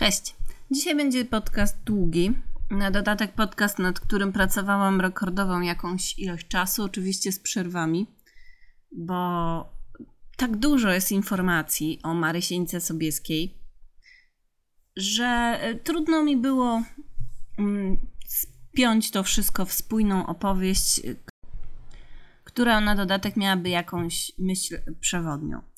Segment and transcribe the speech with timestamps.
[0.00, 0.36] Cześć.
[0.70, 2.32] Dzisiaj będzie podcast długi.
[2.70, 8.06] Na dodatek podcast, nad którym pracowałam rekordową jakąś ilość czasu, oczywiście z przerwami,
[8.92, 9.72] bo
[10.36, 13.58] tak dużo jest informacji o Marysieńce Sobieskiej,
[14.96, 16.82] że e, trudno mi było
[17.58, 21.00] mm, spiąć to wszystko w spójną opowieść,
[22.44, 25.69] która na dodatek miałaby jakąś myśl przewodnią.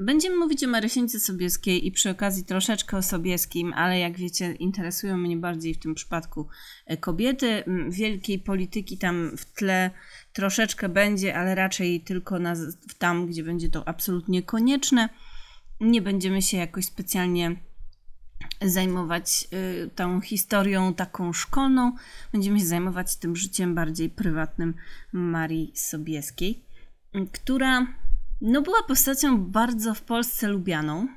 [0.00, 5.16] Będziemy mówić o Marysieńce Sobieskiej i przy okazji troszeczkę o Sobieskim, ale jak wiecie, interesują
[5.16, 6.48] mnie bardziej w tym przypadku
[6.86, 7.64] e, kobiety.
[7.88, 9.90] Wielkiej polityki tam w tle
[10.32, 12.54] troszeczkę będzie, ale raczej tylko na,
[12.98, 15.08] tam, gdzie będzie to absolutnie konieczne.
[15.80, 17.56] Nie będziemy się jakoś specjalnie
[18.62, 19.48] zajmować
[19.84, 21.92] y, tą historią taką szkolną.
[22.32, 24.74] Będziemy się zajmować tym życiem bardziej prywatnym
[25.12, 26.64] Marii Sobieskiej,
[27.32, 27.86] która
[28.40, 31.08] no była postacią bardzo w Polsce lubianą,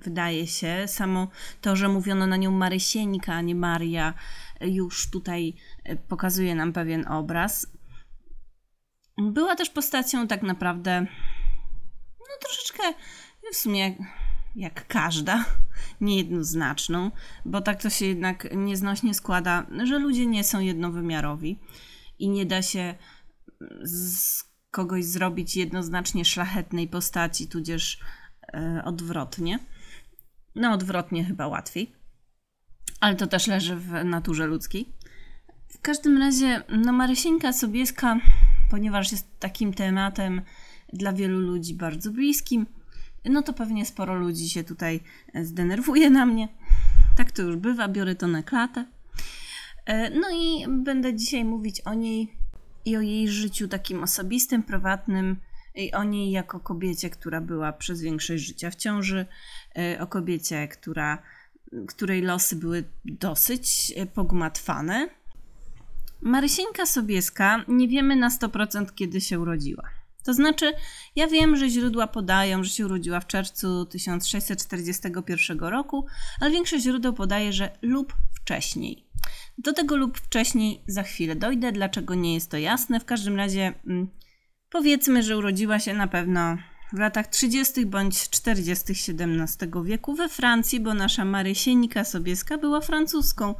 [0.00, 0.84] wydaje się.
[0.86, 1.28] Samo
[1.60, 4.14] to, że mówiono na nią Marysieńka, a nie Maria,
[4.60, 5.54] już tutaj
[5.84, 7.66] e, pokazuje nam pewien obraz.
[9.18, 11.06] Była też postacią tak naprawdę,
[12.20, 12.82] no troszeczkę
[13.52, 13.94] w sumie
[14.56, 15.44] jak, każda,
[16.00, 17.10] niejednoznaczną,
[17.44, 21.58] bo tak to się jednak nieznośnie składa, że ludzie nie są jednowymiarowi
[22.18, 22.94] i nie da się
[23.82, 24.44] z
[24.74, 28.00] kogoś zrobić jednoznacznie szlachetnej postaci, tudzież
[28.54, 29.58] e, odwrotnie.
[30.54, 31.92] No, odwrotnie chyba łatwiej,
[33.00, 34.92] ale to też leży w naturze ludzkiej.
[35.68, 38.20] W każdym razie, no, Marysieńka Sobieska,
[38.70, 40.42] ponieważ jest takim tematem
[40.92, 42.66] dla wielu ludzi bardzo bliskim,
[43.24, 45.00] no to pewnie sporo ludzi się tutaj
[45.42, 46.48] zdenerwuje na mnie.
[47.16, 48.84] Tak to już bywa, biorę to na klatę.
[49.86, 52.43] E, no i będę dzisiaj mówić o niej
[52.84, 55.36] i o jej życiu takim osobistym, prywatnym,
[55.74, 59.26] i o niej jako kobiecie, która była przez większość życia w ciąży,
[59.78, 61.22] y, o kobiecie, która,
[61.88, 65.08] której losy były dosyć y, pogmatwane.
[66.20, 69.90] Marysieńka Sobieska nie wiemy na 100% kiedy się urodziła.
[70.24, 70.72] To znaczy,
[71.16, 76.06] ja wiem, że źródła podają, że się urodziła w czerwcu 1641 roku,
[76.40, 79.03] ale większość źródeł podaje, że lub wcześniej.
[79.58, 83.00] Do tego lub wcześniej za chwilę dojdę, dlaczego nie jest to jasne.
[83.00, 84.08] W każdym razie mm,
[84.70, 86.56] powiedzmy, że urodziła się na pewno
[86.92, 87.86] w latach 30.
[87.86, 88.92] bądź 40.
[88.92, 93.54] XVII wieku we Francji, bo nasza Marysieńka Sobieska była francuską,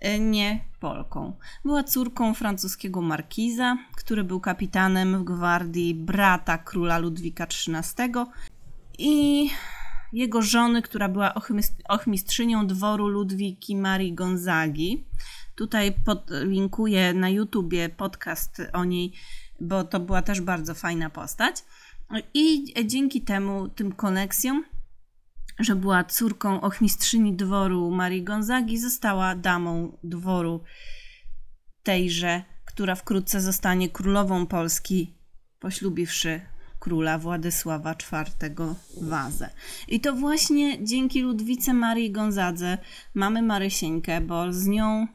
[0.00, 1.36] e, nie Polką.
[1.64, 8.12] Była córką francuskiego markiza, który był kapitanem w gwardii brata króla Ludwika XIII
[8.98, 9.50] i
[10.12, 11.34] jego żony, która była
[11.88, 15.04] ochmistrzynią dworu Ludwiki Marii Gonzagi.
[15.54, 19.12] Tutaj podlinkuję na YouTubie podcast o niej,
[19.60, 21.64] bo to była też bardzo fajna postać.
[22.34, 24.64] I dzięki temu, tym koneksjom,
[25.58, 30.62] że była córką ochmistrzyni dworu Marii Gonzagi, została damą dworu
[31.82, 35.14] tejże, która wkrótce zostanie królową Polski,
[35.60, 36.40] poślubiwszy
[36.78, 39.50] króla Władysława IV Wazę.
[39.88, 42.78] I to właśnie dzięki Ludwice Marii Gonzadze
[43.14, 45.06] mamy Marysieńkę, bo z nią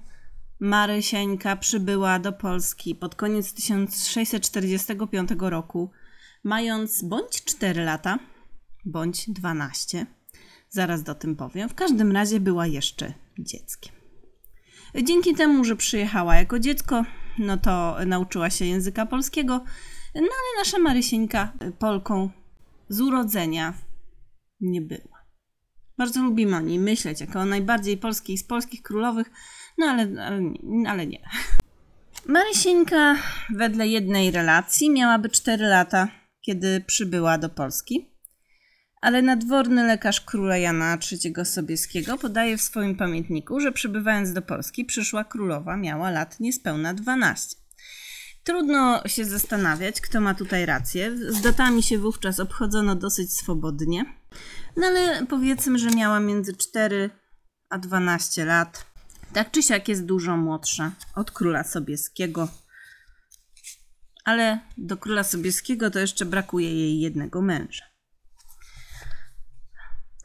[0.60, 5.92] Marysieńka przybyła do Polski pod koniec 1645 roku,
[6.44, 8.20] mając bądź 4 lata,
[8.86, 10.06] bądź 12.
[10.70, 11.70] Zaraz do tym powiem.
[11.70, 13.94] W każdym razie była jeszcze dzieckiem.
[15.04, 17.06] Dzięki temu, że przyjechała jako dziecko,
[17.38, 19.64] no to nauczyła się języka polskiego,
[20.22, 22.30] no ale nasza Marysieńka y, Polką
[22.90, 23.74] z urodzenia
[24.62, 25.24] nie była.
[25.98, 29.32] Bardzo lubimy o niej myśleć jako o najbardziej polskiej z polskich królowych,
[29.78, 30.42] no ale, ale,
[30.88, 31.20] ale nie.
[32.28, 33.16] Marysieńka
[33.50, 36.08] wedle jednej relacji miałaby 4 lata,
[36.42, 38.10] kiedy przybyła do Polski.
[39.02, 44.86] Ale nadworny lekarz króla Jana III Sobieskiego podaje w swoim pamiętniku, że przybywając do Polski
[44.86, 47.63] przyszła królowa miała lat niespełna 12.
[48.44, 51.18] Trudno się zastanawiać, kto ma tutaj rację.
[51.32, 54.06] Z datami się wówczas obchodzono dosyć swobodnie.
[54.78, 57.10] No ale powiedzmy, że miała między 4
[57.70, 58.86] a 12 lat.
[59.34, 62.48] Tak czy siak jest dużo młodsza od króla Sobieskiego.
[64.26, 67.86] Ale do króla Sobieskiego to jeszcze brakuje jej jednego męża.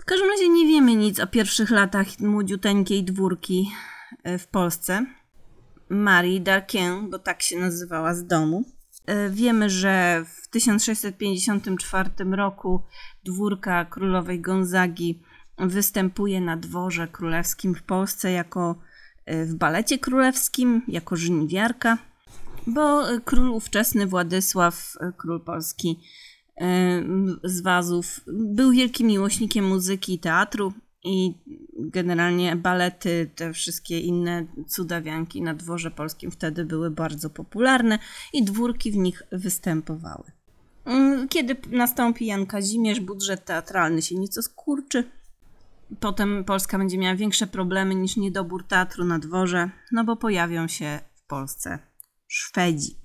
[0.00, 3.72] W każdym razie nie wiemy nic o pierwszych latach młodziuteńkiej dwórki
[4.22, 5.06] e, w Polsce.
[5.90, 8.64] Marii Darquin, bo tak się nazywała z domu.
[9.06, 12.82] E, wiemy, że w 1654 roku
[13.24, 15.22] dwórka królowej Gonzagi
[15.58, 18.78] występuje na dworze królewskim w Polsce jako
[19.24, 21.98] e, w balecie królewskim, jako żniwiarka,
[22.66, 26.00] bo król ówczesny Władysław, e, król Polski
[27.44, 30.72] z Wazów, był wielkim miłośnikiem muzyki i teatru
[31.04, 31.34] i
[31.78, 37.98] generalnie balety, te wszystkie inne cudawianki na dworze polskim wtedy były bardzo popularne
[38.32, 40.32] i dwórki w nich występowały.
[40.84, 45.04] Mm, kiedy nastąpi Jan Kazimierz, budżet teatralny się nieco skurczy.
[46.00, 51.00] Potem Polska będzie miała większe problemy niż niedobór teatru na dworze, no bo pojawią się
[51.14, 51.78] w Polsce
[52.28, 52.96] Szwedzi.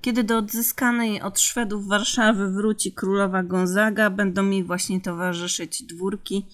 [0.00, 6.46] Kiedy do odzyskanej od Szwedów Warszawy wróci królowa Gonzaga, będą jej właśnie towarzyszyć dwórki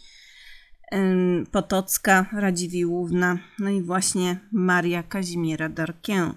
[1.51, 6.33] Potocka, Radziwiłłówna, no i właśnie Maria Kazimiera Darkę.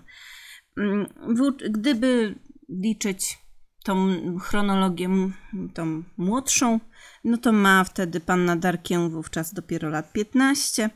[1.69, 2.35] Gdyby
[2.69, 3.37] liczyć
[3.83, 5.09] tą chronologię,
[5.73, 6.79] tą młodszą,
[7.23, 10.89] no to ma wtedy panna Darkę wówczas dopiero lat 15.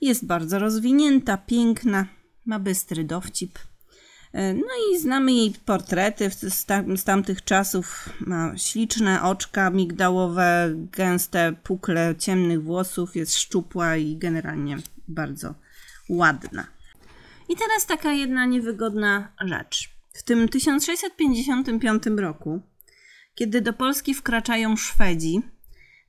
[0.00, 2.06] Jest bardzo rozwinięta, piękna,
[2.46, 3.58] ma bystry dowcip.
[4.32, 8.08] E, no i znamy jej portrety z, tam, z tamtych czasów.
[8.20, 14.76] Ma śliczne oczka migdałowe, gęste pukle ciemnych włosów, jest szczupła i generalnie
[15.08, 15.54] bardzo
[16.08, 16.66] ładna.
[17.48, 19.88] I teraz taka jedna niewygodna rzecz.
[20.12, 22.60] W tym 1655 roku,
[23.34, 25.42] kiedy do Polski wkraczają Szwedzi,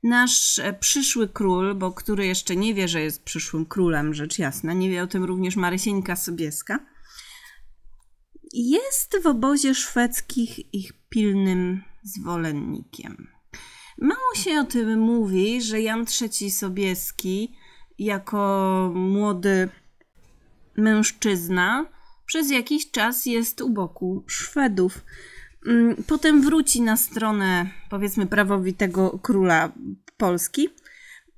[0.04, 4.74] nasz e, przyszły król, bo który jeszcze nie wie, że jest przyszłym królem, rzecz jasna,
[4.74, 6.80] nie wie o tym również Marysieńka Sobieska,
[8.54, 13.28] jest w obozie szwedzkich ich pilnym zwolennikiem.
[13.98, 17.56] Mało się o tym mówi, że Jan III Sobieski
[18.00, 19.70] jako młody
[20.78, 21.86] mężczyzna
[22.26, 25.06] przez jakiś czas jest u boku Szwedów.
[25.68, 29.72] Mm, potem wróci na stronę, powiedzmy, prawowitego króla
[30.18, 30.70] Polski.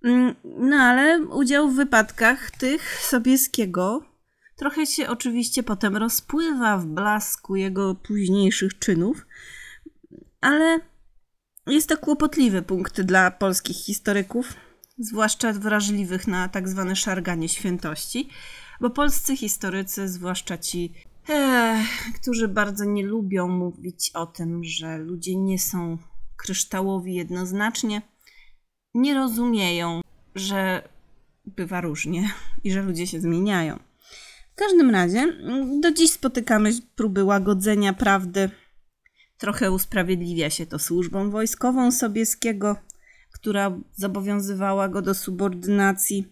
[0.04, 4.15] Mm, no ale udział w wypadkach tych Sobieskiego
[4.56, 9.26] trochę się oczywiście potem rozpływa w blasku jego późniejszych czynów,
[10.42, 10.80] ale
[11.68, 14.54] jest to kłopotliwy punkt dla polskich historyków,
[14.98, 18.30] zwłaszcza wrażliwych na tak zwane szarganie świętości,
[18.82, 20.94] bo polscy historycy, zwłaszcza ci,
[21.30, 21.84] e,
[22.22, 25.98] którzy bardzo nie lubią mówić o tym, że ludzie nie są
[26.38, 28.02] kryształowi jednoznacznie,
[28.94, 30.02] nie rozumieją,
[30.36, 30.90] że
[31.46, 32.30] bywa różnie
[32.64, 33.80] i że ludzie się zmieniają.
[34.56, 35.34] W każdym razie,
[35.82, 38.50] do dziś spotykamy próby łagodzenia prawdy.
[39.38, 42.76] Trochę usprawiedliwia się to służbą wojskową Sobieskiego,
[43.34, 46.28] która zobowiązywała go do subordynacji.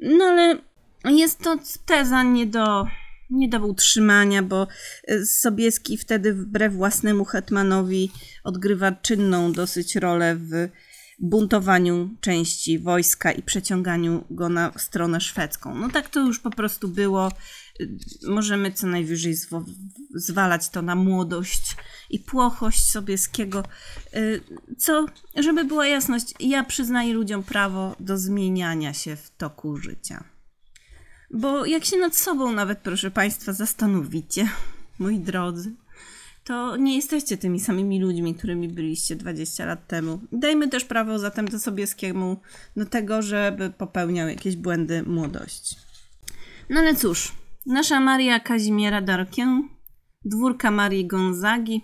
[0.00, 0.58] No ale
[1.04, 1.56] jest to
[1.86, 2.86] teza nie do,
[3.30, 4.66] nie do utrzymania, bo
[5.06, 8.12] e, Sobieski wtedy wbrew własnemu hetmanowi
[8.44, 10.68] odgrywa czynną dosyć rolę w
[11.20, 15.74] buntowaniu części wojska i przeciąganiu go na stronę szwedzką.
[15.74, 17.32] No tak to już po prostu było.
[18.28, 19.34] Możemy co najwyżej
[20.14, 21.76] zwalać to na młodość
[22.10, 23.64] i płochość Sobieskiego.
[24.16, 24.40] Y,
[24.78, 25.06] co,
[25.36, 30.24] żeby była jasność, ja przyznaję ludziom prawo do zmieniania się w toku życia.
[31.30, 34.48] Bo jak się nad sobą nawet, proszę Państwa, zastanowicie,
[34.98, 35.74] moi drodzy,
[36.48, 40.20] to nie jesteście tymi samymi ludźmi, którymi byliście 20 lat temu.
[40.32, 42.36] Dajmy też prawo zatem do Sobieskiemu
[42.76, 45.76] do tego, żeby popełniał jakieś błędy młodości.
[46.70, 47.32] No ale cóż,
[47.66, 49.62] nasza Maria Kazimiera Darkę,
[50.24, 51.82] dwórka Marii Gonzagi,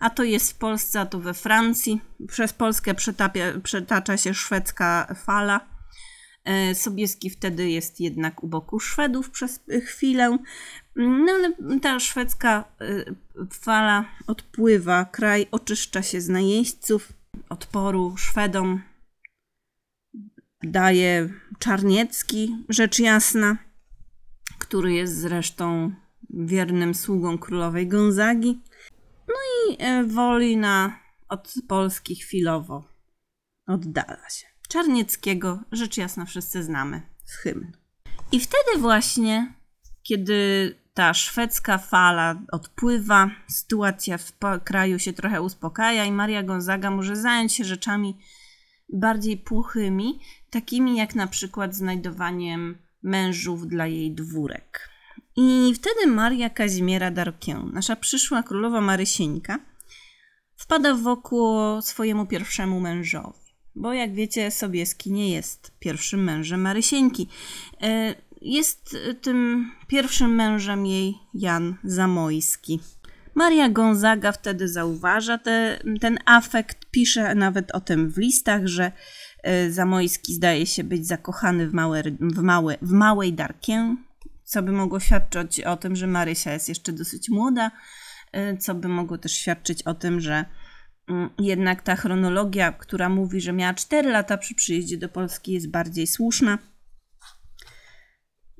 [0.00, 2.00] a to jest w Polsce, a to we Francji.
[2.28, 5.68] Przez Polskę przetapia, przetacza się szwedzka fala.
[6.44, 10.38] E, Sobieski wtedy jest jednak u boku Szwedów przez chwilę.
[10.96, 13.14] No ale ta szwedzka y,
[13.52, 17.12] fala odpływa, kraj oczyszcza się z najeźdźców,
[17.48, 18.82] odporu Szwedom
[20.62, 23.56] daje Czarniecki, rzecz jasna,
[24.58, 25.94] który jest zresztą
[26.30, 28.60] wiernym sługą królowej Gonzagi.
[29.28, 30.98] No i e, Wolina
[31.28, 32.84] od Polski chwilowo
[33.66, 34.46] oddala się.
[34.68, 37.72] Czarnieckiego, rzecz jasna, wszyscy znamy z hymn.
[38.32, 39.54] I wtedy właśnie,
[40.02, 44.32] kiedy ta szwedzka fala odpływa, sytuacja w
[44.64, 48.18] kraju się trochę uspokaja i Maria Gonzaga może zająć się rzeczami
[48.88, 50.20] bardziej płochymi,
[50.50, 54.88] takimi jak na przykład znajdowaniem mężów dla jej dwórek.
[55.36, 59.58] I wtedy Maria Kazimiera Darkę, nasza przyszła królowa Marysieńka,
[60.56, 63.44] wpada wokół swojemu pierwszemu mężowi.
[63.76, 67.28] Bo jak wiecie, Sobieski nie jest pierwszym mężem Marysieńki.
[68.44, 72.80] E, jest tym pierwszym mężem jej Jan Zamojski.
[73.34, 78.92] Maria Gonzaga wtedy zauważa te, ten afekt, pisze nawet o tym w listach, że
[79.42, 83.96] e, Zamojski zdaje się być zakochany w, małe, w, małe, w małej Darkę,
[84.44, 87.70] co by mogło świadczyć o tym, że Marysia jest jeszcze dosyć młoda,
[88.32, 90.44] e, co by mogło też świadczyć o tym, że
[91.08, 95.70] Mm, jednak ta chronologia, która mówi, że miała 4 lata przy przyjeździe do Polski, jest
[95.70, 96.58] bardziej słuszna.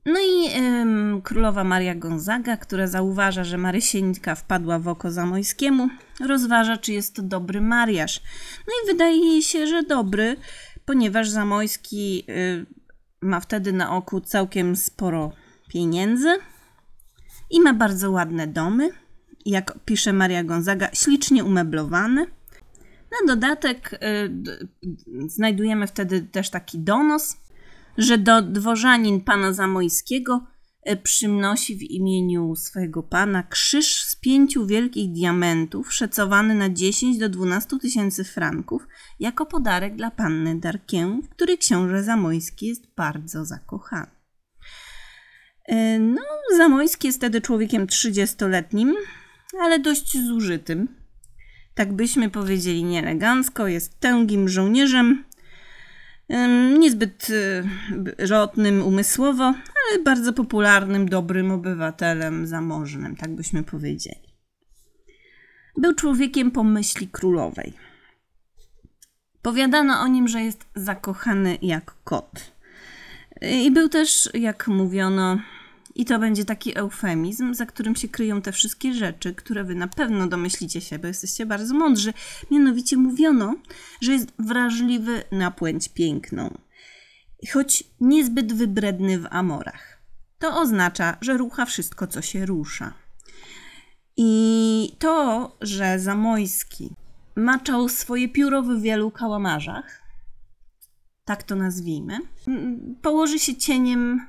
[0.06, 5.88] No i ym, królowa Maria Gonzaga, która zauważa, że Marysieńka wpadła w oko Zamojskiemu,
[6.26, 8.22] rozważa, czy jest to dobry mariaż.
[8.66, 10.36] No i wydaje jej się, że dobry,
[10.84, 12.66] ponieważ Zamojski y,
[13.20, 15.32] ma wtedy na oku całkiem sporo
[15.68, 16.28] pieniędzy
[17.50, 18.90] i ma bardzo ładne domy.
[19.46, 22.26] Jak pisze Maria Gonzaga, ślicznie umeblowane.
[23.10, 27.36] Na dodatek y, znajdujemy wtedy też taki donos,
[27.98, 30.46] że do dworzanin pana Zamojskiego
[30.90, 37.28] y, przynosi w imieniu swojego pana krzyż z pięciu wielkich diamentów, szacowany na 10 do
[37.28, 38.86] 12 tysięcy franków,
[39.20, 44.10] jako podarek dla panny Darkę, w której książę Zamojski jest bardzo zakochany.
[45.72, 46.22] Y, no,
[46.56, 48.94] Zamojski jest wtedy człowiekiem 30-letnim,
[49.60, 50.88] ale dość zużytym.
[51.74, 55.24] Tak byśmy powiedzieli nieelegancko, jest tęgim żołnierzem,
[56.78, 57.64] niezbyt y,
[58.18, 64.34] rotnym umysłowo, ale bardzo popularnym, dobrym obywatelem zamożnym, tak byśmy powiedzieli.
[65.76, 67.72] Był człowiekiem pomyśli królowej.
[69.42, 72.52] Powiadano o nim, że jest zakochany jak kot.
[73.42, 75.38] I był też, jak mówiono,
[75.94, 79.88] i to będzie taki eufemizm, za którym się kryją te wszystkie rzeczy, które wy na
[79.88, 82.12] pewno domyślicie się, bo jesteście bardzo mądrzy.
[82.50, 83.54] Mianowicie mówiono,
[84.00, 86.58] że jest wrażliwy na płeć piękną,
[87.52, 89.98] choć niezbyt wybredny w amorach.
[90.38, 92.94] To oznacza, że rucha wszystko, co się rusza.
[94.16, 96.90] I to, że Zamojski
[97.36, 100.02] maczał swoje pióro w wielu kałamarzach,
[101.24, 102.18] tak to nazwijmy,
[103.02, 104.20] położy się cieniem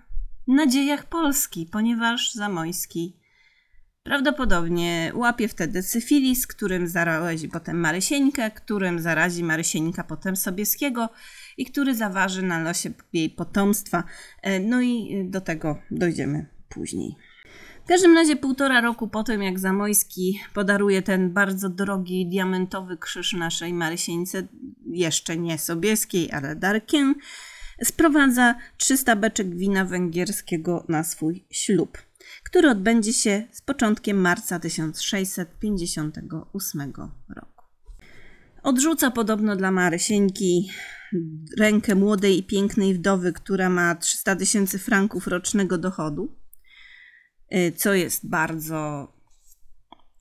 [0.48, 3.18] na dziejach Polski, ponieważ Zamojski
[4.06, 11.10] prawdopodobnie łapie wtedy syfilis, którym zarazi potem Marysieńkę, którym zarazi Marysieńka potem Sobieskiego
[11.58, 14.04] i który zaważy na losie jej potomstwa.
[14.42, 17.16] E, no i do tego dojdziemy później.
[17.86, 23.34] W każdym razie półtora roku po tym, jak Zamojski podaruje ten bardzo drogi diamentowy krzyż
[23.34, 24.48] naszej Marysieńce,
[24.92, 27.16] jeszcze nie Sobieskiej, ale Darkiem,
[27.84, 31.98] sprowadza 300 beczek wina węgierskiego na swój ślub,
[32.44, 36.94] który odbędzie się z początkiem marca 1658
[37.36, 37.66] roku.
[38.64, 40.70] Odrzuca podobno dla Marysieńki
[41.60, 46.36] rękę młodej i pięknej wdowy, która ma 300 tysięcy franków rocznego dochodu,
[47.56, 49.08] y, co jest bardzo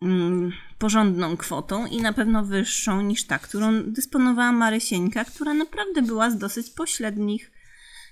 [0.03, 0.53] mm,
[0.85, 6.39] porządną kwotą i na pewno wyższą niż ta, którą dysponowała Marysieńka, która naprawdę była z
[6.39, 7.53] dosyć pośrednich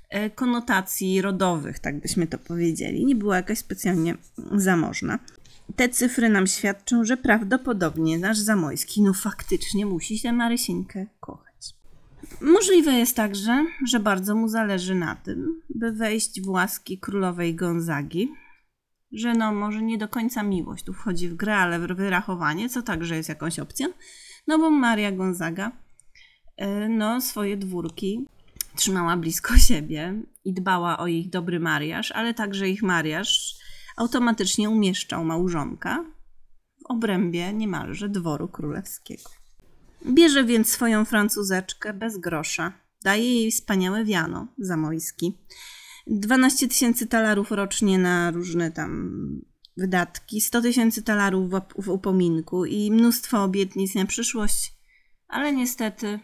[0.09, 3.07] e, konotacji rodowych, tak byśmy to powiedzieli.
[3.07, 4.15] Nie była jakaś specjalnie
[4.53, 5.19] zamożna.
[5.77, 11.75] Te cyfry nam świadczą, że prawdopodobnie nasz Zamojski no faktycznie musi się Marysieńkę kochać.
[12.41, 18.33] Możliwe jest także, że bardzo mu zależy na tym, by wejść w łaski królowej Gonzagi,
[19.13, 23.17] że no może nie do końca miłość tu wchodzi w grę, ale wyrachowanie, co także
[23.17, 23.89] jest jakąś opcją,
[24.47, 25.73] no bo Maria Gonzaga
[26.57, 28.27] e, no swoje dwórki
[28.77, 33.55] trzymała blisko siebie i dbała o ich dobry mariaż, ale także ich mariaż
[33.97, 36.05] automatycznie umieszczał małżonka
[36.83, 39.31] w obrębie niemalże dworu królewskiego.
[40.07, 45.39] Bierze więc swoją francuzeczkę bez grosza, daje jej wspaniałe wiano zamojski,
[46.07, 49.13] 12 tysięcy talarów rocznie na różne tam
[49.77, 54.73] wydatki, 100 tysięcy talarów w, upominku i mnóstwo obietnic na przyszłość,
[55.29, 56.21] ale niestety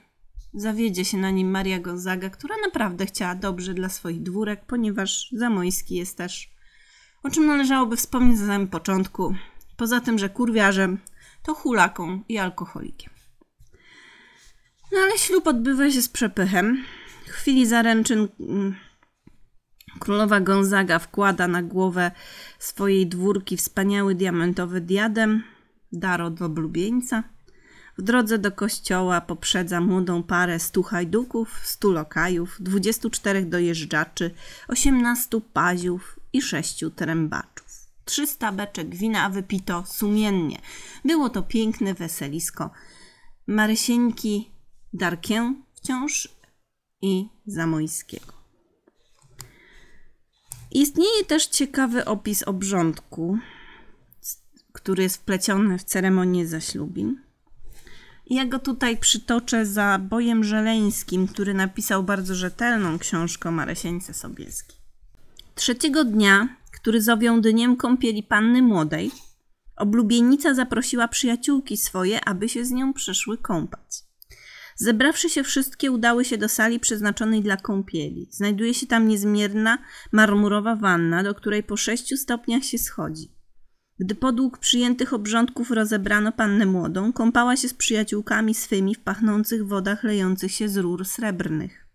[0.55, 5.95] zawiedzie się na nim Maria Gonzaga, która naprawdę chciała dobrze dla swoich dwórek, ponieważ Zamojski
[5.95, 6.51] jest też,
[7.23, 9.35] o czym należałoby wspomnieć na samym początku,
[9.77, 10.99] poza tym, że kurwiarzem,
[11.43, 13.13] to hulaką i alkoholikiem.
[14.93, 16.85] No ale ślub odbywa się z przepychem.
[17.27, 18.77] W chwili zaręczyn mm,
[19.99, 22.11] Królowa Gonzaga wkłada na głowę
[22.59, 25.43] swojej dwórki wspaniały diamentowy diadem,
[25.93, 27.23] dar od oblubieńca.
[27.99, 34.31] W drodze do kościoła poprzedza młodą parę stu hajduków, stu lokajów, dwudziestu czterech dojeżdżaczy,
[34.69, 37.67] osiemnastu paziów i sześciu trębaczów.
[38.05, 40.59] Trzysta beczek wina wypito sumiennie.
[41.05, 42.71] Było to piękne weselisko.
[43.47, 44.51] Marysieńki,
[44.93, 46.29] Darkę wciąż
[47.03, 48.38] i Zamojskiego.
[50.71, 53.39] Istnieje też ciekawy opis obrządku,
[54.73, 57.21] który jest wpleciony w ceremonię zaślubin.
[58.27, 64.77] Ja go tutaj przytoczę za Bojem Żeleńskim, który napisał bardzo rzetelną książkę o Maresieńce Sobieskiej.
[65.55, 69.11] Trzeciego dnia, który zowią dniem kąpieli panny młodej,
[69.79, 74.08] Oblubienica zaprosiła przyjaciółki swoje, aby się z nią przyszły kąpać.
[74.81, 78.29] Zebrawszy się wszystkie, udały się do sali przeznaczonej dla kąpieli.
[78.31, 79.79] Znajduje się tam niezmierna
[80.13, 83.33] marmurowa wanna, do której po sześciu stopniach się schodzi.
[83.99, 90.05] Gdy podług przyjętych obrządków rozebrano pannę młodą, kąpała się z przyjaciółkami swymi w pachnących wodach
[90.05, 91.87] lejących się z rur srebrnych.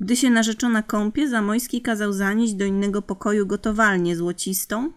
[0.00, 4.92] Gdy się narzeczona kąpie, Zamojski kazał zanieść do innego pokoju gotowalnię złocistą,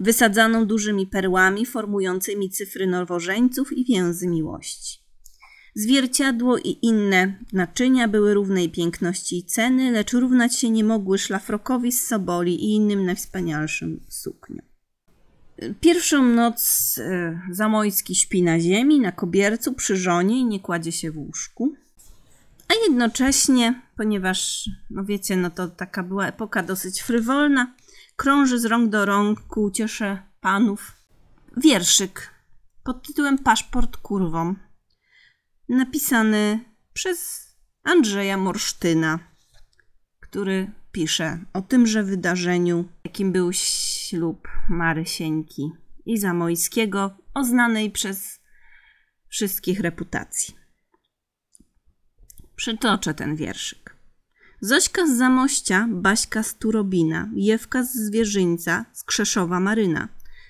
[0.00, 5.05] wysadzaną dużymi perłami formującymi cyfry nowożeńców i więzy miłości.
[5.78, 11.92] Zwierciadło i inne naczynia były równej piękności i ceny, lecz równać się nie mogły szlafrokowi
[11.92, 14.66] z Soboli i innym najwspanialszym sukniom.
[15.80, 21.10] Pierwszą noc e, Zamojski śpi na ziemi, na kobiercu, przy żonie i nie kładzie się
[21.10, 21.74] w łóżku.
[22.68, 27.74] A jednocześnie, ponieważ, no wiecie, no to taka była epoka dosyć frywolna,
[28.16, 30.92] krąży z rąk do rąk ku uciesze panów
[31.56, 32.30] wierszyk
[32.84, 34.54] pod tytułem Paszport kurwą,
[35.68, 36.60] napisany
[36.92, 37.46] przez
[37.82, 39.18] Andrzeja Morsztyna,
[40.20, 45.70] który pisze o tymże wydarzeniu, jakim był ślub Marysieńki
[46.06, 48.40] i Zamojskiego, o znanej przez
[49.28, 50.54] wszystkich reputacji.
[52.56, 53.96] Przytoczę ten wierszyk.
[54.60, 60.08] Zośka z Zamościa, Baśka z Turobina, Jewka z Zwierzyńca, z Krzeszowa Maryna.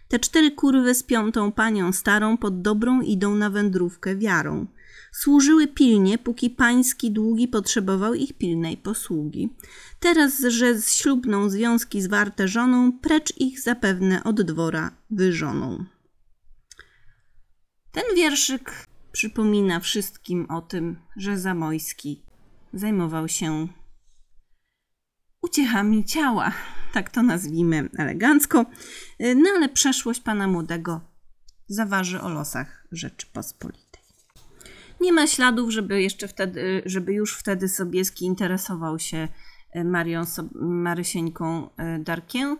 [0.08, 4.66] Te cztery kurwy z piątą panią starą pod dobrą idą na wędrówkę wiarą.
[5.12, 9.56] Służyły pilnie, póki pański długi potrzebował ich pilnej posługi.
[10.00, 15.84] Teraz, że z ślubną związki zwarte żoną, precz ich zapewne od dwora wyżoną.
[17.92, 22.22] Ten wierszyk przypomina wszystkim o tym, że Zamojski
[22.72, 23.68] zajmował się
[25.46, 26.52] uciechami ciała,
[26.92, 28.66] tak to nazwijmy elegancko,
[29.20, 31.00] no ale przeszłość pana młodego
[31.68, 34.02] zaważy o losach Rzeczypospolitej.
[35.00, 39.28] Nie ma śladów, żeby jeszcze wtedy, żeby już wtedy Sobieski interesował się
[39.72, 40.22] e, Marią
[40.60, 42.58] Marysieńką e, Darkiem.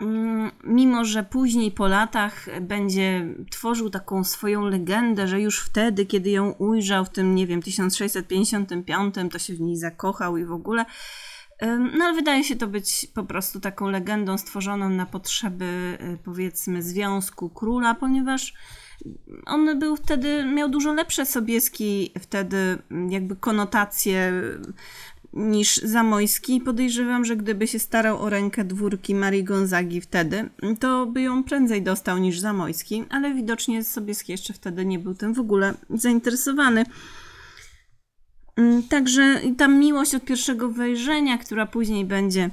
[0.00, 6.30] Mm, mimo, że później po latach będzie tworzył taką swoją legendę, że już wtedy, kiedy
[6.30, 10.84] ją ujrzał w tym, nie wiem, 1655, to się w niej zakochał i w ogóle.
[11.66, 16.82] No ale wydaje się to być po prostu taką legendą stworzoną na potrzeby, e, powiedzmy,
[16.82, 18.54] związku króla, ponieważ
[19.46, 24.32] on był wtedy, miał dużo lepsze Sobieski wtedy jakby konotacje
[25.32, 26.60] niż Zamojski.
[26.60, 31.82] Podejrzewam, że gdyby się starał o rękę dwórki Marii Gonzagi wtedy, to by ją prędzej
[31.82, 36.84] dostał niż Zamojski, ale widocznie Sobieski jeszcze wtedy nie był tym w ogóle zainteresowany.
[38.88, 42.50] Także ta miłość od pierwszego wejrzenia, która później będzie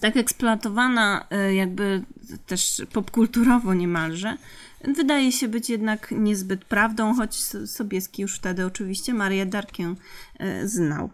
[0.00, 2.02] tak eksploatowana, e, jakby
[2.46, 4.36] też popkulturowo niemalże,
[4.84, 9.94] wydaje się być jednak niezbyt prawdą, choć Sobieski już wtedy oczywiście Marię Darkę
[10.38, 11.10] e, znał.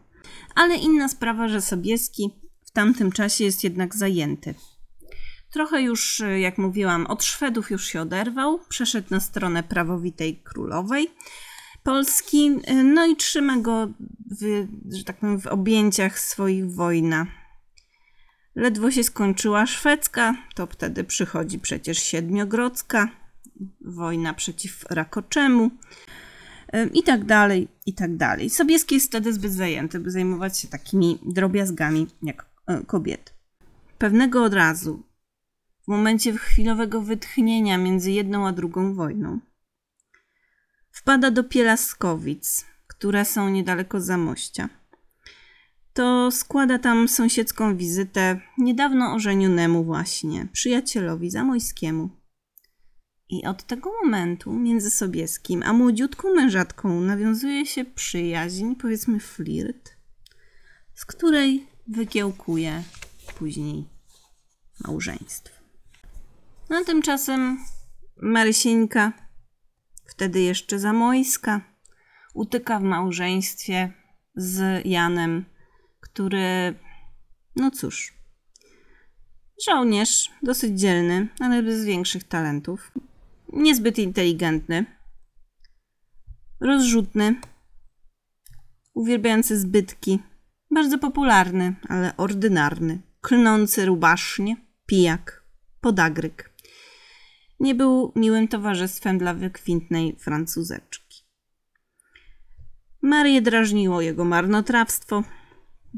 [0.54, 2.30] Ale inna sprawa, że Sobieski
[2.64, 4.54] w tamtym czasie jest jednak zajęty.
[5.50, 11.10] Trochę już, e, jak mówiłam, od Szwedów już się oderwał, przeszedł na stronę prawowitej królowej
[11.82, 13.88] Polski, e, no i trzyma go,
[14.40, 14.66] w,
[14.96, 17.26] że tak powiem, w objęciach swoich wojna.
[18.54, 23.08] Ledwo się skończyła szwedzka, to wtedy przychodzi przecież siedmiogrodzka,
[23.80, 25.70] wojna przeciw Rakoczemu
[26.94, 28.50] i tak dalej, i tak dalej.
[28.50, 33.32] Sobieski jest wtedy zbyt zajęty, by zajmować się takimi drobiazgami jak e, kobiety.
[33.98, 35.02] Pewnego od razu,
[35.84, 39.40] w momencie chwilowego wytchnienia między jedną a drugą wojną,
[41.00, 44.68] wpada do Pielaskowic, które są niedaleko Zamościa.
[45.92, 52.10] To składa tam sąsiedzką wizytę niedawno ożenionemu właśnie przyjacielowi zamojskiemu.
[53.28, 59.90] I od tego momentu między Sobieskim a młodziutką mężatką nawiązuje się przyjaźń, powiedzmy flirt,
[60.94, 62.82] z której wykiełkuje
[63.38, 63.84] później
[64.84, 65.54] małżeństwo.
[66.70, 67.58] No a tymczasem
[68.16, 69.12] Marysieńka,
[70.10, 71.60] wtedy jeszcze zamojska,
[72.34, 73.92] utyka w małżeństwie
[74.34, 75.44] z Janem,
[76.00, 76.74] który,
[77.56, 78.14] no cóż,
[79.66, 82.92] żołnierz, dosyć dzielny, ale bez większych talentów.
[83.52, 84.84] Niezbyt inteligentny,
[86.60, 87.40] rozrzutny,
[88.94, 90.18] uwielbiający zbytki,
[90.70, 95.44] bardzo popularny, ale ordynarny, klnący rubasznie, pijak,
[95.80, 96.49] podagryk.
[97.60, 101.24] Nie był miłym towarzystwem dla wykwintnej francuzeczki.
[103.02, 105.22] Marię drażniło jego marnotrawstwo,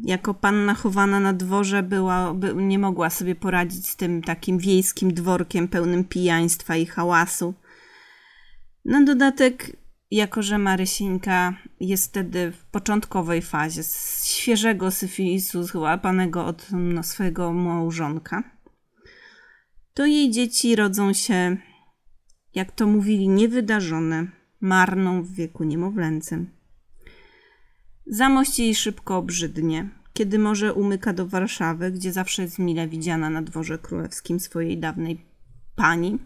[0.03, 5.15] jako panna chowana na dworze była, by, nie mogła sobie poradzić z tym takim wiejskim
[5.15, 7.55] dworkiem pełnym pijaństwa i hałasu.
[8.85, 9.77] Na dodatek,
[10.11, 13.83] jako że Marysieńka jest wtedy w początkowej fazie
[14.25, 18.43] świeżego syfilisu złapanego od no, swojego małżonka,
[19.95, 21.57] to jej dzieci rodzą się,
[22.55, 24.27] jak to mówili, niewydarzone,
[24.61, 26.51] marną w wieku niemowlęcym.
[28.07, 33.43] Zamość jej szybko obrzydnie, kiedy może umyka do Warszawy, gdzie zawsze jest mile widziana na
[33.43, 35.27] dworze królewskim swojej dawnej
[35.77, 36.19] pani.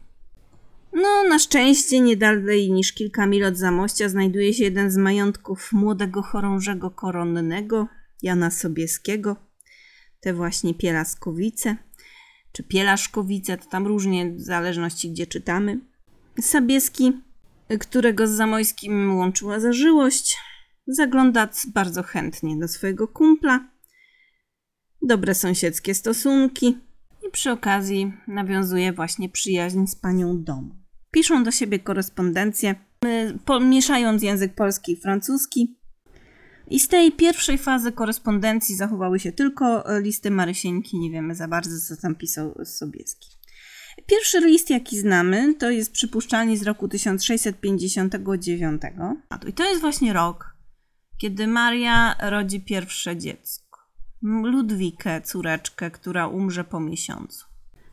[0.93, 5.73] No, na szczęście nie dalej niż kilka mil od Zamościa znajduje się jeden z majątków
[5.73, 7.89] młodego chorążego koronnego,
[8.23, 9.37] Jana Sobieskiego,
[10.21, 11.77] te właśnie Pielaskowice,
[12.57, 15.81] czy Pielaszkowice, to tam różnie, w zależności gdzie czytamy.
[16.41, 17.13] Sabieski,
[17.81, 20.37] którego z Zamojskim łączyła zażyłość,
[20.89, 23.69] Zagląda bardzo chętnie do swojego kumpla.
[25.03, 26.79] Dobre sąsiedzkie stosunki
[27.29, 30.75] i przy okazji nawiązuje właśnie przyjaźń z panią domu.
[31.11, 35.76] Piszą do siebie korespondencję, y, mieszając język polski i francuski.
[36.67, 41.49] I z tej pierwszej fazy korespondencji zachowały się tylko y, listy Marysieńki, nie wiemy za
[41.49, 43.29] bardzo, co tam pisał Sobieski.
[44.07, 48.83] Pierwszy list, jaki znamy, to jest przypuszczalnie z roku 1659.
[49.49, 50.57] I to jest właśnie rok,
[51.19, 53.79] kiedy Maria rodzi pierwsze dziecko.
[54.23, 57.47] Ludwikę, córeczkę, która umrze po miesiącu.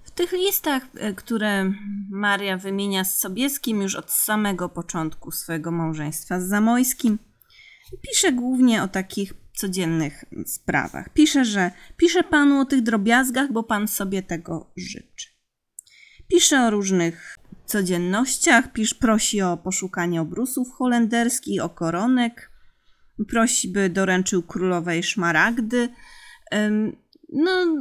[0.04, 1.74] W tych listach, e, które
[2.12, 7.20] Maria wymienia z Sobieskim już od samego początku swojego małżeństwa z Zamojskim,
[8.02, 11.10] pisze głównie o takich codziennych sprawach.
[11.10, 15.30] Pisze, że pisze panu o tych drobiazgach, bo pan sobie tego życzy.
[16.28, 22.52] Pisze o różnych codziennościach, pisz, prosi o poszukanie obrusów holenderskich, o koronek,
[23.28, 25.90] prosi, by doręczył królowej szmaragdy.
[27.34, 27.80] No,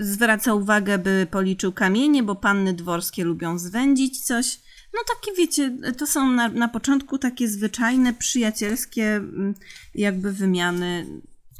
[0.00, 4.60] zwraca uwagę, by policzył kamienie, bo panny dworskie lubią zwędzić coś.
[4.94, 9.54] No takie wiecie, to są na, na początku takie zwyczajne, przyjacielskie mm,
[9.94, 11.06] jakby wymiany,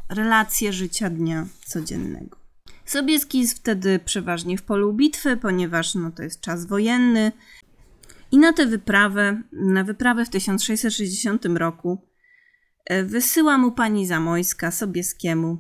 [0.09, 2.37] relacje życia dnia codziennego.
[2.85, 7.33] Sobieski jest wtedy przeważnie w polu bitwy, ponieważ no, to jest czas wojenny.
[8.33, 12.13] I na tę wyprawę, na wyprawę w 1660 roku
[12.85, 15.59] E, wysyła mu pani Zamojska Sobieskiemu,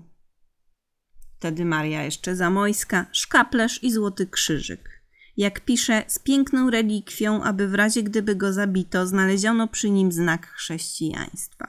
[1.38, 4.91] wtedy Maria jeszcze Zamojska, szkaplerz i złoty krzyżyk.
[5.36, 10.46] Jak pisze, z piękną relikwią, aby w razie gdyby go zabito, znaleziono przy nim znak
[10.46, 11.68] chrześcijaństwa.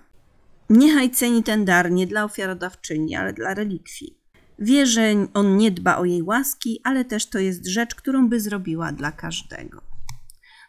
[0.69, 4.19] Niechaj ceni ten dar nie dla ofiarodawczyni, ale dla relikwii.
[4.59, 8.39] Wie, że on nie dba o jej łaski, ale też to jest rzecz, którą by
[8.39, 9.81] zrobiła dla każdego.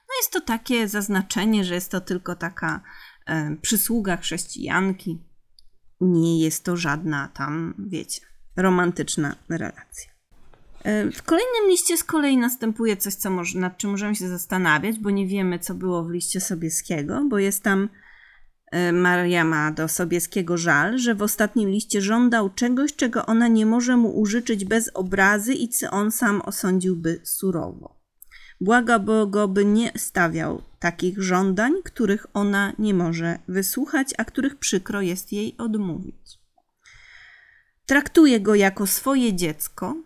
[0.08, 2.80] No jest to takie zaznaczenie, że jest to tylko taka
[3.26, 5.18] E, przysługa chrześcijanki.
[6.00, 8.20] Nie jest to żadna tam, wiecie,
[8.56, 10.13] romantyczna relacja.
[10.84, 14.98] E, w kolejnym liście z kolei następuje coś, co może, nad czym możemy się zastanawiać,
[14.98, 17.88] bo nie wiemy, co było w liście Sobieskiego, bo jest tam
[18.72, 23.66] e, Maria ma do Sobieskiego żal, że w ostatnim liście żądał czegoś, czego ona nie
[23.66, 28.04] może mu użyczyć bez obrazy i co on sam osądziłby surowo.
[28.60, 35.00] Błaga go, by nie stawiał takich żądań, których ona nie może wysłuchać, a których przykro
[35.00, 36.38] jest jej odmówić.
[37.86, 39.96] Traktuje go jako swoje dziecko.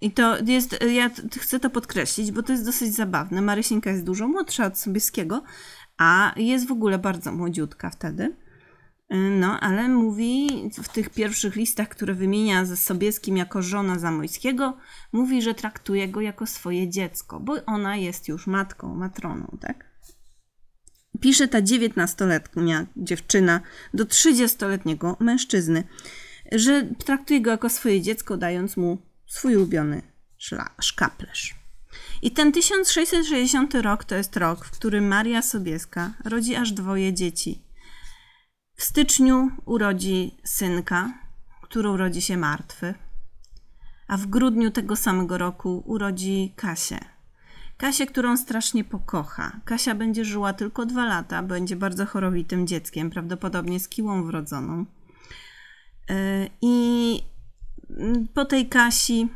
[0.00, 3.42] I to jest, ja chcę to podkreślić, bo to jest dosyć zabawne.
[3.42, 5.42] Marysinka jest dużo młodsza od Sobieskiego,
[5.98, 8.36] a jest w ogóle bardzo młodziutka wtedy.
[9.10, 10.48] No, ale mówi
[10.82, 14.76] w tych pierwszych listach, które wymienia ze Sobieskim jako żona Zamojskiego,
[15.12, 19.84] mówi, że traktuje go jako swoje dziecko, bo ona jest już matką, matroną, tak?
[21.20, 23.60] Pisze ta dziewiętnastoletnia dziewczyna
[23.94, 25.84] do trzydziestoletniego mężczyzny,
[26.52, 28.98] że traktuje go jako swoje dziecko, dając mu
[29.34, 30.02] swój ulubiony
[30.80, 31.54] szkaplerz.
[32.22, 37.58] I ten 1660 rok to jest rok, w którym Maria Sobieska rodzi aż dwoje dzieci–
[38.76, 41.12] w styczniu urodzi synka,
[41.62, 42.94] który urodzi się martwy,
[44.08, 46.98] a w grudniu tego samego roku urodzi Kasię.
[47.76, 49.60] Kasię, którą strasznie pokocha.
[49.64, 54.86] Kasia będzie żyła tylko dwa lata, będzie bardzo chorowitym dzieckiem, prawdopodobnie z kiłą wrodzoną.
[56.10, 57.22] E, I
[58.34, 59.28] po tej Kasi,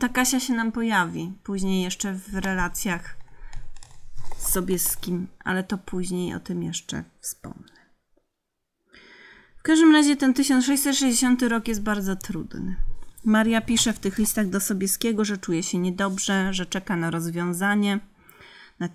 [0.00, 3.16] ta Kasia się nam pojawi później jeszcze w relacjach
[4.36, 7.80] z Sobieskim, ale to później o tym jeszcze wspomnę.
[9.58, 12.76] W każdym razie ten 1660 rok jest bardzo trudny.
[13.24, 17.98] Maria pisze w tych listach do Sobieskiego, że czuje się niedobrze, że czeka na rozwiązanie,
[18.78, 18.88] na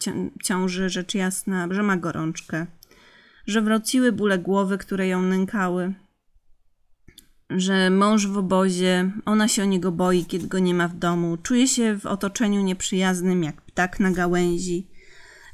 [0.43, 2.65] ciąży rzecz jasna, że ma gorączkę,
[3.47, 5.93] że wróciły bóle głowy, które ją nękały.
[7.49, 11.38] Że mąż w obozie, ona się o niego boi, kiedy go nie ma w domu,
[11.38, 14.88] czuje się w otoczeniu nieprzyjaznym jak ptak na gałęzi,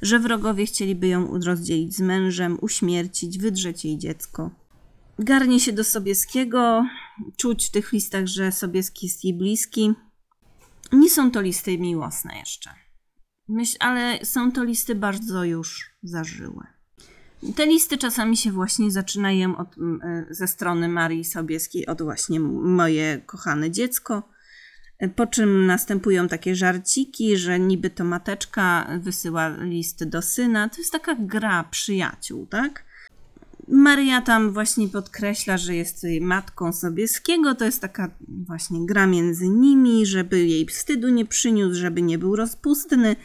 [0.02, 4.50] że wrogowie chcieliby ją rozdzielić z mężem, uśmiercić, wydrzeć jej dziecko.
[5.18, 6.86] Garnie się do Sobieskiego,
[7.36, 9.94] czuć w tych listach, że Sobieski jest jej bliski.
[10.92, 12.70] Nie są to listy miłosne jeszcze.
[13.48, 16.71] Myśl, ale są to listy bardzo już zażyłe.
[17.56, 23.20] Te listy czasami się właśnie zaczynają od, e, ze strony Marii Sobieskiej, od właśnie moje
[23.26, 24.22] kochane dziecko,
[24.98, 30.68] e, po czym następują takie żarciki, że niby to mateczka wysyła listy do syna.
[30.68, 32.84] To jest taka gra przyjaciół, tak?
[33.68, 37.54] Maria tam właśnie podkreśla, że jest matką Sobieskiego.
[37.54, 38.10] To jest taka
[38.46, 43.16] właśnie gra między nimi, żeby jej wstydu nie przyniósł, żeby nie był rozpustny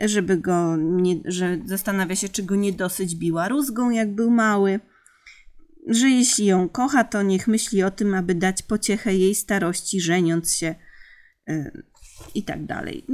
[0.00, 4.80] żeby go, nie, że zastanawia się, czy go nie dosyć biła rózgą, jak był mały.
[5.88, 10.54] Że jeśli ją kocha, to niech myśli o tym, aby dać pociechę jej starości, żeniąc
[10.54, 10.74] się
[11.46, 11.82] yy,
[12.34, 13.06] i tak dalej.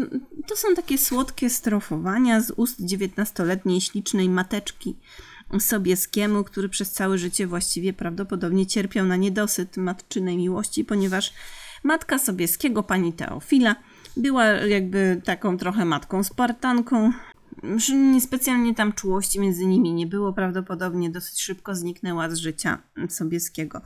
[0.46, 4.96] To są takie słodkie strofowania z ust dziewiętnastoletniej ślicznej mateczki
[5.58, 11.32] Sobieskiemu, który przez całe życie właściwie prawdopodobnie cierpiał na niedosyt matczynej miłości, ponieważ
[11.84, 13.76] matka Sobieskiego, pani Teofila,
[14.20, 17.12] była jakby taką trochę matką Spartanką.
[17.94, 23.80] Niespecjalnie tam czułości między nimi nie było, prawdopodobnie dosyć szybko zniknęła z życia Sobieskiego.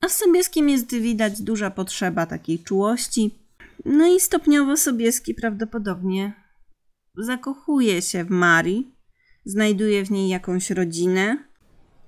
[0.00, 3.38] A w Sobieskim jest widać duża potrzeba takiej czułości.
[3.84, 6.32] No i stopniowo Sobieski prawdopodobnie
[7.16, 8.94] zakochuje się w Marii,
[9.44, 11.44] znajduje w niej jakąś rodzinę.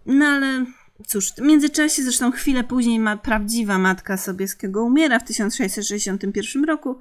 [0.06, 0.66] No ale
[1.06, 7.00] Cóż, w międzyczasie, zresztą chwilę później ma prawdziwa matka Sobieskiego umiera w 1661 roku.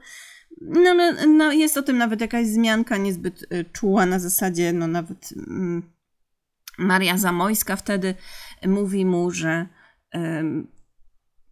[0.62, 4.88] No ale no, jest o tym nawet jakaś zmianka niezbyt y, czuła na zasadzie, no
[4.88, 5.84] nawet mm,
[6.78, 8.16] Maria Zamojska wtedy
[8.66, 9.68] mówi mu, że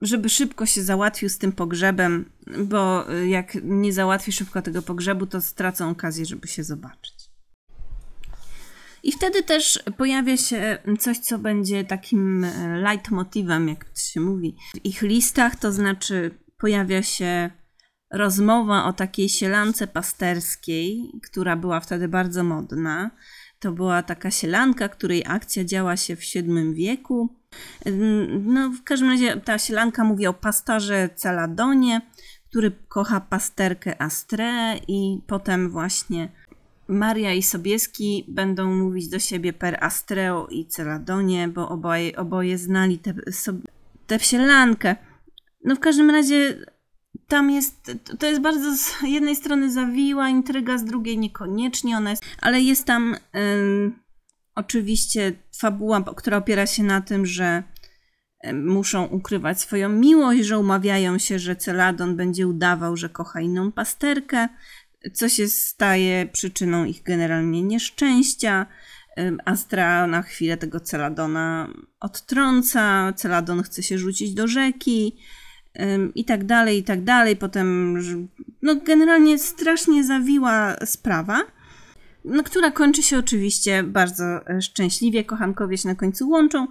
[0.01, 2.31] żeby szybko się załatwił z tym pogrzebem,
[2.65, 7.26] bo y, jak nie załatwi szybko tego pogrzebu, to stracą okazję, żeby się zobaczyć.
[9.03, 14.57] I wtedy też pojawia się coś, co będzie takim e, leitmotivem, jak to się mówi,
[14.75, 17.49] w ich listach, to znaczy pojawia się
[18.11, 23.11] rozmowa o takiej sielance pasterskiej, która była wtedy bardzo modna.
[23.59, 27.35] To była taka sielanka, której akcja działa się w VII wieku.
[28.43, 32.01] No, w każdym razie ta sielanka mówi o pastorze Celadonie,
[32.49, 36.31] który kocha pasterkę Astrę i potem właśnie
[36.87, 42.99] Maria i Sobieski będą mówić do siebie per Astreo i Celadonie, bo oboje, oboje znali
[42.99, 43.13] tę
[44.07, 44.95] te, wsielankę.
[45.63, 46.65] No w każdym razie
[47.27, 52.23] tam jest, to jest bardzo z jednej strony zawiła intryga, z drugiej niekoniecznie ona jest,
[52.41, 53.99] ale jest tam ym,
[54.55, 57.63] oczywiście fabuła, która opiera się na tym, że
[58.53, 64.49] muszą ukrywać swoją miłość, że umawiają się, że Celadon będzie udawał, że kocha inną pasterkę,
[65.13, 68.65] co się staje przyczyną ich generalnie nieszczęścia.
[69.45, 75.17] Astra na chwilę tego Celadona odtrąca, Celadon chce się rzucić do rzeki
[76.15, 77.35] i tak dalej, i tak dalej.
[77.35, 77.97] Potem,
[78.61, 81.41] no generalnie strasznie zawiła sprawa,
[82.25, 85.23] no, która kończy się oczywiście bardzo e, szczęśliwie.
[85.23, 86.67] Kochankowie się na końcu łączą,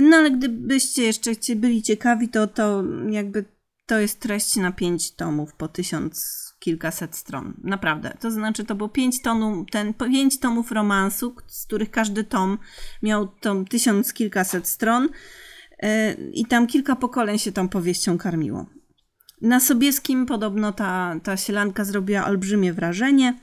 [0.00, 3.44] no ale gdybyście jeszcze byli ciekawi, to, to jakby
[3.86, 7.54] to jest treść na pięć tomów po tysiąc kilkaset stron.
[7.64, 8.16] Naprawdę.
[8.20, 12.58] To znaczy, to było pięć, tonu, ten, pięć tomów romansu, z których każdy tom
[13.02, 15.08] miał tom tysiąc kilkaset stron
[15.82, 15.88] yy,
[16.32, 18.66] i tam kilka pokoleń się tą powieścią karmiło.
[19.42, 23.38] Na Sobieskim podobno ta, ta sielanka zrobiła olbrzymie wrażenie.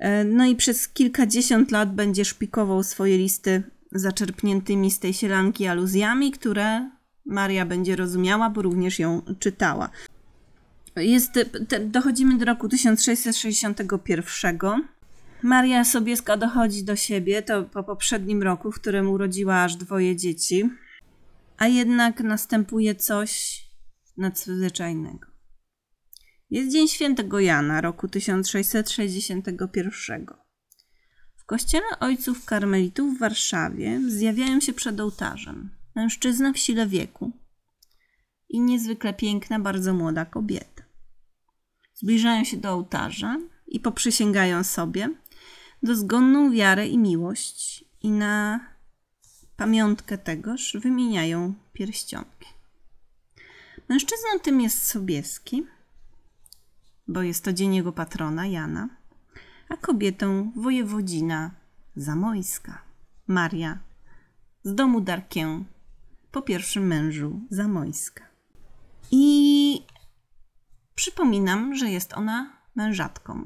[0.00, 3.62] Yy, no i przez kilkadziesiąt lat będzie szpikował swoje listy
[3.92, 6.90] zaczerpniętymi z tej sielanki aluzjami, które
[7.26, 9.90] Maria będzie rozumiała, bo również ją czytała.
[10.96, 11.32] Jest,
[11.80, 14.58] dochodzimy do roku 1661.
[15.42, 20.70] Maria Sobieska dochodzi do siebie, to po poprzednim roku, w którym urodziła aż dwoje dzieci,
[21.56, 23.62] a jednak następuje coś
[24.16, 25.26] nadzwyczajnego.
[26.50, 30.26] Jest Dzień Świętego Jana roku 1661.
[31.36, 37.32] W kościele ojców karmelitów w Warszawie zjawiają się przed ołtarzem mężczyzna w sile wieku
[38.48, 40.73] i niezwykle piękna, bardzo młoda kobieta
[41.94, 45.10] zbliżają się do ołtarza i poprzysięgają sobie
[45.82, 48.60] dozgonną wiarę i miłość i na
[49.56, 52.48] pamiątkę tegoż wymieniają pierścionki.
[53.88, 55.66] Mężczyzną tym jest Sobieski,
[57.08, 58.88] bo jest to dzień jego patrona Jana,
[59.68, 61.50] a kobietą wojewodzina
[61.96, 62.82] zamojska,
[63.26, 63.78] Maria
[64.62, 65.64] z domu Darkę
[66.32, 68.24] po pierwszym mężu Zamojska.
[69.10, 69.53] I
[71.04, 73.42] przypominam, że jest ona mężatką,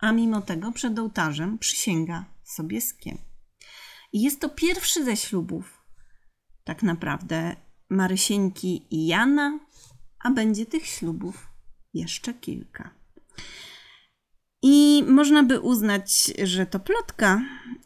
[0.00, 3.18] a mimo tego przed ołtarzem przysięga Sobieskiem.
[4.12, 5.84] I jest to pierwszy ze ślubów,
[6.64, 7.56] tak naprawdę,
[7.90, 9.58] Marysieńki i Jana,
[10.20, 11.48] a będzie tych ślubów
[11.94, 12.90] jeszcze kilka.
[14.62, 17.42] I można by uznać, że to plotka,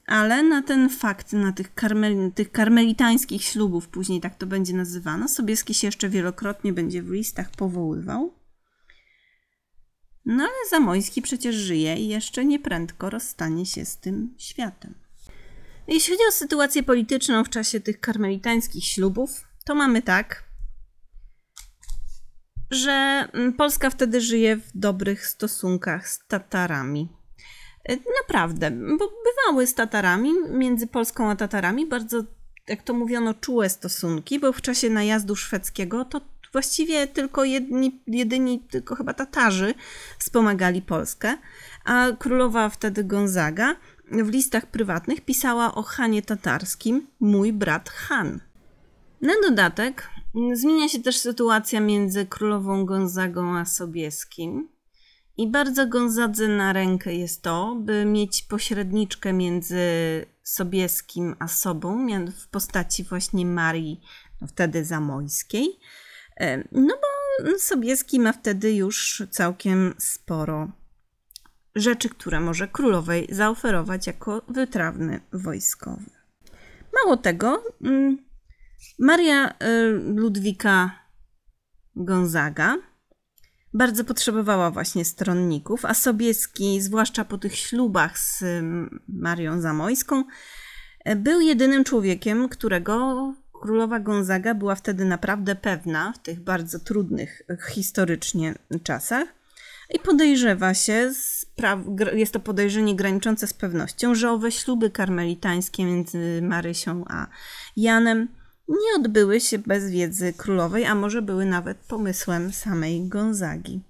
[0.06, 5.28] ale na ten fakt, na tych, karmel, tych karmelitańskich ślubów, później tak to będzie nazywano,
[5.28, 8.41] Sobieski się jeszcze wielokrotnie będzie w listach powoływał.
[10.26, 14.94] No ale Zamojski przecież żyje i jeszcze nieprędko rozstanie się z tym światem.
[15.86, 20.44] Jeśli chodzi o sytuację polityczną w czasie tych karmelitańskich ślubów, to mamy tak,
[22.70, 27.08] że mm, Polska wtedy żyje w dobrych stosunkach z Tatarami.
[27.88, 32.24] E, naprawdę, bo bywały z Tatarami, między Polską a Tatarami bardzo,
[32.68, 36.20] jak to mówiono, czułe stosunki, bo w czasie najazdu szwedzkiego to
[36.52, 39.74] właściwie tylko jedni, jedyni, tylko chyba Tatarzy
[40.18, 41.38] wspomagali Polskę,
[41.84, 43.76] a królowa wtedy Gonzaga
[44.10, 48.40] w listach prywatnych pisała o Hanie Tatarskim, mój brat Han.
[49.20, 50.10] Na dodatek
[50.52, 54.68] zmienia się też sytuacja między królową Gonzagą a Sobieskim.
[55.36, 59.80] I bardzo Gonzadze na rękę jest to, by mieć pośredniczkę między
[60.42, 64.00] Sobieskim a sobą, w postaci właśnie Marii,
[64.48, 65.78] wtedy Zamojskiej.
[66.40, 70.72] E, no bo Sobieski ma wtedy już całkiem sporo
[71.74, 76.10] rzeczy, które może królowej zaoferować jako wytrawny wojskowy.
[76.94, 78.18] Mało tego, mm,
[78.98, 79.54] Maria y,
[80.14, 80.90] Ludwika
[81.96, 82.76] Gonzaga
[83.74, 88.44] bardzo potrzebowała właśnie stronników, a Sobieski, zwłaszcza po tych ślubach z
[89.08, 90.24] Marią Zamojską,
[91.16, 98.54] był jedynym człowiekiem, którego królowa Gonzaga była wtedy naprawdę pewna w tych bardzo trudnych historycznie
[98.82, 99.28] czasach.
[99.94, 101.12] I podejrzewa się,
[102.12, 107.26] jest to podejrzenie graniczące z pewnością, że owe śluby karmelitańskie między Marysią a
[107.76, 108.28] Janem
[108.68, 113.80] nie odbyły się bez wiedzy królowej, a może były nawet pomysłem samej Gonzagi.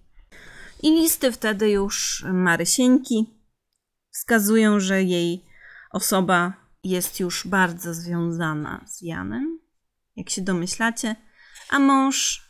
[0.83, 3.27] I listy wtedy już Marysieńki
[4.11, 5.45] wskazują, że jej
[5.91, 6.53] osoba
[6.85, 9.62] jest już bardzo związana z Janem,
[10.17, 11.17] jak się domyślacie,
[11.71, 12.49] a mąż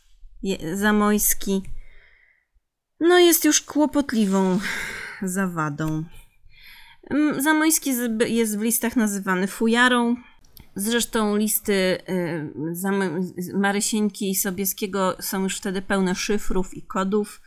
[0.73, 1.61] Zamojski
[2.99, 4.59] no jest już kłopotliwą
[5.21, 6.03] zawadą.
[7.39, 7.91] Zamojski
[8.27, 10.15] jest w listach nazywany fujarą,
[10.75, 11.73] Zresztą listy
[12.09, 17.41] y, Marysieńki i Sobieskiego są już wtedy pełne szyfrów i kodów.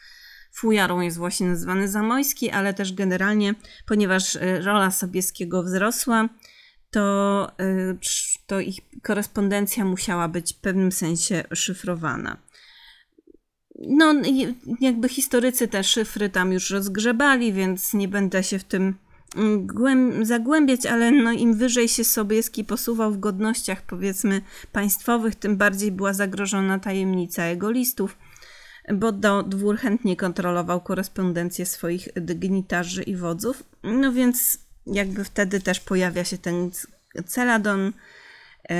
[0.55, 3.55] Fujarą jest właśnie nazywany Zamojski, ale też generalnie,
[3.87, 6.29] ponieważ y, rola Sobieskiego wzrosła,
[6.91, 7.99] to, y,
[8.47, 12.37] to ich korespondencja musiała być w pewnym sensie szyfrowana.
[13.79, 14.15] No,
[14.81, 18.95] jakby historycy te szyfry tam już rozgrzebali, więc nie będę się w tym
[20.23, 24.41] zagłębiać, ale no im wyżej się Sobieski posuwał w godnościach, powiedzmy,
[24.73, 28.17] państwowych, tym bardziej była zagrożona tajemnica jego listów,
[28.95, 33.63] bo do dwór chętnie kontrolował korespondencję swoich dygnitarzy i wodzów.
[33.83, 36.71] No więc jakby wtedy też pojawia się ten
[37.27, 37.93] Celadon,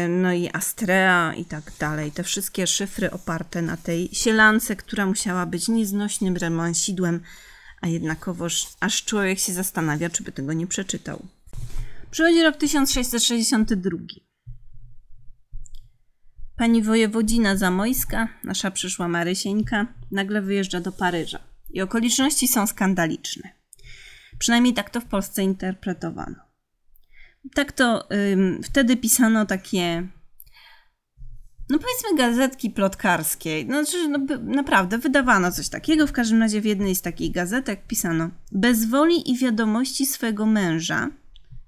[0.09, 2.13] no i Astrea i tak dalej.
[2.13, 7.21] Te wszystkie szyfry oparte na tej sielance, która musiała być nieznośnym remansidłem
[7.81, 11.27] a jednakowoż aż człowiek się zastanawia, czy by tego nie przeczytał.
[12.11, 13.99] Przychodzi rok 1662.
[16.57, 21.39] Pani wojewodzina Zamojska, nasza przyszła Marysieńka, nagle wyjeżdża do Paryża.
[21.71, 23.51] I okoliczności są skandaliczne.
[24.39, 26.46] Przynajmniej tak to w Polsce interpretowano.
[27.55, 30.09] Tak to ym, wtedy pisano takie
[31.71, 33.65] no powiedzmy gazetki plotkarskie.
[33.65, 36.07] No, znaczy, no, naprawdę wydawano coś takiego.
[36.07, 41.11] W każdym razie w jednej z takich gazetek pisano bez woli i wiadomości swego męża.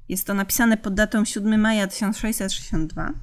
[0.08, 3.14] Jest to napisane pod datą 7 maja 1662.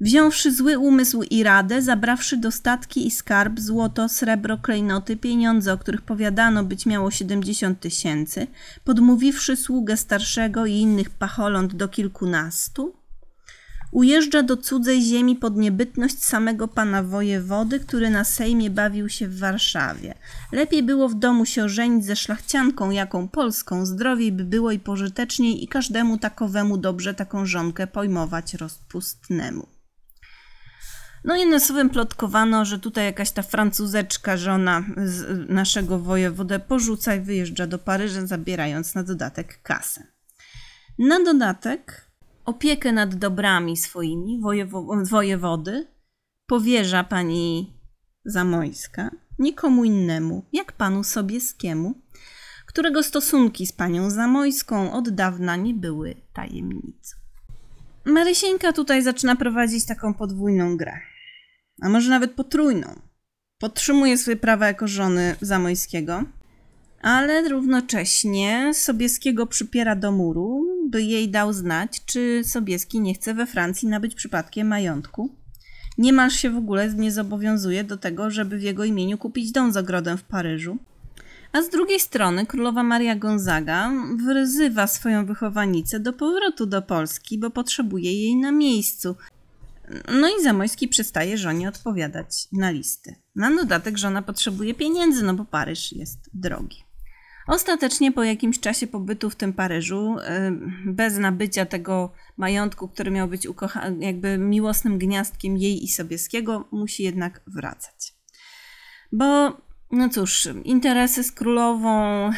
[0.00, 6.02] Wziąwszy zły umysł i radę, zabrawszy dostatki i skarb, złoto, srebro, klejnoty, pieniądze, o których
[6.02, 8.46] powiadano być miało 70 tysięcy,
[8.84, 13.00] podmówiwszy sługę starszego i innych pacholąt do kilkunastu,
[13.92, 19.38] Ujeżdża do cudzej ziemi pod niebytność samego pana wojewody, który na Sejmie bawił się w
[19.38, 20.14] Warszawie.
[20.52, 25.64] Lepiej było w domu się ożenić ze szlachcianką jaką polską, zdrowiej by było i pożyteczniej
[25.64, 29.79] i każdemu takowemu dobrze taką żonkę pojmować rozpustnemu.
[31.24, 34.84] No i słowem plotkowano, że tutaj jakaś ta francuzeczka, żona
[35.48, 40.06] naszego wojewodę porzuca i wyjeżdża do Paryża, zabierając na dodatek kasę.
[40.98, 42.10] Na dodatek
[42.44, 45.86] opiekę nad dobrami swoimi wojewo- wojewody
[46.46, 47.74] powierza pani
[48.24, 51.94] Zamojska nikomu innemu, jak panu Sobieskiemu,
[52.66, 57.16] którego stosunki z panią Zamojską od dawna nie były tajemnicą.
[58.04, 61.00] Marysieńka tutaj zaczyna prowadzić taką podwójną grę,
[61.80, 63.00] a może nawet potrójną.
[63.58, 66.24] Podtrzymuje swoje prawa jako żony Zamojskiego,
[67.02, 73.46] ale równocześnie Sobieskiego przypiera do muru, by jej dał znać, czy Sobieski nie chce we
[73.46, 75.34] Francji nabyć przypadkiem majątku.
[75.98, 79.76] Niemal się w ogóle nie zobowiązuje do tego, żeby w jego imieniu kupić dom z
[79.76, 80.78] ogrodem w Paryżu.
[81.52, 83.92] A z drugiej strony królowa Maria Gonzaga
[84.26, 89.16] wyzywa swoją wychowanicę do powrotu do Polski, bo potrzebuje jej na miejscu.
[90.08, 93.14] No i Zamojski przestaje żonie odpowiadać na listy.
[93.36, 96.84] Na dodatek żona potrzebuje pieniędzy, no bo Paryż jest drogi.
[97.46, 100.16] Ostatecznie po jakimś czasie pobytu w tym Paryżu,
[100.86, 103.46] bez nabycia tego majątku, który miał być
[104.00, 108.14] jakby miłosnym gniazdkiem jej i Sobieskiego, musi jednak wracać.
[109.12, 109.60] Bo,
[109.90, 112.30] no cóż, interesy z królową,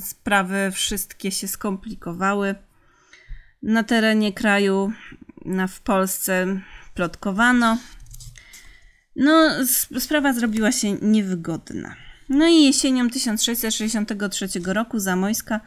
[0.00, 2.54] sprawy wszystkie się skomplikowały.
[3.62, 4.92] Na terenie kraju,
[5.44, 6.60] na, w Polsce
[6.94, 7.78] plotkowano.
[9.16, 9.50] No,
[9.98, 11.94] sprawa zrobiła się niewygodna.
[12.28, 15.60] No i jesienią 1663 roku Zamojska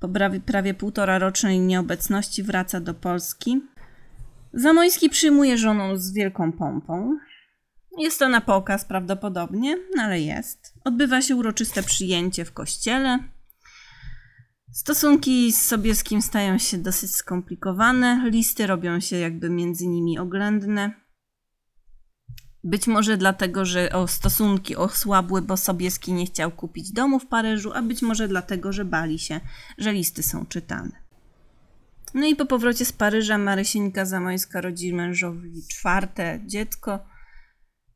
[0.00, 0.08] po
[0.46, 3.60] prawie, półtora rocznej nieobecności wraca do Polski.
[4.52, 7.18] Zamojski przyjmuje żonę z wielką pompą.
[7.98, 10.74] Jest to na pokaz prawdopodobnie, no ale jest.
[10.84, 13.18] Odbywa się uroczyste przyjęcie w kościele.
[14.74, 20.94] Stosunki z Sobieskim stają się dosyć skomplikowane, listy robią się jakby między nimi oględne.
[22.64, 27.72] Być może dlatego, że o stosunki osłabły, bo Sobieski nie chciał kupić domu w Paryżu,
[27.74, 29.40] a być może dlatego, że bali się,
[29.78, 31.04] że listy są czytane.
[32.14, 36.98] No i po powrocie z Paryża Marysieńka Zamojska rodzi mężowi czwarte dziecko,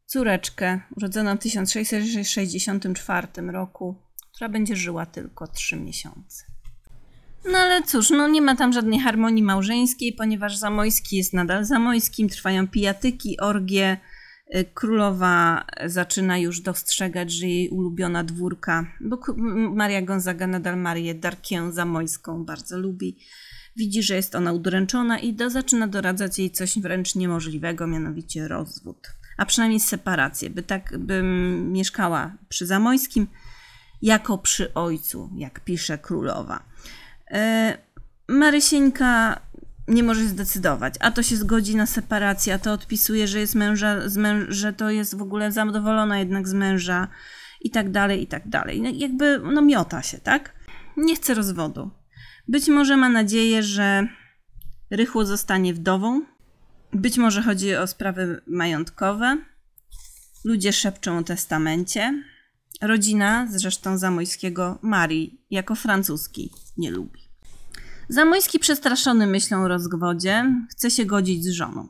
[0.06, 4.02] córeczkę urodzoną w 1664 roku,
[4.34, 6.57] która będzie żyła tylko trzy miesiące.
[7.44, 12.28] No ale cóż, no nie ma tam żadnej harmonii małżeńskiej, ponieważ Zamojski jest nadal Zamojskim,
[12.28, 13.96] trwają pijatyki, orgie,
[14.56, 19.18] Y, królowa zaczyna już dostrzegać, że jej ulubiona dwórka, bo
[19.74, 23.18] Maria Gonzaga nadal Marię Darkię Zamojską bardzo lubi,
[23.76, 29.08] widzi, że jest ona udręczona i do, zaczyna doradzać jej coś wręcz niemożliwego, mianowicie rozwód,
[29.36, 31.22] a przynajmniej separację, by tak by
[31.64, 33.26] mieszkała przy Zamojskim
[34.02, 36.67] jako przy ojcu, jak pisze królowa.
[37.30, 37.88] Y,
[38.28, 39.40] Marysieńka
[39.88, 43.96] nie może zdecydować, a to się zgodzi na separację, a to odpisuje, że jest męża,
[44.16, 47.08] męż, że to jest w ogóle zadowolona jednak z męża
[47.60, 48.80] i tak dalej, i tak dalej.
[48.80, 50.52] No, jakby, no miota się, tak?
[50.96, 51.90] Nie chce rozwodu.
[52.48, 54.08] Być może ma nadzieję, że
[54.90, 56.22] rychło zostanie wdową.
[56.92, 59.38] Być może chodzi o sprawy majątkowe.
[60.44, 62.22] Ludzie szepczą o testamencie.
[62.80, 67.20] Rodzina, zresztą Zamojskiego, Marii, jako francuski, nie lubi.
[68.08, 71.88] Zamojski przestraszony myślą o rozwodzie, chce się godzić z żoną.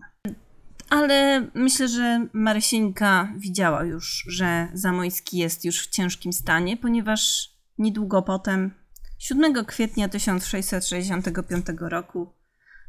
[0.90, 8.22] Ale myślę, że Marysieńka widziała już, że Zamojski jest już w ciężkim stanie, ponieważ niedługo
[8.22, 8.74] potem,
[9.18, 12.32] 7 kwietnia 1665 roku,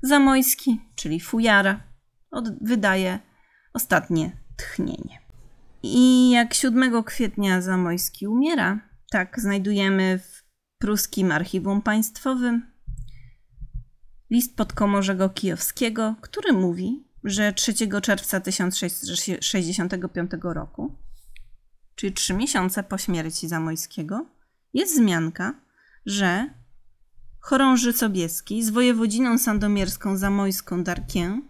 [0.04, 1.84] Zamojski, czyli fujara,
[2.62, 3.20] wydaje
[3.74, 5.29] ostatnie tchnienie.
[5.84, 8.80] I jak 7 kwietnia Zamojski umiera,
[9.12, 10.44] tak znajdujemy w
[10.78, 12.72] pruskim archiwum państwowym
[14.30, 20.96] list podkomorzego kijowskiego, który mówi, że 3 czerwca 1665 roku,
[21.96, 24.26] czyli trzy miesiące po śmierci Zamojskiego,
[24.74, 25.54] jest wzmianka,
[26.06, 26.54] że
[27.40, 31.42] chorąży Sobieski z wojewodziną sandomierską zamojską Darkien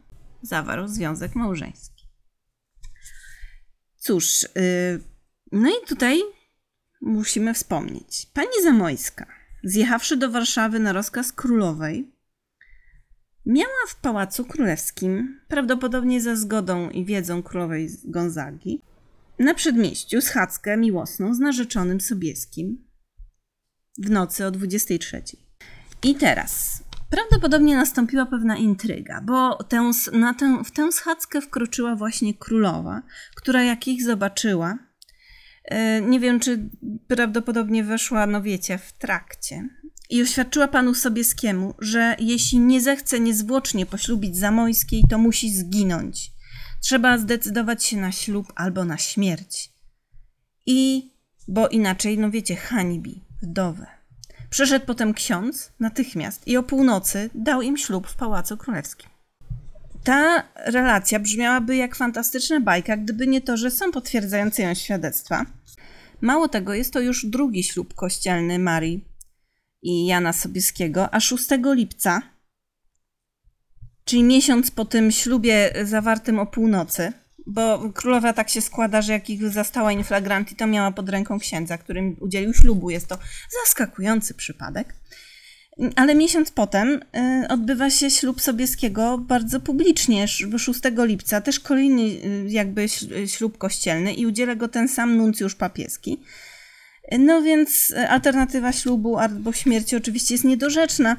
[0.41, 1.88] zawarł związek małżeński.
[4.09, 4.99] Cóż, yy,
[5.51, 6.19] no i tutaj
[7.01, 8.27] musimy wspomnieć.
[8.33, 9.25] Pani Zamojska,
[9.63, 12.11] zjechawszy do Warszawy na rozkaz królowej,
[13.45, 18.81] Miała w Pałacu Królewskim, prawdopodobnie za zgodą i wiedzą królowej Gonzagi,
[19.39, 22.87] na przedmieściu schadzkę miłosną z narzeczonym Sobieskim
[23.97, 25.21] w nocy o 23.
[26.03, 32.33] I teraz prawdopodobnie nastąpiła pewna intryga, bo tę, na tę, w tę schadzkę wkroczyła właśnie
[32.33, 33.01] królowa,
[33.35, 34.77] która jak ich zobaczyła,
[35.65, 36.69] e, nie wiem czy
[37.07, 39.69] prawdopodobnie weszła, no wiecie, w trakcie,
[40.09, 46.31] i oświadczyła panu Sobieskiemu, że jeśli nie zechce niezwłocznie poślubić Zamojskiej, to musi zginąć.
[46.81, 49.73] Trzeba zdecydować się na ślub albo na śmierć.
[50.65, 51.11] I,
[51.47, 53.98] bo inaczej, no wiecie, hańbi wdowę.
[54.49, 59.09] Przyszedł potem ksiądz natychmiast i o północy dał im ślub w Pałacu Królewskim.
[60.03, 65.45] Ta relacja brzmiałaby jak fantastyczna bajka, gdyby nie to, że są potwierdzające ją świadectwa.
[66.21, 69.05] Mało tego, jest to już drugi ślub kościelny Marii
[69.81, 72.21] i Jana Sobieskiego, a 6 lipca,
[74.05, 77.13] czyli miesiąc po tym ślubie zawartym o północy,
[77.49, 81.77] bo królowa tak się składa, że jak ich zastała inflagranti, to miała pod ręką księdza,
[81.77, 82.89] którym udzielił ślubu.
[82.89, 83.17] Jest to
[83.63, 84.95] zaskakujący przypadek.
[85.95, 86.89] Ale miesiąc potem
[87.43, 90.43] y, odbywa się ślub Sobieskiego bardzo publicznie, 6
[90.97, 92.85] lipca, też kolejny y, jakby
[93.27, 96.19] ślub kościelny i udziela go ten sam nuncjusz papieski.
[97.19, 101.17] No więc alternatywa ślubu albo śmierci oczywiście jest niedorzeczna.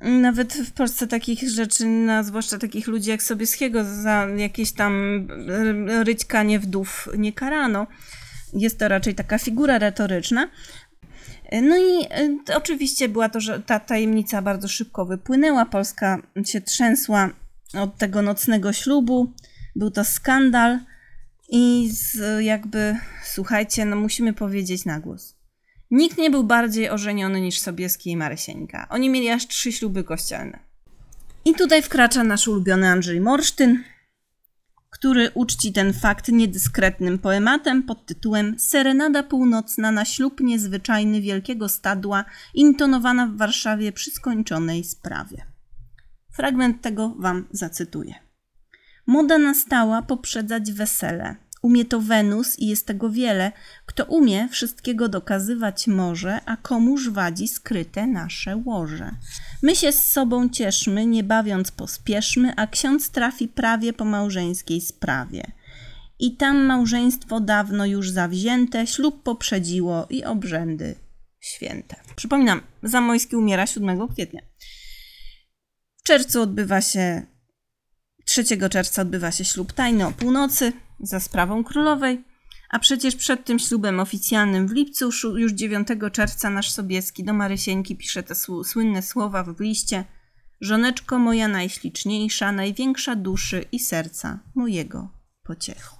[0.00, 5.26] Nawet w Polsce takich rzeczy, no, zwłaszcza takich ludzi jak Sobieskiego, za jakieś tam
[6.04, 7.86] ryćkanie wdów nie karano.
[8.52, 10.48] Jest to raczej taka figura retoryczna.
[11.62, 12.04] No i
[12.50, 15.66] y, oczywiście była to, że ta tajemnica bardzo szybko wypłynęła.
[15.66, 17.30] Polska się trzęsła
[17.74, 19.32] od tego nocnego ślubu.
[19.76, 20.78] Był to skandal
[21.48, 25.37] i z, jakby, słuchajcie, no musimy powiedzieć na głos.
[25.90, 28.86] Nikt nie był bardziej ożeniony niż Sobieski i Marysieńka.
[28.90, 30.58] Oni mieli aż trzy śluby kościelne.
[31.44, 33.84] I tutaj wkracza nasz ulubiony Andrzej Morsztyn,
[34.90, 42.24] który uczci ten fakt niedyskretnym poematem pod tytułem Serenada północna na ślub niezwyczajny wielkiego stadła,
[42.54, 45.46] intonowana w Warszawie przy skończonej sprawie.
[46.32, 48.14] Fragment tego wam zacytuję.
[49.06, 53.52] Moda nastała poprzedzać wesele– Umie to Wenus i jest tego wiele.
[53.86, 59.10] Kto umie, wszystkiego dokazywać może, a komuż wadzi skryte nasze łoże.
[59.62, 65.42] My się z sobą cieszmy, nie bawiąc pospieszmy, a ksiądz trafi prawie po małżeńskiej sprawie.
[66.18, 70.94] I tam małżeństwo dawno już zawzięte, ślub poprzedziło i obrzędy
[71.40, 71.96] święte.
[72.16, 74.42] Przypominam, Zamojski umiera 7 kwietnia.
[75.96, 77.22] W czerwcu odbywa się
[78.24, 82.24] 3 czerwca odbywa się ślub tajny o północy za sprawą królowej,
[82.70, 87.96] a przecież przed tym ślubem oficjalnym w lipcu, już 9 czerwca, nasz Sobieski do Marysieńki
[87.96, 88.34] pisze te
[88.64, 90.04] słynne słowa w liście
[90.60, 95.08] Żoneczko moja najśliczniejsza, największa duszy i serca mojego
[95.42, 95.96] pociechu.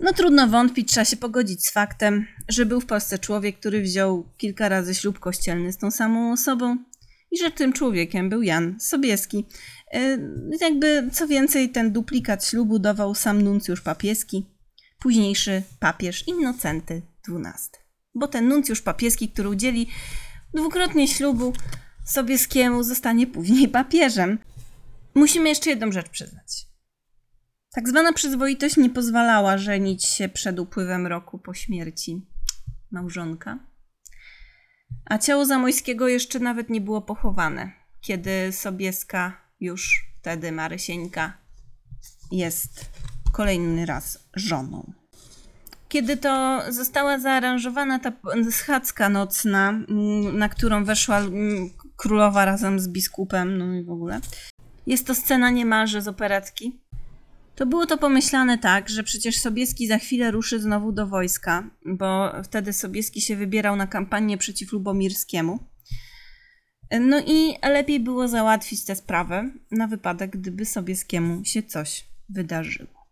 [0.00, 4.28] No trudno wątpić, trzeba się pogodzić z faktem, że był w Polsce człowiek, który wziął
[4.36, 6.76] kilka razy ślub kościelny z tą samą osobą
[7.30, 9.46] i że tym człowiekiem był Jan Sobieski.
[9.94, 10.18] E,
[10.60, 14.46] jakby co więcej, ten duplikat ślubu dawał sam nuncjusz papieski,
[14.98, 17.80] późniejszy papież Innocenty XII.
[18.14, 19.88] Bo ten nuncjusz papieski, który udzieli
[20.54, 21.52] dwukrotnie ślubu
[22.04, 24.38] Sobieskiemu, zostanie później papieżem.
[25.14, 26.66] Musimy jeszcze jedną rzecz przyznać.
[27.72, 32.26] Tak zwana przyzwoitość nie pozwalała żenić się przed upływem roku po śmierci
[32.90, 33.58] małżonka.
[35.04, 41.32] A ciało Zamojskiego jeszcze nawet nie było pochowane, kiedy Sobieska już wtedy Marysieńka
[42.32, 42.90] jest
[43.32, 44.92] kolejny raz żoną.
[45.88, 48.12] Kiedy to została zaaranżowana ta
[48.50, 54.20] schadzka nocna, mm, na którą weszła mm, królowa razem z biskupem, no i w ogóle,
[54.86, 56.80] jest to scena niemalże z operetki.
[57.54, 62.32] To było to pomyślane tak, że przecież Sobieski za chwilę ruszy znowu do wojska, bo
[62.44, 65.58] wtedy Sobieski się wybierał na kampanię przeciw Lubomirskiemu.
[67.00, 73.06] No i lepiej było załatwić tę sprawę na wypadek, gdyby Sobieskiemu się coś wydarzyło.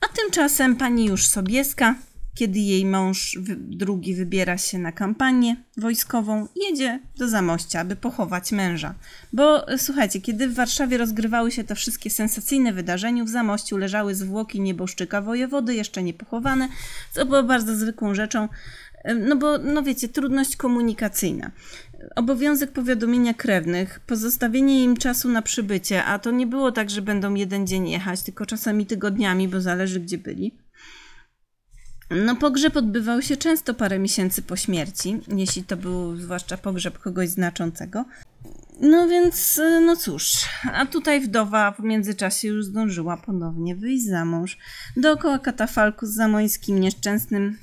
[0.00, 1.94] A tymczasem pani już Sobieska,
[2.34, 8.94] kiedy jej mąż drugi wybiera się na kampanię wojskową, jedzie do Zamościa, aby pochować męża.
[9.32, 14.60] Bo słuchajcie, kiedy w Warszawie rozgrywały się te wszystkie sensacyjne wydarzenia, w Zamościu leżały zwłoki
[14.60, 16.68] nieboszczyka wojewody, jeszcze nie pochowane,
[17.12, 18.48] co było bardzo zwykłą rzeczą,
[19.20, 21.50] no bo, no wiecie, trudność komunikacyjna
[22.16, 27.34] obowiązek powiadomienia krewnych, pozostawienie im czasu na przybycie, a to nie było tak, że będą
[27.34, 30.58] jeden dzień jechać, tylko czasami tygodniami, bo zależy gdzie byli.
[32.10, 37.28] No, pogrzeb odbywał się często parę miesięcy po śmierci, jeśli to był zwłaszcza pogrzeb kogoś
[37.28, 38.04] znaczącego.
[38.80, 40.32] No więc, no cóż,
[40.72, 44.58] a tutaj wdowa w międzyczasie już zdążyła ponownie wyjść za mąż.
[44.96, 47.58] Dookoła katafalku z zamońskim nieszczęsnym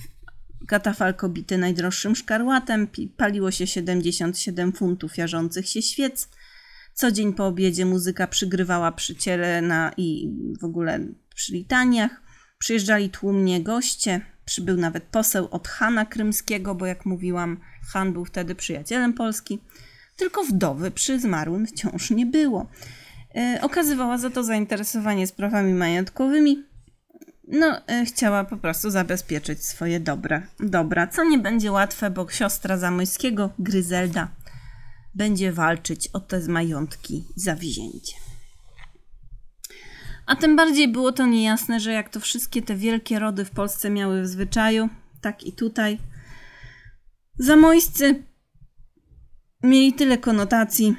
[0.67, 2.87] Katafalk obity najdroższym szkarłatem,
[3.17, 6.29] paliło się 77 funtów jarzących się świec.
[6.93, 10.29] Co dzień po obiedzie muzyka przygrywała przy ciele na, i
[10.61, 10.99] w ogóle
[11.35, 12.21] przy litaniach.
[12.59, 17.59] Przyjeżdżali tłumnie goście, przybył nawet poseł od Hana Krymskiego, bo jak mówiłam,
[17.93, 19.59] Han był wtedy przyjacielem Polski.
[20.15, 22.69] Tylko wdowy przy zmarłym wciąż nie było.
[23.35, 26.63] E, okazywała za to zainteresowanie sprawami majątkowymi
[27.47, 32.77] no, e, chciała po prostu zabezpieczyć swoje dobra, dobra, co nie będzie łatwe, bo siostra
[32.77, 34.27] Zamojskiego, Gryzelda,
[35.15, 38.13] będzie walczyć o te majątki za wzięcie.
[40.25, 43.89] A tym bardziej było to niejasne, że jak to wszystkie te wielkie rody w Polsce
[43.89, 44.89] miały w zwyczaju,
[45.21, 45.97] tak i tutaj.
[47.39, 48.23] Zamojscy
[49.63, 50.95] mieli tyle konotacji,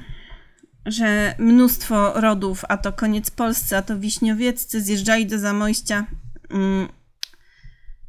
[0.85, 6.05] że mnóstwo rodów, a to koniec Polscy, a to wiśniowieccy, zjeżdżali do Zamojścia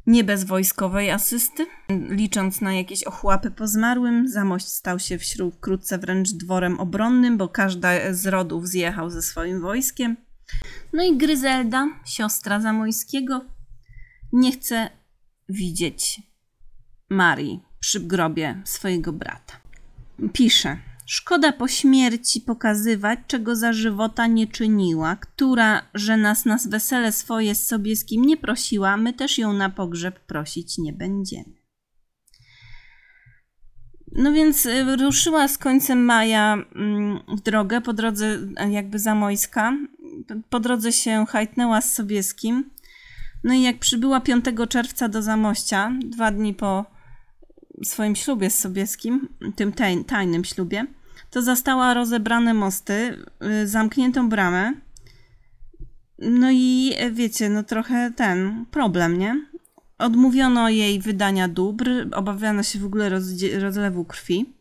[0.07, 1.67] nie bez wojskowej asysty.
[2.09, 7.49] Licząc na jakieś ochłapy po zmarłym, Zamość stał się wśród wkrótce wręcz dworem obronnym, bo
[7.49, 10.17] każda z rodów zjechał ze swoim wojskiem.
[10.93, 13.45] No i Gryzelda, siostra Zamojskiego,
[14.33, 14.89] nie chce
[15.49, 16.21] widzieć
[17.09, 19.53] Marii przy grobie swojego brata.
[20.33, 20.77] Pisze:
[21.13, 27.55] Szkoda po śmierci pokazywać, czego za żywota nie czyniła, która, że nas na wesele swoje
[27.55, 31.53] z sobie z kim nie prosiła, my też ją na pogrzeb prosić nie będziemy.
[34.11, 38.39] No więc y, ruszyła z końcem maja mm, w drogę, po drodze
[38.69, 39.77] jakby zamojska.
[40.49, 42.69] Po drodze się hajtnęła z Sobieskim.
[43.43, 46.85] No i jak przybyła 5 czerwca do Zamościa, dwa dni po
[47.83, 49.73] swoim ślubie z Sobieskim, tym
[50.07, 50.87] tajnym ślubie,
[51.31, 53.25] to zastała rozebrane mosty,
[53.63, 54.73] y, zamkniętą bramę.
[56.19, 59.45] No i e, wiecie, no trochę ten problem, nie?
[59.97, 63.09] Odmówiono jej wydania dóbr, obawiano się w ogóle
[63.59, 64.53] rozlewu krwi.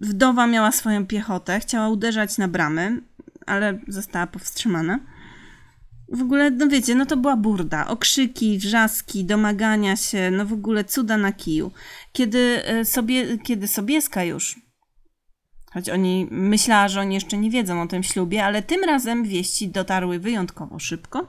[0.00, 3.02] Wdowa miała swoją piechotę, chciała uderzać na bramy,
[3.46, 5.00] ale została powstrzymana.
[6.08, 7.88] W ogóle, no wiecie, no to była burda.
[7.88, 11.72] Okrzyki, wrzaski, domagania się, no w ogóle cuda na kiju.
[12.12, 14.60] Kiedy, e, sobie, kiedy Sobieska już,
[15.72, 19.68] choć oni myślała, że oni jeszcze nie wiedzą o tym ślubie, ale tym razem wieści
[19.68, 21.28] dotarły wyjątkowo szybko,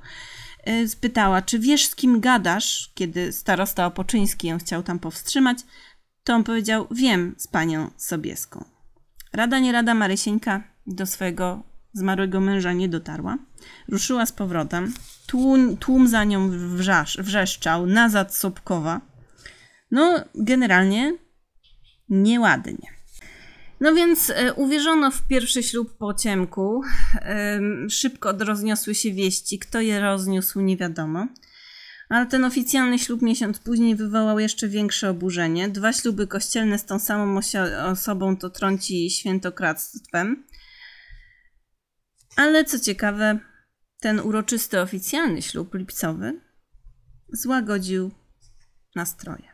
[0.64, 5.58] e, spytała, czy wiesz z kim gadasz, kiedy starosta Opoczyński ją chciał tam powstrzymać,
[6.24, 8.66] to on powiedział, wiem z panią Sobieską.
[9.34, 13.38] Rada nie rada Marysieńka do swojego zmarłego męża nie dotarła.
[13.88, 14.94] Ruszyła z powrotem.
[15.28, 19.02] Tłum, tłum za nią wrzasz, wrzeszczał, nazad Sobkowa.
[19.92, 21.14] No, generalnie
[22.10, 22.94] nieładnie.
[23.80, 26.82] No więc e, uwierzono w pierwszy ślub po ciemku.
[27.90, 29.60] Szybko rozniosły się wieści.
[29.60, 31.28] Kto je rozniósł, nie wiadomo.
[32.10, 35.70] Ale ten oficjalny ślub miesiąc później wywołał jeszcze większe oburzenie.
[35.70, 37.40] Dwa śluby kościelne z tą samą
[37.86, 40.44] osobą to trąci świętokradztwem.
[42.36, 43.40] Ale co ciekawe,
[44.00, 46.42] ten uroczysty oficjalny ślub lipcowy
[47.30, 48.12] złagodził
[48.96, 49.54] nastroje.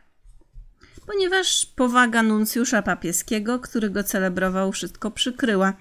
[1.06, 5.72] Ponieważ powaga nuncjusza papieskiego, który go celebrował, wszystko przykryła.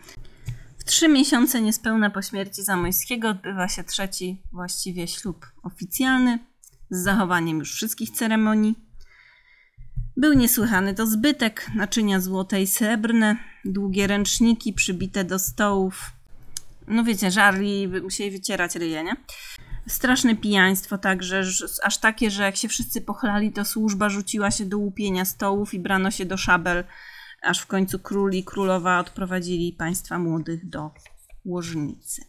[0.78, 6.40] W trzy miesiące niespełna po śmierci Zamojskiego odbywa się trzeci właściwie ślub oficjalny
[6.90, 8.76] z zachowaniem już wszystkich ceremonii.
[10.18, 16.12] Był niesłychany to zbytek, naczynia złote i srebrne, długie ręczniki przybite do stołów,
[16.90, 19.16] no wiecie, żarli, musieli wycierać ryje, nie?
[19.88, 21.44] Straszne pijaństwo także,
[21.84, 25.80] aż takie, że jak się wszyscy pochlali, to służba rzuciła się do łupienia stołów i
[25.80, 26.84] brano się do szabel,
[27.42, 30.92] aż w końcu król i królowa odprowadzili państwa młodych do
[31.46, 32.22] łożnicy.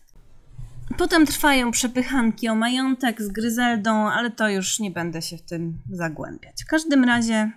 [0.99, 5.79] Potem trwają przepychanki o majątek z Gryzeldą, ale to już nie będę się w tym
[5.91, 6.65] zagłębiać.
[6.65, 7.51] W każdym razie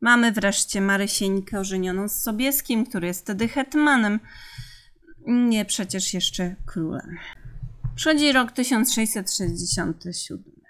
[0.00, 4.20] mamy wreszcie Marysieńkę ożenioną z Sobieskim, który jest wtedy hetmanem,
[5.26, 7.18] nie przecież jeszcze królem.
[7.94, 10.60] Przychodzi rok 1667.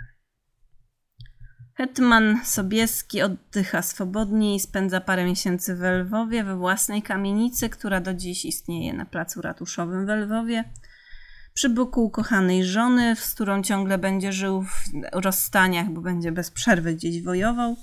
[1.80, 8.14] Hetman Sobieski oddycha swobodnie i spędza parę miesięcy w Lwowie, we własnej kamienicy, która do
[8.14, 10.64] dziś istnieje na placu ratuszowym w Lwowie.
[11.54, 16.94] Przy boku ukochanej żony, z którą ciągle będzie żył w rozstaniach, bo będzie bez przerwy
[16.94, 17.76] gdzieś wojował.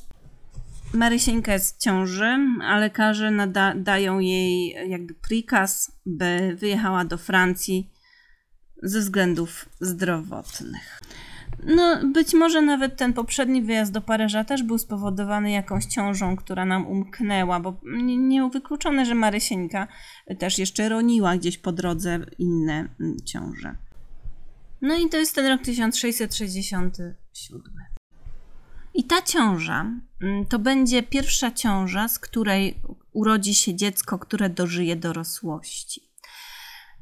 [0.93, 7.89] Marysieńka jest w ciąży, a lekarze nada- dają jej jakby prikaz, by wyjechała do Francji
[8.83, 11.01] ze względów zdrowotnych.
[11.63, 16.65] No, być może nawet ten poprzedni wyjazd do Paryża też był spowodowany jakąś ciążą, która
[16.65, 17.79] nam umknęła, bo
[18.17, 19.87] niewykluczone, że Marysieńka
[20.39, 23.75] też jeszcze roniła gdzieś po drodze inne mm, ciąże.
[24.81, 27.61] No i to jest ten rok 1667.
[28.97, 29.91] I ta ciąża
[30.21, 32.79] mm, to będzie pierwsza ciąża, z której
[33.13, 36.01] urodzi się dziecko, które dożyje dorosłości.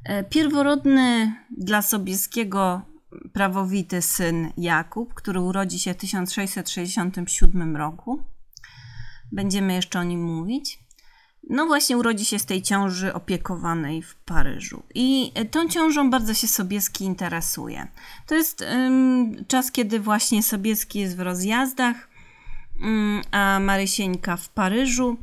[0.04, 2.82] E, pierworodny dla Sobieskiego
[3.32, 8.22] prawowity syn Jakub, który urodzi się w 1667 roku.
[9.32, 10.85] Będziemy jeszcze o nim mówić.
[11.50, 14.82] No właśnie urodzi się z tej ciąży opiekowanej w Paryżu.
[14.94, 17.88] I tą ciążą bardzo się Sobieski interesuje.
[18.26, 18.64] To jest
[19.48, 22.08] czas, kiedy właśnie Sobieski jest w rozjazdach,
[23.30, 25.16] a Marysieńka w Paryżu.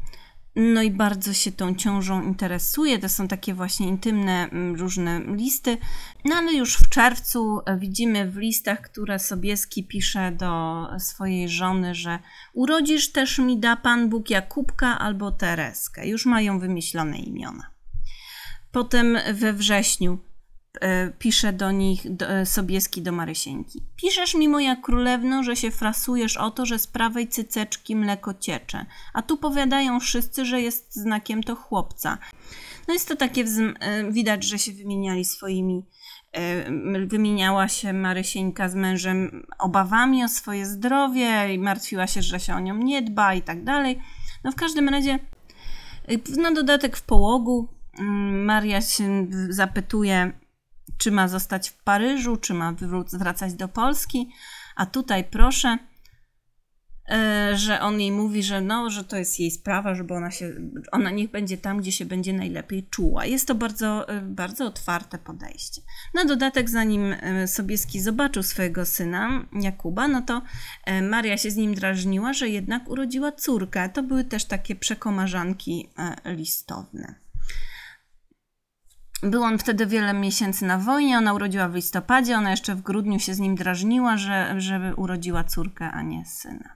[0.56, 2.99] No i bardzo się tą ciążą interesuje.
[2.99, 5.78] To są takie właśnie intymne mm, różne listy.
[6.26, 11.95] No ale już w czerwcu e, widzimy w listach, które Sobieski pisze do swojej żony,
[11.95, 12.20] że
[12.54, 16.08] urodzisz też mi da Pan Bóg Jakubka albo Tereskę.
[16.08, 17.70] Już mają wymyślone imiona.
[18.72, 20.20] Potem we wrześniu
[21.19, 23.84] pisze do nich do, e, Sobieski do Marysieńki.
[23.95, 28.86] Piszesz mi, moja królewno, że się frasujesz o to, że z prawej cyceczki mleko ciecze,
[29.13, 32.17] a tu powiadają wszyscy, że jest znakiem to chłopca.
[32.88, 33.45] No jest to takie,
[33.80, 35.86] e, widać, że się wymieniali swoimi,
[37.07, 42.59] wymieniała się Marysieńka z mężem obawami o swoje zdrowie i martwiła się, że się o
[42.59, 43.99] nią nie dba i tak dalej.
[44.43, 45.19] No w każdym razie,
[46.38, 47.67] na dodatek w połogu
[47.99, 50.43] mm, Maria się zapytuje
[50.97, 52.75] czy ma zostać w Paryżu, czy ma
[53.13, 54.29] wracać do Polski.
[54.75, 55.77] A tutaj proszę,
[57.11, 60.53] e, że on jej mówi, że no, że to jest jej sprawa, żeby ona się,
[60.91, 63.25] ona niech będzie tam, gdzie się będzie najlepiej czuła.
[63.25, 65.81] Jest to bardzo, e, bardzo otwarte podejście.
[66.13, 70.41] Na dodatek, zanim e, Sobieski zobaczył swojego syna, Jakuba, no to
[71.01, 73.89] Maria się z nim drażniła, że jednak urodziła córkę.
[73.89, 75.89] To były też takie przekomarzanki
[76.25, 77.22] listowne.
[79.24, 83.19] Był on wtedy wiele miesięcy na wojnie, ona urodziła w listopadzie, ona jeszcze w grudniu
[83.19, 86.69] się z nim drażniła, że, żeby urodziła córkę, a nie syna.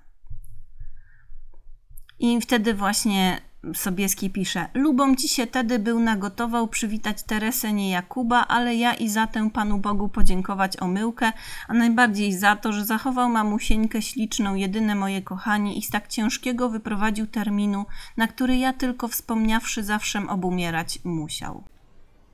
[2.19, 3.41] I wtedy właśnie
[3.73, 9.09] Sobieski pisze: Lubom ci się tedy był nagotował przywitać Teresę, nie Jakuba, ale ja i
[9.09, 11.33] za tę Panu Bogu podziękować omyłkę,
[11.67, 16.69] a najbardziej za to, że zachował mamusieńkę śliczną, jedyne moje kochanie i z tak ciężkiego
[16.69, 17.85] wyprowadził terminu,
[18.17, 21.76] na który ja tylko wspomniawszy zawsze obumierać musiał.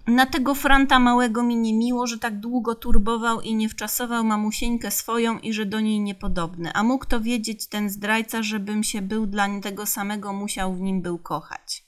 [0.08, 4.92] Na tego Franta małego mi nie miło, że tak długo turbował i nie wczasował mamusieńkę
[4.92, 6.74] swoją i że do niej niepodobny.
[6.74, 11.02] A mógł to wiedzieć ten zdrajca, żebym się był dla tego samego musiał w nim
[11.02, 11.84] był kochać.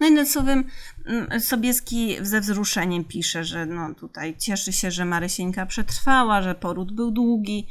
[0.00, 0.64] No i słowem
[1.06, 6.92] mm, Sobieski ze wzruszeniem pisze, że no tutaj cieszy się, że Marysieńka przetrwała, że poród
[6.92, 7.66] był długi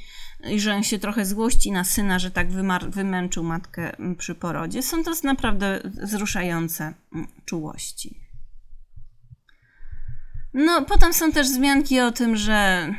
[0.50, 2.48] i że on się trochę złości na syna, że tak
[2.90, 4.84] wymęczył matkę mm, przy porodzie.
[4.84, 8.21] Są to naprawdę wzruszające mm, czułości.
[10.54, 12.94] No, potem są też wzmianki o tym, że,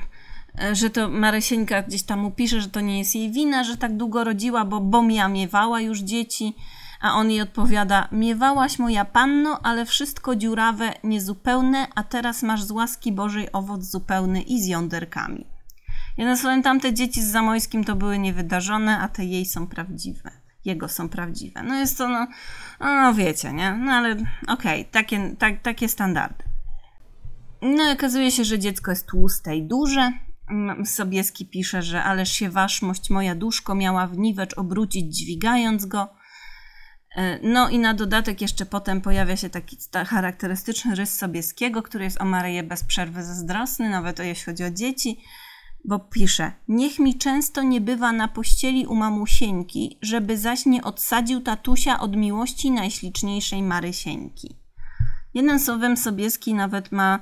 [0.72, 3.96] że to Marysieńka gdzieś tam mu pisze, że to nie jest jej wina, że tak
[3.96, 6.54] długo rodziła, bo Bomia miewała już dzieci,
[7.00, 12.70] a on jej odpowiada: Miewałaś moja panno, ale wszystko dziurawe, niezupełne, a teraz masz z
[12.70, 15.46] łaski Bożej owoc zupełny i z jąderkami.
[16.18, 20.30] Jednym słowem, tamte dzieci z Zamojskim to były niewydarzone, a te jej są prawdziwe.
[20.64, 21.62] Jego są prawdziwe.
[21.62, 22.26] No jest to, no,
[22.80, 23.72] no wiecie, nie?
[23.72, 26.51] No ale okej, okay, takie, tak, takie standardy.
[27.62, 30.12] No i okazuje się, że dziecko jest tłuste i duże.
[30.50, 36.08] Mm, Sobieski pisze, że ależ się waszmość moja duszko miała w niwecz obrócić dźwigając go.
[37.16, 42.20] E, no i na dodatek jeszcze potem pojawia się taki charakterystyczny rys Sobieskiego, który jest
[42.20, 45.20] o Maryję bez przerwy zazdrosny, nawet o jeśli chodzi o dzieci,
[45.84, 51.40] bo pisze Niech mi często nie bywa na pościeli u mamusieńki, żeby zaś nie odsadził
[51.40, 54.56] tatusia od miłości najśliczniejszej Marysieńki.
[55.34, 57.18] Jednym słowem Sobieski nawet ma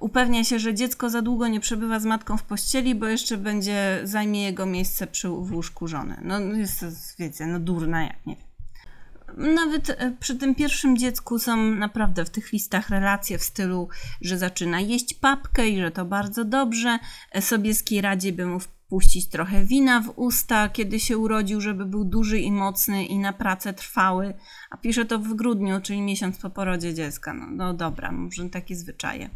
[0.00, 4.00] upewnia się, że dziecko za długo nie przebywa z matką w pościeli, bo jeszcze będzie,
[4.04, 6.20] zajmie jego miejsce przy, łóżku żony.
[6.22, 6.84] No jest,
[7.18, 9.54] wiecie, no durna jak, nie wiem.
[9.54, 13.88] Nawet e, przy tym pierwszym dziecku są naprawdę w tych listach relacje w stylu,
[14.20, 16.98] że zaczyna jeść papkę i że to bardzo dobrze.
[17.32, 18.60] E, Sobieski radzi by mu
[18.92, 23.32] wpuścić trochę wina w usta, kiedy się urodził, żeby był duży i mocny i na
[23.32, 24.34] pracę trwały.
[24.70, 27.34] A pisze to w grudniu, czyli miesiąc po porodzie dziecka.
[27.34, 29.30] No, no dobra, może takie zwyczaje.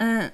[0.00, 0.30] E,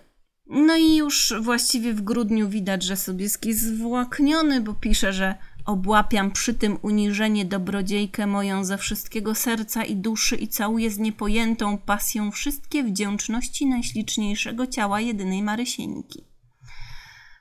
[0.47, 5.35] no i już właściwie w grudniu widać, że Sobieski jest zwłakniony, bo pisze, że
[5.67, 11.79] obłapiam przy tym uniżenie dobrodziejkę moją ze wszystkiego serca i duszy i całuję z niepojętą
[11.79, 16.34] pasją wszystkie wdzięczności najśliczniejszego ciała jedynej Marysieńki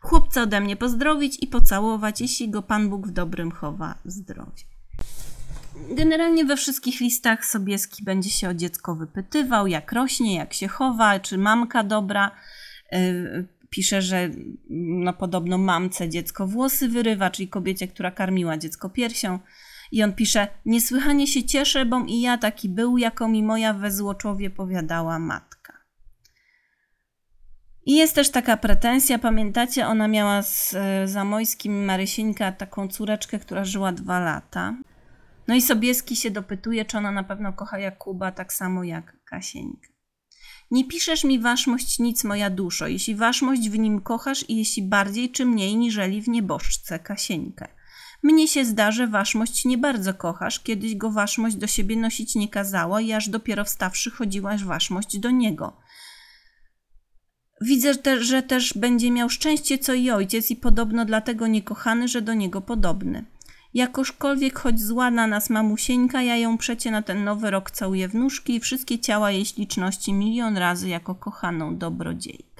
[0.04, 4.64] chłopca ode mnie pozdrowić i pocałować, jeśli go Pan Bóg w dobrym chowa zdrowie.
[5.92, 11.20] Generalnie we wszystkich listach Sobieski będzie się o dziecko wypytywał, jak rośnie, jak się chowa,
[11.20, 12.32] czy mamka dobra.
[12.94, 14.30] Y, pisze, że
[14.70, 19.40] no podobno mamce dziecko włosy wyrywa, czyli kobiecie, która karmiła dziecko piersią.
[19.92, 23.92] I on pisze, niesłychanie się cieszę, bom i ja taki był, jako mi moja we
[23.92, 25.53] złoczowie powiadała matka.
[27.86, 33.66] I jest też taka pretensja, pamiętacie, ona miała z e, Zamojskim Marysieńka taką córeczkę, która
[33.66, 34.76] żyła dwa lata.
[35.48, 39.94] No i Sobieski się dopytuje, czy ona na pewno kocha Jakuba tak samo jak Kasieńkę.
[40.72, 45.32] Nie piszesz mi waszmość nic, moja duszo, jeśli waszmość w nim kochasz i jeśli bardziej
[45.32, 47.68] czy mniej niżeli w nieboszczce Kasieńkę.
[48.24, 52.50] Mnie się zda, że waszmość nie bardzo kochasz, kiedyś go waszmość do siebie nosić nie
[52.50, 55.78] kazała i aż dopiero wstawszy chodziłaś waszmość do niego.
[57.64, 62.22] Widzę, te, że też będzie miał szczęście co i ojciec i podobno dlatego niekochany, że
[62.22, 63.26] do niego podobny.
[63.74, 68.16] Jakożkolwiek choć zła na nas mamusieńka, ja ją przecie na ten nowy rok całuję w
[68.16, 72.53] nóżki i wszystkie ciała jej śliczności milion razy jako kochaną dobrodziejkę.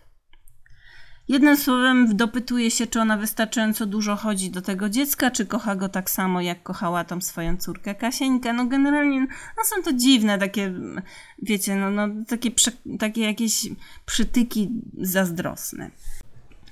[1.28, 5.90] Jednym słowem dopytuje się, czy ona wystarczająco dużo chodzi do tego dziecka, czy kocha go
[5.90, 8.54] tak samo, jak kochała tą swoją córkę Kasieńkę.
[8.54, 9.20] No generalnie
[9.58, 10.74] no są to dziwne takie,
[11.42, 12.52] wiecie, no, no takie,
[13.00, 13.68] takie jakieś
[14.06, 15.92] przytyki zazdrosne.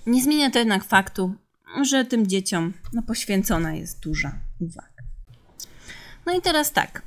[0.06, 1.36] Nie zmienia to jednak faktu,
[1.84, 4.88] że tym dzieciom no, poświęcona jest duża uwaga.
[6.26, 7.02] No i teraz tak.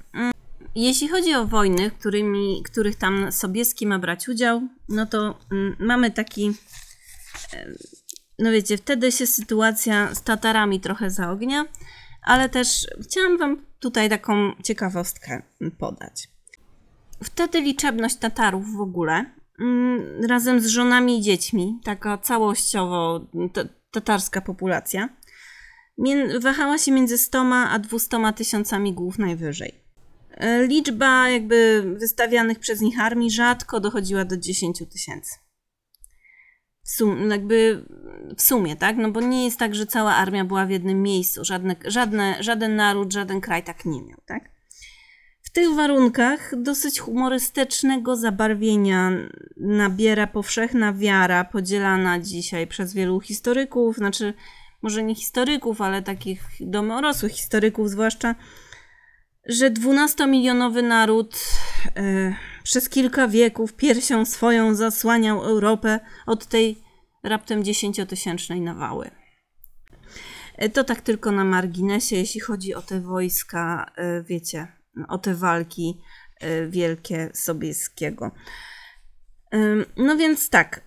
[0.75, 6.11] Jeśli chodzi o wojny, którymi, których tam Sobieski ma brać udział, no to mm, mamy
[6.11, 6.53] taki.
[8.39, 11.65] No wiecie, wtedy się sytuacja z Tatarami trochę zaognia,
[12.23, 15.43] ale też chciałam Wam tutaj taką ciekawostkę
[15.79, 16.29] podać.
[17.25, 19.25] Wtedy liczebność Tatarów w ogóle,
[19.61, 23.21] mm, razem z żonami i dziećmi, taka całościowo
[23.91, 25.09] tatarska populacja,
[26.41, 29.85] wahała się między 100 a 200 tysiącami głów najwyżej.
[30.31, 35.44] E, liczba jakby wystawianych przez nich armii rzadko dochodziła do 10 tysięcy.
[36.85, 37.85] W, sum, jakby
[38.37, 38.97] w sumie, tak?
[38.97, 41.45] No bo nie jest tak, że cała armia była w jednym miejscu.
[41.45, 44.55] Żadne, żadne, żaden naród, żaden kraj tak nie miał, tak?
[45.43, 49.13] W tych warunkach dosyć humorystycznego zabarwienia
[49.57, 54.35] nabiera powszechna wiara, podzielana dzisiaj przez wielu historyków, znaczy
[54.83, 58.35] może nie historyków, ale takich domorosłych historyków zwłaszcza,
[59.47, 61.37] że dwunastomilionowy naród
[61.97, 66.79] e, przez kilka wieków piersią swoją zasłaniał Europę od tej
[67.23, 69.11] raptem dziesięciotysięcznej nawały.
[70.57, 74.67] E, to tak tylko na marginesie, jeśli chodzi o te wojska, e, wiecie,
[75.09, 76.01] o te walki
[76.41, 78.31] e, wielkie Sobieskiego.
[79.97, 80.81] No więc tak.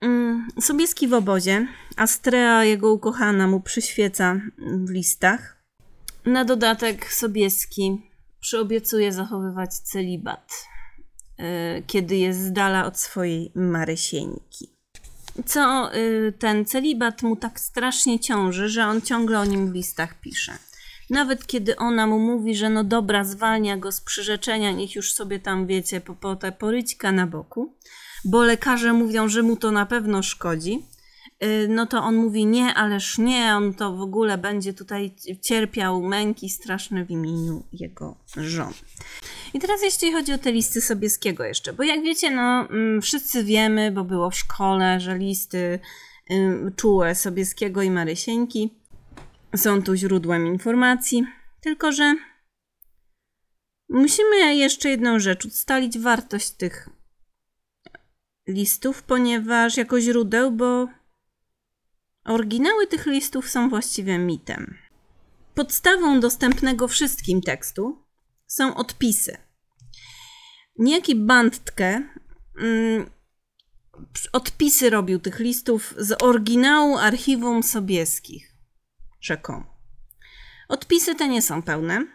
[0.00, 1.66] Mm, Sobieski w obozie.
[1.96, 5.55] Astrea, jego ukochana, mu przyświeca w listach.
[6.26, 8.10] Na dodatek Sobieski
[8.40, 10.66] przyobiecuje zachowywać celibat,
[11.86, 14.70] kiedy jest z dala od swojej Marysieńki.
[15.46, 15.90] Co
[16.38, 20.52] ten celibat mu tak strasznie ciąży, że on ciągle o nim w listach pisze.
[21.10, 25.38] Nawet kiedy ona mu mówi, że no dobra, zwalnia go z przyrzeczenia, niech już sobie
[25.38, 27.74] tam, wiecie, po, po te poryćka na boku,
[28.24, 30.82] bo lekarze mówią, że mu to na pewno szkodzi,
[31.68, 36.50] no to on mówi nie, ależ nie, on to w ogóle będzie tutaj cierpiał męki
[36.50, 38.72] straszne w imieniu jego żon.
[39.54, 43.44] I teraz jeśli chodzi o te listy Sobieskiego jeszcze, bo jak wiecie, no mm, wszyscy
[43.44, 45.78] wiemy, bo było w szkole, że listy
[46.76, 48.74] czułe Sobieskiego i Marysieńki
[49.56, 51.26] są tu źródłem informacji,
[51.60, 52.14] tylko że
[53.88, 56.88] musimy jeszcze jedną rzecz ustalić wartość tych
[58.48, 60.88] listów, ponieważ jako źródeł, bo
[62.26, 64.76] oryginały tych listów są właściwie mitem.
[65.54, 68.04] Podstawą dostępnego wszystkim tekstu
[68.46, 69.36] są odpisy.
[70.78, 72.08] Niejaki Bandtke
[72.60, 73.10] mm,
[74.32, 78.52] odpisy robił tych listów z oryginału archiwum Sobieskich
[79.20, 79.76] rzekomo.
[80.68, 82.06] Odpisy te nie są pełne,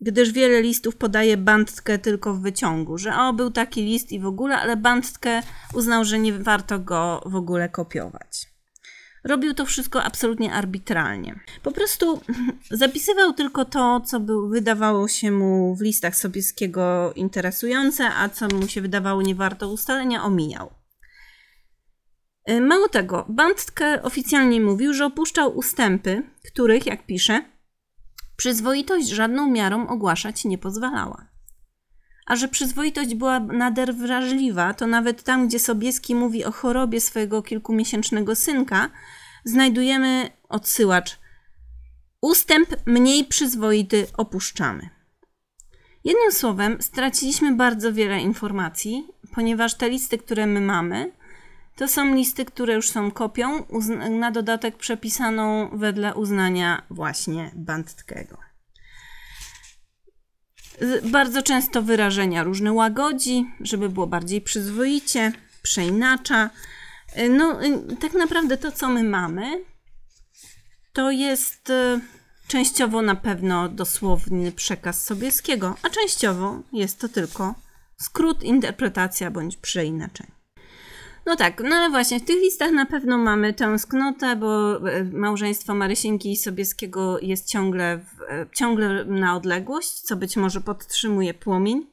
[0.00, 4.26] gdyż wiele listów podaje Bandtkę tylko w wyciągu, że o, był taki list i w
[4.26, 5.42] ogóle, ale Bandtkę
[5.74, 8.53] uznał, że nie warto go w ogóle kopiować.
[9.24, 11.40] Robił to wszystko absolutnie arbitralnie.
[11.62, 12.20] Po prostu
[12.70, 18.68] zapisywał tylko to, co był, wydawało się mu w listach Sobieskiego interesujące, a co mu
[18.68, 20.70] się wydawało nie warto ustalenia, omijał.
[22.50, 27.44] Y, mało tego, Bandtke oficjalnie mówił, że opuszczał ustępy, których, jak pisze,
[28.36, 31.33] przyzwoitość żadną miarą ogłaszać nie pozwalała.
[32.26, 37.42] A że przyzwoitość była nader wrażliwa, to nawet tam, gdzie Sobieski mówi o chorobie swojego
[37.42, 38.90] kilkumiesięcznego synka,
[39.44, 41.18] znajdujemy odsyłacz.
[42.20, 44.90] Ustęp mniej przyzwoity opuszczamy.
[46.04, 51.12] Jednym słowem, straciliśmy bardzo wiele informacji, ponieważ te listy, które my mamy,
[51.76, 53.64] to są listy, które już są kopią,
[54.10, 58.53] na dodatek przepisaną wedle uznania właśnie Bandtkego.
[61.02, 66.50] Bardzo często wyrażenia różne łagodzi, żeby było bardziej przyzwoicie, przeinacza.
[67.30, 69.64] No, y, tak naprawdę to, co my mamy,
[70.92, 72.00] to jest y,
[72.46, 77.54] Częściowo na pewno dosłowny przekaz Sobieskiego, a częściowo jest to tylko
[77.96, 80.33] skrót, interpretacja bądź przeinaczenie.
[81.26, 85.74] No tak, no ale właśnie w tych listach na pewno mamy tęsknotę, bo e, małżeństwo
[85.74, 91.86] Marysienki i Sobieskiego jest ciągle, w, e, ciągle na odległość, co być może podtrzymuje płomień.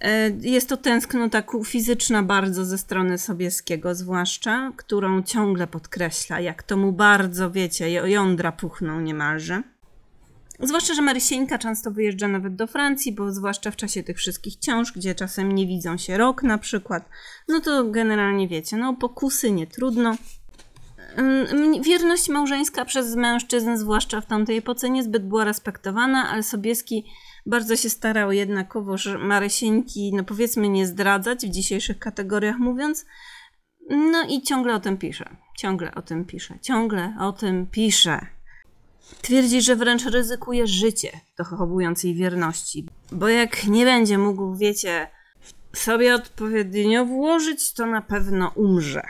[0.00, 6.76] E, jest to tęsknota fizyczna bardzo ze strony Sobieskiego zwłaszcza, którą ciągle podkreśla, jak to
[6.76, 9.62] mu bardzo, wiecie, jądra puchną niemalże.
[10.62, 14.92] Zwłaszcza, że Marysieńka często wyjeżdża nawet do Francji, bo zwłaszcza w czasie tych wszystkich ciąż,
[14.92, 17.08] gdzie czasem nie widzą się rok na przykład,
[17.48, 20.16] no to generalnie wiecie, no pokusy nie trudno.
[21.82, 27.04] Wierność małżeńska przez mężczyzn, zwłaszcza w tamtej epoce, niezbyt była respektowana, ale Sobieski
[27.46, 33.06] bardzo się starał jednakowoż Marysieńki, no powiedzmy, nie zdradzać w dzisiejszych kategoriach mówiąc.
[33.90, 35.36] No i ciągle o tym pisze.
[35.58, 36.58] Ciągle o tym pisze.
[36.62, 38.26] Ciągle o tym pisze.
[39.22, 45.10] Twierdzi, że wręcz ryzykuje życie dochowując jej wierności, bo jak nie będzie mógł, wiecie,
[45.72, 49.02] sobie odpowiednio włożyć, to na pewno umrze.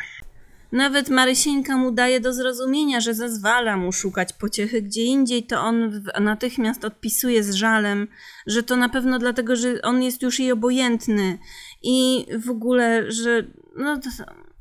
[0.73, 6.05] Nawet Marysieńka mu daje do zrozumienia, że zezwala mu szukać pociechy gdzie indziej, to on
[6.21, 8.09] natychmiast odpisuje z żalem,
[8.47, 11.39] że to na pewno dlatego, że on jest już jej obojętny
[11.83, 13.43] i w ogóle, że
[13.77, 13.99] no,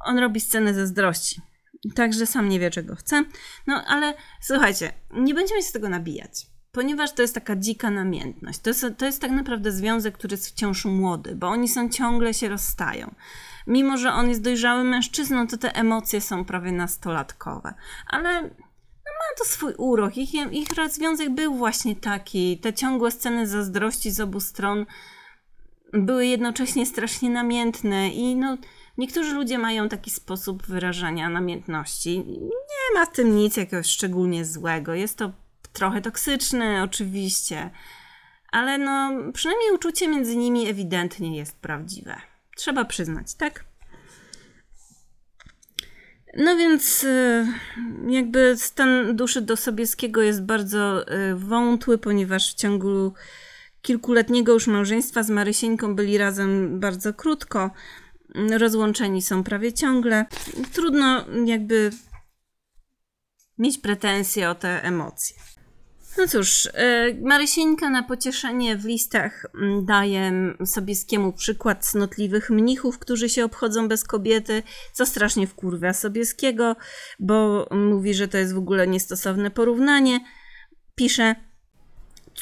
[0.06, 1.42] on robi scenę zazdrości.
[1.96, 3.26] Także sam nie wie, czego chce.
[3.68, 8.60] No ale słuchajcie, nie będziemy się z tego nabijać, ponieważ to jest taka dzika namiętność.
[8.60, 12.34] To jest, to jest tak naprawdę związek, który jest wciąż młody, bo oni są ciągle
[12.34, 13.16] się rozstają.
[13.68, 17.74] Mimo, że on jest dojrzałym mężczyzną, to te emocje są prawie nastolatkowe.
[18.08, 18.50] Ale no,
[19.20, 20.18] ma to swój urok.
[20.18, 22.60] Ich, ich związek był właśnie taki.
[22.60, 24.86] Te ciągłe sceny zazdrości z obu stron
[25.94, 28.58] były jednocześnie strasznie namiętne i no
[29.00, 32.20] Niektórzy ludzie mają taki sposób wyrażania namiętności.
[32.40, 34.94] Nie ma w tym nic jakiegoś szczególnie złego.
[34.94, 35.32] Jest to
[35.74, 37.70] trochę toksyczne, oczywiście,
[38.52, 42.16] ale no, przynajmniej uczucie między nimi ewidentnie jest prawdziwe.
[42.56, 43.66] Trzeba przyznać, tak?
[46.38, 47.48] No więc y,
[48.08, 53.14] jakby stan duszy do Sobieskiego jest bardzo y, wątły, ponieważ w ciągu
[53.82, 57.72] kilkuletniego już małżeństwa z Marysieńką byli razem bardzo krótko
[58.36, 60.26] rozłączeni są prawie ciągle.
[60.74, 61.90] Trudno jakby
[63.58, 65.36] mieć pretensje o te emocje.
[66.18, 70.32] No cóż, e, Marysieńka na pocieszenie w listach mm, daje
[70.66, 74.64] Sobieskiemu przykład cnotliwych mnichów, którzy się obchodzą bez kobiety,
[74.94, 76.76] co strasznie wkurwia Sobieskiego,
[77.20, 80.20] bo mówi, że to jest w ogóle niestosowne porównanie.
[80.96, 81.36] Pisze,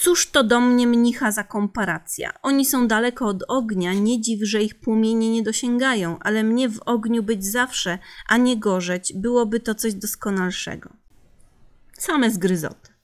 [0.01, 2.33] Cóż to do mnie mnicha za komparacja?
[2.41, 6.79] Oni są daleko od ognia, nie dziw, że ich płomienie nie dosięgają, ale mnie w
[6.85, 10.89] ogniu być zawsze, a nie gorzeć, byłoby to coś doskonalszego.
[11.97, 12.97] Same zgryzoty.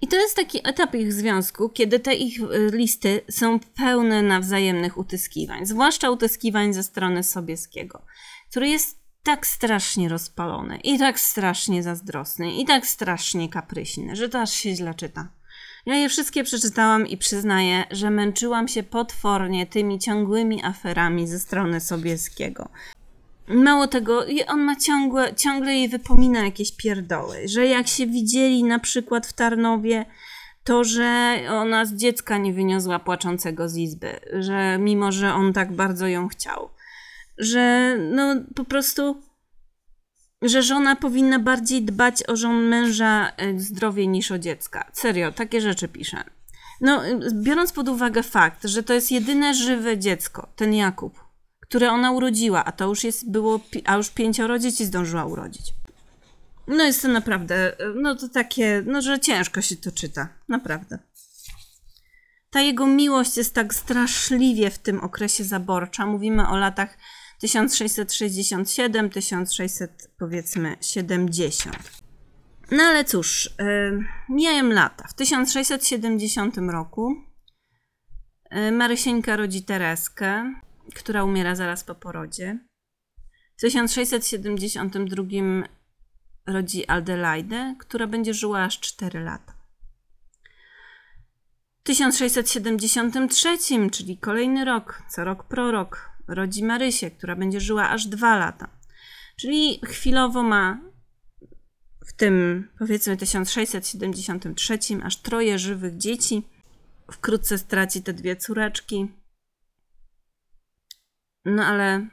[0.00, 4.98] I to jest taki etap ich związku, kiedy te ich y, listy są pełne nawzajemnych
[4.98, 8.02] utyskiwań, zwłaszcza utyskiwań ze strony Sobieskiego,
[8.50, 14.40] który jest tak strasznie rozpalony i tak strasznie zazdrosny i tak strasznie kapryśny, że to
[14.40, 15.28] aż się źle czyta.
[15.86, 21.80] Ja je wszystkie przeczytałam i przyznaję, że męczyłam się potwornie tymi ciągłymi aferami ze strony
[21.80, 22.68] Sobieskiego.
[23.48, 28.78] Mało tego, on ma ciągle, ciągle jej wypomina jakieś pierdoły, że jak się widzieli na
[28.78, 30.06] przykład w Tarnowie,
[30.64, 35.72] to, że ona z dziecka nie wyniosła płaczącego z izby, że mimo, że on tak
[35.72, 36.68] bardzo ją chciał,
[37.38, 39.22] że no po prostu
[40.44, 44.90] że żona powinna bardziej dbać o żon męża e, zdrowie niż o dziecka.
[44.92, 46.24] Serio, takie rzeczy pisze.
[46.80, 51.24] No, biorąc pod uwagę fakt, że to jest jedyne żywe dziecko, ten Jakub,
[51.60, 55.72] które ona urodziła, a to już jest było, a już pięcioro dzieci zdążyła urodzić.
[56.66, 60.98] No jest to naprawdę, e, no to takie, no że ciężko się to czyta, naprawdę.
[62.50, 66.06] Ta jego miłość jest tak straszliwie w tym okresie zaborcza.
[66.06, 66.98] Mówimy o latach
[67.44, 71.76] 1667, 1600 powiedzmy 70.
[72.70, 75.08] No ale cóż, yy, mijają lata.
[75.08, 77.14] W 1670 roku
[78.50, 80.54] yy, Marysieńka rodzi Tereskę,
[80.94, 82.58] która umiera zaraz po porodzie.
[83.56, 85.24] W 1672
[86.46, 89.54] rodzi Adelaide, która będzie żyła aż 4 lata.
[91.80, 93.58] W 1673,
[93.90, 98.68] czyli kolejny rok, co rok prorok, rodzi Marysię, która będzie żyła aż dwa lata.
[99.36, 100.80] Czyli chwilowo ma
[102.06, 106.48] w tym powiedzmy 1673 aż troje żywych dzieci.
[107.12, 109.08] Wkrótce straci te dwie córeczki.
[111.44, 112.08] No ale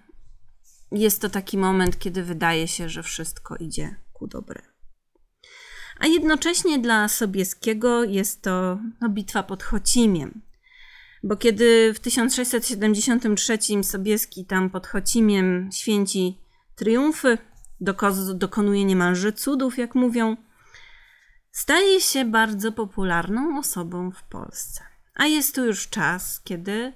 [0.91, 4.67] jest to taki moment, kiedy wydaje się, że wszystko idzie ku dobremu.
[5.99, 10.41] A jednocześnie dla Sobieskiego jest to no, bitwa pod Chocimiem.
[11.23, 16.37] Bo kiedy w 1673 Sobieski tam pod Chocimiem święci
[16.75, 17.37] triumfy,
[18.33, 20.37] dokonuje niemalże cudów, jak mówią,
[21.51, 24.83] staje się bardzo popularną osobą w Polsce.
[25.15, 26.93] A jest tu już czas, kiedy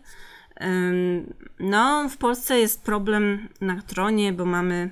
[1.60, 4.92] no, w Polsce jest problem na tronie, bo mamy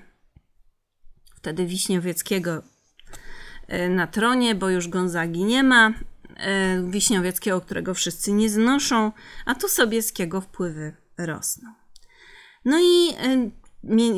[1.35, 2.63] wtedy Wiśniowieckiego
[3.67, 5.93] e, na tronie, bo już Gonzagi nie ma.
[6.37, 9.11] E, Wiśniowieckiego, którego wszyscy nie znoszą,
[9.45, 11.69] a tu Sobieskiego wpływy rosną.
[12.65, 13.51] No i e,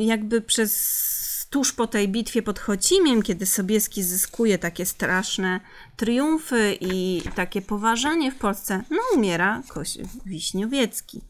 [0.05, 1.05] jakby przez
[1.49, 5.59] tuż po tej bitwie pod Chocimiem, kiedy Sobieski zyskuje takie straszne
[5.95, 11.22] triumfy i takie poważanie w Polsce, no umiera Koś Wiśniowiecki.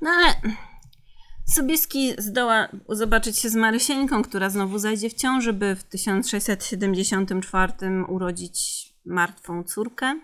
[0.00, 0.34] No ale
[1.46, 7.72] Sobieski zdoła zobaczyć się z Marysieńką, która znowu zajdzie w ciąży, by w 1674
[8.08, 10.20] urodzić martwą córkę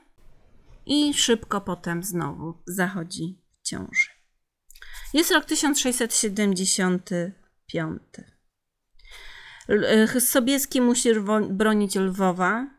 [0.86, 4.10] i szybko potem znowu zachodzi w ciąży.
[5.14, 8.02] Jest rok 1675.
[9.68, 11.08] E, Sobieski musi
[11.50, 12.70] bronić Lwowa,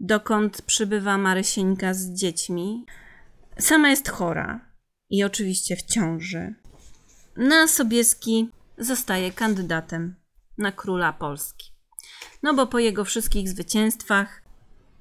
[0.00, 2.86] dokąd przybywa Marysieńka z dziećmi.
[3.58, 4.60] Sama jest chora
[5.10, 6.54] i oczywiście w ciąży.
[7.36, 10.14] Na Sobieski zostaje kandydatem
[10.58, 11.72] na króla Polski.
[12.42, 14.47] No bo po jego wszystkich zwycięstwach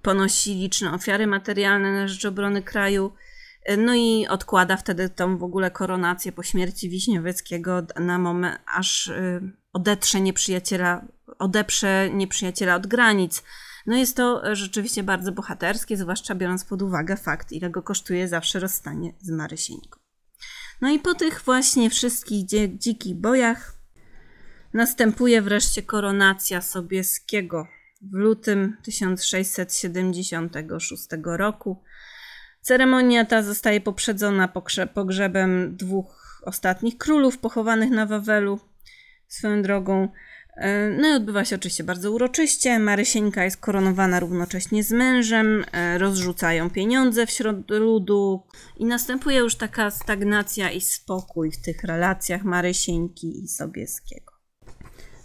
[0.07, 3.13] ponosi liczne ofiary materialne na rzecz obrony kraju,
[3.77, 9.41] no i odkłada wtedy tą w ogóle koronację po śmierci Wiśniowieckiego na moment, aż y,
[9.73, 11.05] odetrze nieprzyjaciela,
[11.39, 13.43] odeprze nieprzyjaciela od granic.
[13.85, 18.59] No jest to rzeczywiście bardzo bohaterskie, zwłaszcza biorąc pod uwagę fakt, ile go kosztuje zawsze
[18.59, 19.99] rozstanie z Marysieńką.
[20.81, 22.45] No i po tych właśnie wszystkich
[22.77, 23.73] dzikich bojach
[24.73, 27.67] następuje wreszcie koronacja Sobieskiego
[28.11, 31.83] w lutym 1676 roku.
[32.61, 34.53] Ceremonia ta zostaje poprzedzona
[34.93, 38.59] pogrzebem dwóch ostatnich królów pochowanych na Wawelu.
[39.27, 40.09] Swoją drogą
[40.57, 42.79] E, no i odbywa się oczywiście bardzo uroczyście.
[42.79, 48.43] Marysieńka jest koronowana równocześnie z mężem, e, rozrzucają pieniądze wśród ludu
[48.77, 54.33] i następuje już taka stagnacja i spokój w tych relacjach Marysieńki i Sobieskiego.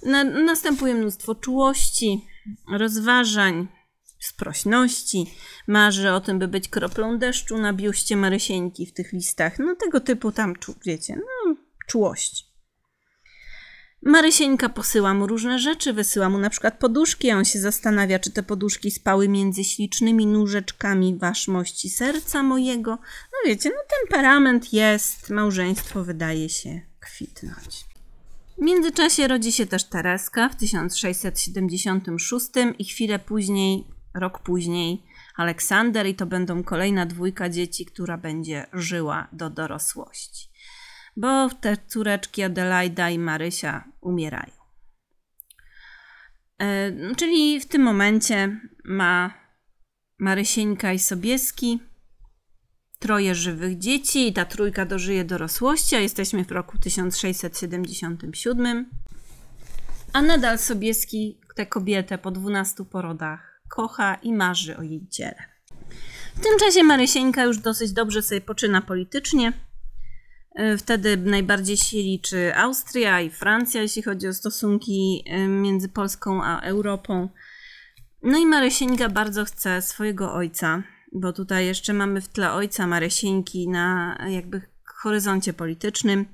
[0.06, 2.26] Na, następuje mnóstwo czułości,
[2.72, 3.68] rozważań,
[4.20, 5.34] sprośności.
[5.66, 9.58] Marzy o tym, by być kroplą deszczu na biuście Marysieńki w tych listach.
[9.58, 11.54] No tego typu tam, wiecie, no
[11.86, 12.52] czułość.
[14.02, 18.30] Marysieńka posyła mu różne rzeczy, wysyła mu na przykład poduszki, a on się zastanawia, czy
[18.30, 22.90] te poduszki spały między ślicznymi nóżeczkami waszmości serca mojego.
[23.32, 27.91] No wiecie, no temperament jest, małżeństwo wydaje się kwitnąć.
[28.62, 32.46] W międzyczasie rodzi się też Tereska w 1676
[32.78, 33.84] i chwilę później,
[34.14, 35.02] rok później
[35.36, 40.52] Aleksander i to będą kolejna dwójka dzieci, która będzie żyła do dorosłości
[41.16, 44.52] bo te córeczki Adelaida i Marysia umierają.
[46.58, 49.34] E, czyli w tym momencie ma
[50.18, 51.80] Marysieńka i Sobieski
[53.02, 58.90] troje żywych dzieci i ta trójka dożyje dorosłości, a jesteśmy w roku 1677.
[60.12, 65.44] A nadal Sobieski tę kobietę po 12 porodach kocha i marzy o jej dziele.
[66.34, 69.52] W tym czasie Marysieńka już dosyć dobrze sobie poczyna politycznie.
[70.54, 76.44] E, wtedy najbardziej się liczy Austria i Francja, jeśli chodzi o stosunki e, między Polską
[76.44, 77.28] a Europą.
[78.22, 80.82] No i Maresieńka bardzo chce swojego ojca,
[81.12, 86.26] bo tutaj jeszcze mamy w tle ojca Maresieńki na jakby horyzoncie politycznym.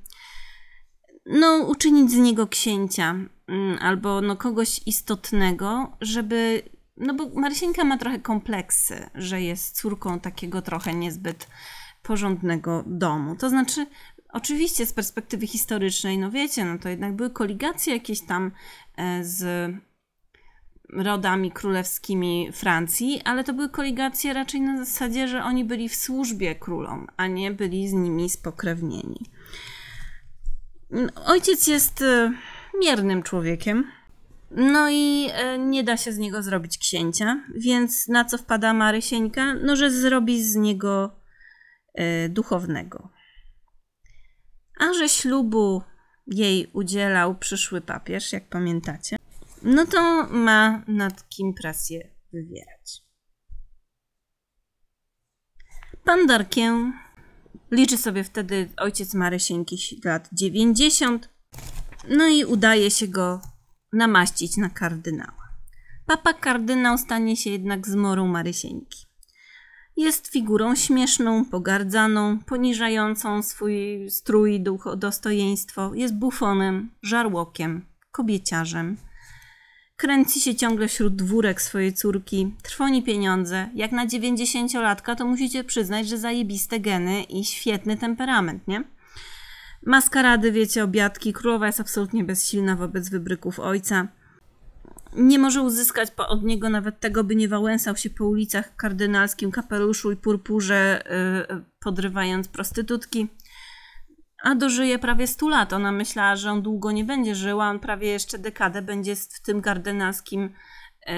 [1.26, 3.14] No, uczynić z niego księcia
[3.48, 6.62] mm, albo no, kogoś istotnego, żeby.
[6.96, 11.48] No bo Marysieńka ma trochę kompleksy, że jest córką takiego trochę niezbyt
[12.02, 13.36] porządnego domu.
[13.36, 13.86] To znaczy,
[14.32, 18.50] oczywiście z perspektywy historycznej, no wiecie, no to jednak były koligacje jakieś tam
[18.96, 19.70] e, z
[20.92, 26.54] rodami królewskimi Francji, ale to były koligacje raczej na zasadzie, że oni byli w służbie
[26.54, 29.26] królom, a nie byli z nimi spokrewnieni.
[31.26, 32.32] Ojciec jest e,
[32.80, 33.84] miernym człowiekiem,
[34.50, 39.54] no i e, nie da się z niego zrobić księcia, więc na co wpada Marysieńka?
[39.54, 41.18] No, że zrobi z niego
[41.98, 43.08] E, duchownego.
[44.80, 45.82] A że ślubu
[46.26, 49.16] jej udzielał przyszły papież, jak pamiętacie,
[49.68, 53.02] no to ma nad kim presję wywierać.
[56.04, 56.26] Pan
[57.70, 61.28] liczy sobie wtedy ojciec Marysieńki lat 90,
[62.08, 63.40] no i udaje się go
[63.92, 65.48] namaścić na kardynała.
[66.06, 69.06] Papa kardynał stanie się jednak zmorą Marysieńki.
[69.96, 75.94] Jest figurą śmieszną, pogardzaną, poniżającą swój strój, duch, dostojeństwo.
[75.94, 78.96] Jest bufonem, żarłokiem, kobieciarzem.
[80.00, 83.68] Kręci się ciągle wśród dwórek swojej córki, trwoni pieniądze.
[83.74, 88.84] Jak na dziewięćdziesięciolatka to musicie przyznać, że zajebiste geny i świetny temperament, nie?
[89.86, 91.32] Maskarady, wiecie, obiadki.
[91.32, 94.08] Królowa jest absolutnie bezsilna wobec wybryków ojca
[95.16, 100.12] nie może uzyskać od niego nawet tego, by nie wałęsał się po ulicach kardynalskim kapeluszu
[100.12, 101.02] i purpurze,
[101.50, 103.28] yy, podrywając prostytutki.
[104.42, 105.72] A dożyje prawie 100 lat.
[105.72, 109.42] Ona myślała, że on długo nie będzie żył, a on prawie jeszcze dekadę będzie w
[109.42, 110.42] tym kardynalskim,
[111.06, 111.14] yy,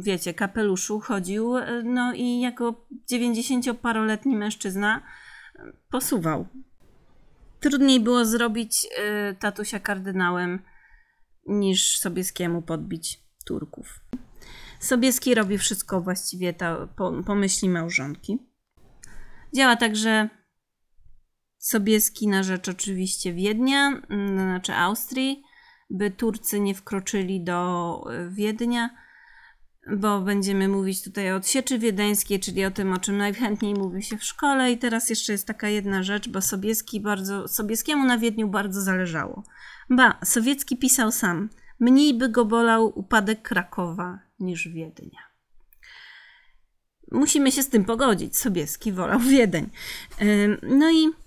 [0.00, 1.56] wiecie, kapeluszu chodził.
[1.56, 5.02] Yy, no i jako 90-paroletni mężczyzna
[5.90, 6.46] posuwał.
[7.60, 8.86] Trudniej było zrobić
[9.38, 10.62] tatusia kardynałem
[11.46, 14.00] niż Sobieskiemu podbić Turków.
[14.80, 18.38] Sobieski robi wszystko właściwie ta, po, po myśli małżonki.
[19.54, 20.28] Działa także
[21.66, 25.42] Sobieski na rzecz oczywiście Wiednia, mm, znaczy Austrii,
[25.90, 28.90] by Turcy nie wkroczyli do e, Wiednia,
[29.96, 34.18] bo będziemy mówić tutaj o odsieczy wiedeńskiej, czyli o tym, o czym najchętniej mówi się
[34.18, 34.72] w szkole.
[34.72, 39.42] I teraz jeszcze jest taka jedna rzecz, bo Sobieski bardzo, Sobieskiemu na Wiedniu bardzo zależało.
[39.90, 45.20] Ba, Sowiecki pisał sam, mniej by go bolał upadek Krakowa niż Wiednia.
[47.12, 48.38] Musimy się z tym pogodzić.
[48.38, 49.70] Sobieski wolał Wiedeń.
[50.62, 51.25] No i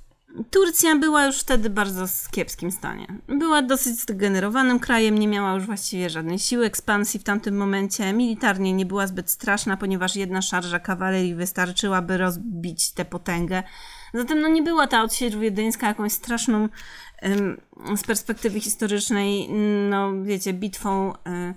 [0.51, 3.07] Turcja była już wtedy bardzo w kiepskim stanie.
[3.27, 8.13] Była dosyć zdegenerowanym krajem, nie miała już właściwie żadnej siły ekspansji w tamtym momencie.
[8.13, 13.63] Militarnie nie była zbyt straszna, ponieważ jedna szarża kawalerii wystarczyła, by rozbić tę potęgę.
[14.13, 16.69] Zatem no nie była ta odsiecz wiedeńska jakąś straszną
[17.95, 19.49] z perspektywy historycznej,
[19.89, 21.53] no wiecie, bitwą e,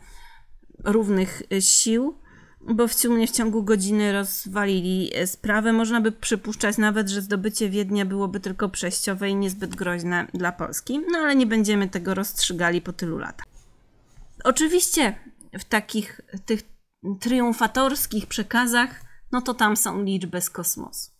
[0.84, 2.21] równych sił,
[2.68, 5.72] bo w sumie w ciągu godziny rozwalili e, sprawę.
[5.72, 11.00] Można by przypuszczać nawet, że zdobycie Wiednia byłoby tylko przejściowe i niezbyt groźne dla Polski,
[11.10, 13.46] no ale nie będziemy tego rozstrzygali po tylu latach.
[14.44, 15.14] Oczywiście
[15.52, 16.62] w takich tych
[17.20, 19.00] triumfatorskich przekazach,
[19.32, 21.10] no to tam są liczby z kosmosu.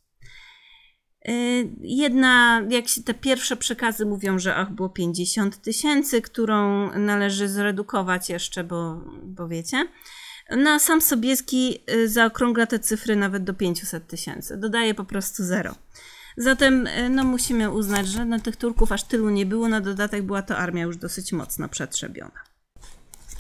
[1.29, 7.49] Y, jedna, jak się te pierwsze przekazy mówią, że ach, było 50 tysięcy, którą należy
[7.49, 9.89] zredukować jeszcze, bo, bo wiecie.
[10.57, 14.57] No, sam Sobieski y, zaokrągla te cyfry nawet do 500 tysięcy.
[14.57, 15.75] Dodaje po prostu zero.
[16.37, 19.69] Zatem y, no, musimy uznać, że na tych Turków aż tylu nie było.
[19.69, 22.43] Na dodatek była to armia już dosyć mocno przetrzebiona.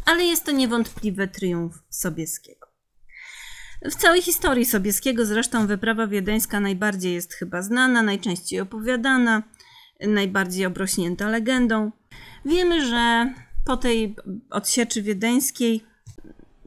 [0.07, 2.67] Ale jest to niewątpliwy triumf Sobieskiego.
[3.85, 9.43] W całej historii Sobieskiego zresztą wyprawa wiedeńska najbardziej jest chyba znana, najczęściej opowiadana,
[10.01, 11.93] najbardziej obrośnięta legendą.
[12.45, 13.35] Wiemy, że
[13.65, 14.17] po tej
[14.51, 15.91] odsieczy wiedeńskiej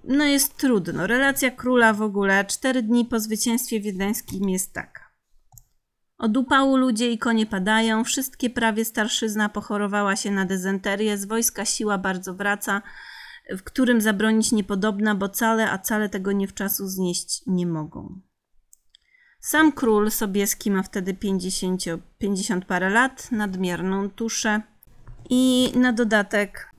[0.08, 1.08] no jest trudno.
[1.08, 5.06] Relacja króla w ogóle cztery dni po zwycięstwie wiedeńskim jest taka.
[6.18, 11.66] Od upału ludzie i konie padają, wszystkie prawie starszyzna pochorowała się na dezenterię, z wojska
[11.66, 12.82] siła bardzo wraca,
[13.50, 18.22] w którym zabronić niepodobna, bo cale, a cale tego nie wczasu znieść nie mogą.
[19.40, 21.84] Sam król Sobieski ma wtedy 50,
[22.18, 24.62] 50 parę lat, nadmierną tuszę
[25.30, 26.75] i na dodatek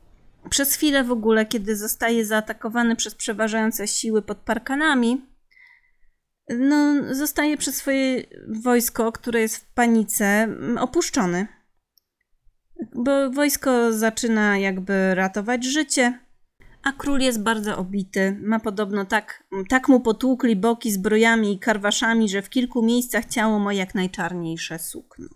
[0.50, 5.26] przez chwilę w ogóle, kiedy zostaje zaatakowany przez przeważające siły pod Parkanami,
[6.48, 10.48] no, zostaje przez swoje wojsko, które jest w panice,
[10.78, 11.46] opuszczony.
[12.94, 16.18] Bo wojsko zaczyna jakby ratować życie,
[16.82, 18.38] a król jest bardzo obity.
[18.42, 23.58] Ma podobno tak, tak mu potłukli boki zbrojami i karwaszami, że w kilku miejscach ciało
[23.58, 25.28] ma jak najczarniejsze sukno.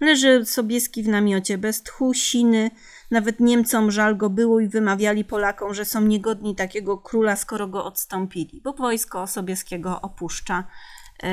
[0.00, 2.70] Leży Sobieski w namiocie, bez tchu, siny.
[3.10, 7.84] Nawet Niemcom żal go było i wymawiali Polakom, że są niegodni takiego króla, skoro go
[7.84, 10.64] odstąpili, bo wojsko Sobieskiego opuszcza,
[11.22, 11.28] yy,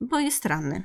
[0.00, 0.82] bo jest ranny.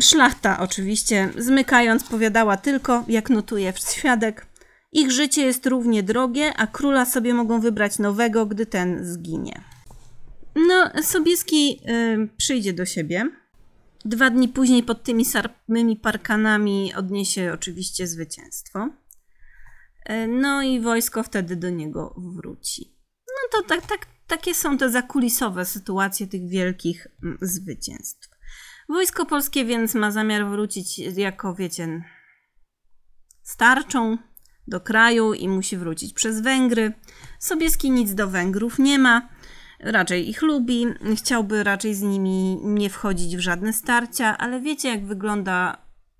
[0.00, 4.46] Szlachta oczywiście, zmykając, powiadała tylko, jak notuje świadek,
[4.94, 9.60] ich życie jest równie drogie, a króla sobie mogą wybrać nowego, gdy ten zginie.
[10.54, 13.30] No, Sobieski y, przyjdzie do siebie.
[14.04, 18.88] Dwa dni później pod tymi samymi parkanami odniesie oczywiście zwycięstwo.
[20.10, 22.98] Y, no i wojsko wtedy do niego wróci.
[23.26, 28.28] No to tak, tak, takie są te zakulisowe sytuacje tych wielkich mm, zwycięstw.
[28.88, 32.04] Wojsko polskie więc ma zamiar wrócić jako, wiecie,
[33.42, 34.18] starczą,
[34.66, 36.92] do kraju i musi wrócić przez Węgry.
[37.38, 39.28] Sobieski nic do Węgrów nie ma,
[39.84, 40.86] raczej ich lubi,
[41.16, 45.76] chciałby raczej z nimi nie wchodzić w żadne starcia, ale wiecie jak wygląda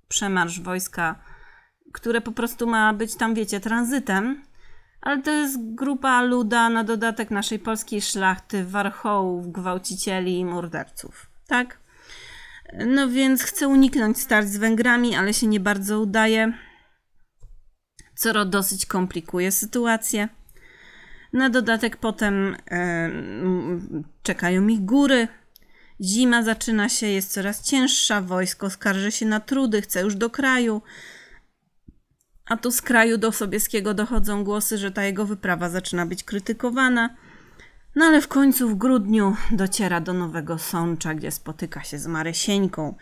[0.09, 1.19] przemarsz wojska,
[1.93, 4.43] które po prostu ma być tam, wiecie, tranzytem,
[5.01, 11.31] ale to jest grupa luda na dodatek naszej polskiej szlachty, warchołów, gwałcicieli i morderców.
[11.47, 11.79] Tak?
[12.87, 16.53] No więc chce uniknąć start z Węgrami, ale się nie bardzo udaje,
[18.15, 20.29] co dosyć komplikuje sytuację.
[21.35, 23.11] Na dodatek potem e,
[24.23, 25.29] czekają ich góry.
[26.01, 30.83] Zima zaczyna się, jest coraz cięższa, wojsko skarży się na trudy, chce już do kraju.
[32.47, 37.17] A tu z kraju do Sobieskiego dochodzą głosy, że ta jego wyprawa zaczyna być krytykowana.
[37.95, 42.95] No ale w końcu w grudniu dociera do Nowego Sącza, gdzie spotyka się z Marysieńką.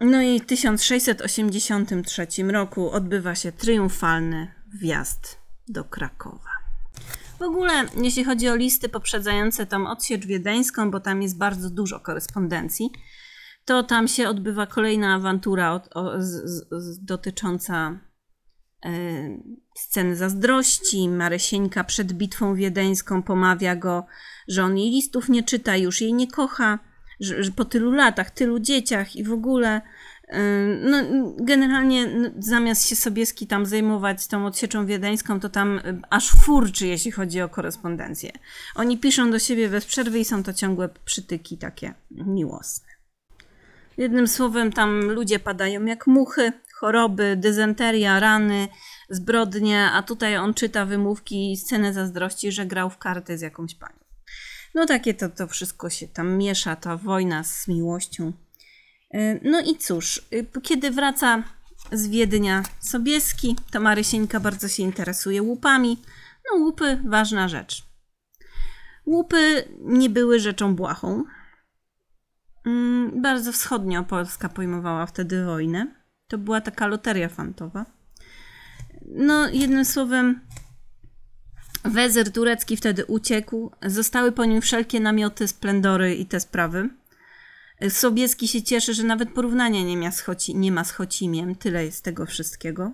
[0.00, 6.50] No i w 1683 roku odbywa się triumfalny wjazd do Krakowa.
[7.38, 12.00] W ogóle, jeśli chodzi o listy poprzedzające tą odsiecz wiedeńską, bo tam jest bardzo dużo
[12.00, 12.90] korespondencji,
[13.64, 18.00] to tam się odbywa kolejna awantura o, o, z, z, dotycząca
[18.84, 18.90] e,
[19.76, 21.08] sceny zazdrości.
[21.08, 24.06] Marysieńka przed bitwą wiedeńską pomawia go,
[24.48, 26.78] że on jej listów nie czyta, już jej nie kocha,
[27.20, 29.80] że, że po tylu latach, tylu dzieciach i w ogóle
[30.80, 30.96] no,
[31.38, 37.10] generalnie zamiast się Sobieski tam zajmować tą odsieczą wiedeńską, to tam y, aż furczy, jeśli
[37.10, 38.32] chodzi o korespondencję.
[38.74, 42.86] Oni piszą do siebie bez przerwy i są to ciągłe przytyki takie miłosne.
[43.96, 48.68] Jednym słowem, tam ludzie padają jak muchy, choroby, dysenteria, rany,
[49.10, 53.74] zbrodnie, a tutaj on czyta wymówki i scenę zazdrości, że grał w karty z jakąś
[53.74, 53.98] panią.
[54.74, 58.32] No takie to, to wszystko się tam miesza, ta wojna z miłością.
[59.14, 61.42] E, no i cóż, y, kiedy wraca
[61.92, 66.02] z Wiednia Sobieski, to Marysieńka bardzo się interesuje łupami.
[66.50, 67.84] No łupy, ważna rzecz.
[69.06, 71.24] Łupy nie były rzeczą błahą.
[72.66, 75.86] Mm, bardzo wschodnio Polska pojmowała wtedy wojnę.
[76.28, 77.86] To była taka loteria fantowa.
[79.06, 80.40] No, jednym słowem,
[81.84, 83.70] wezyr turecki wtedy uciekł.
[83.86, 86.88] Zostały po nim wszelkie namioty, splendory i te sprawy.
[87.88, 91.54] Sobieski się cieszy, że nawet porównania nie ma z, Choci, nie ma z Chocimiem.
[91.54, 92.92] Tyle jest tego wszystkiego.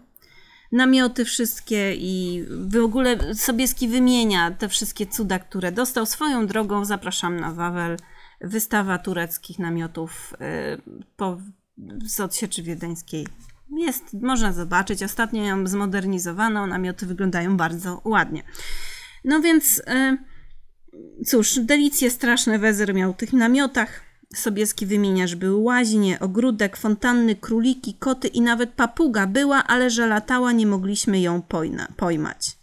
[0.72, 6.06] Namioty wszystkie i w ogóle Sobieski wymienia te wszystkie cuda, które dostał.
[6.06, 7.96] Swoją drogą zapraszam na Wawel.
[8.40, 10.82] Wystawa tureckich namiotów y,
[11.16, 11.38] po,
[12.04, 13.26] z odsieczy wiedeńskiej
[13.78, 15.02] jest, można zobaczyć.
[15.02, 18.42] Ostatnio ją zmodernizowano, namioty wyglądają bardzo ładnie.
[19.24, 20.18] No więc, y,
[21.26, 24.09] cóż, delicje straszne Wezer miał w tych namiotach.
[24.34, 30.06] Sobieski wymienia, że były łaźnie, ogródek, fontanny, króliki, koty i nawet papuga była, ale że
[30.06, 32.58] latała, nie mogliśmy ją pojna, pojmać.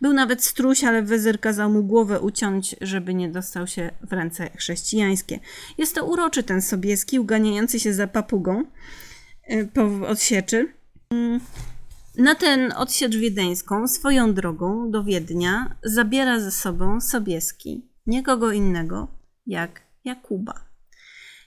[0.00, 4.50] Był nawet struś, ale wezyr kazał mu głowę uciąć, żeby nie dostał się w ręce
[4.56, 5.40] chrześcijańskie.
[5.78, 8.64] Jest to uroczy ten Sobieski, uganiający się za papugą
[9.50, 10.72] y, po odsieczy.
[11.10, 11.40] Mm,
[12.18, 19.08] na ten odsiecz wiedeńską, swoją drogą do Wiednia, zabiera ze sobą Sobieski, nikogo innego
[19.46, 20.69] jak Jakuba.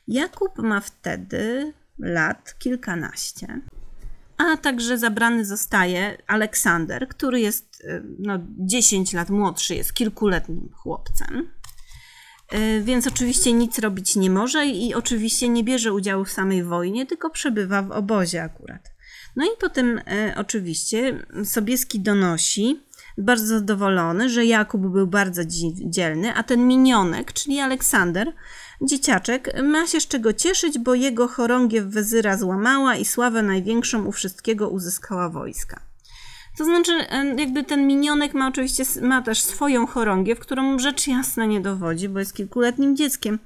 [0.08, 3.62] Jakub ma wtedy lat kilkanaście,
[4.38, 11.50] a także zabrany zostaje Aleksander, który jest y, no, 10 lat młodszy, jest kilkuletnim chłopcem.
[12.54, 17.06] Y, więc oczywiście nic robić nie może i oczywiście nie bierze udziału w samej wojnie,
[17.06, 18.94] tylko przebywa w obozie akurat.
[19.36, 22.80] No i potem y, oczywiście Sobieski donosi,
[23.18, 25.42] bardzo zadowolony, że Jakub był bardzo
[25.86, 28.34] dzielny, a ten minionek, czyli Aleksander,
[28.86, 34.12] Dzieciaczek ma się z czego cieszyć, bo jego chorągiew wezyra złamała i sławę największą u
[34.12, 35.80] wszystkiego uzyskała wojska.
[36.58, 36.92] To znaczy,
[37.38, 42.20] jakby ten minionek ma oczywiście ma też swoją chorągiew, którą rzecz jasna nie dowodzi, bo
[42.20, 43.40] jest kilkuletnim dzieckiem.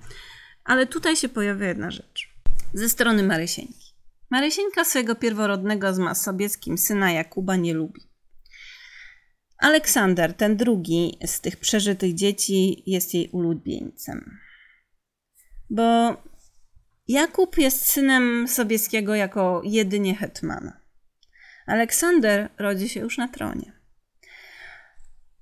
[0.64, 2.30] Ale tutaj się pojawia jedna rzecz.
[2.73, 3.93] Ze strony Marysieńki.
[4.30, 8.01] Marysieńka swojego pierworodnego z Masobieckim syna Jakuba nie lubi.
[9.57, 14.47] Aleksander, ten drugi z tych przeżytych dzieci, jest jej ulubieńcem
[15.69, 16.18] bo
[17.07, 20.81] Jakub jest synem Sobieskiego jako jedynie hetmana.
[21.65, 23.72] Aleksander rodzi się już na tronie.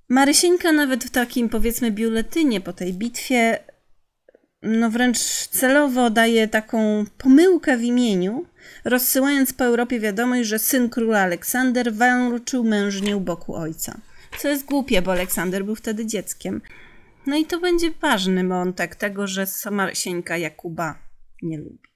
[0.08, 3.58] Marysieńka nawet w takim powiedzmy biuletynie po tej bitwie
[4.62, 5.18] no wręcz
[5.50, 8.46] celowo daje taką pomyłkę w imieniu,
[8.84, 14.00] rozsyłając po Europie wiadomość, że syn króla Aleksander walczył mężnie u boku ojca.
[14.38, 16.60] Co jest głupie, bo Aleksander był wtedy dzieckiem.
[17.26, 20.98] No i to będzie ważny wątek tego, że sama Sieńka Jakuba
[21.42, 21.88] nie lubi.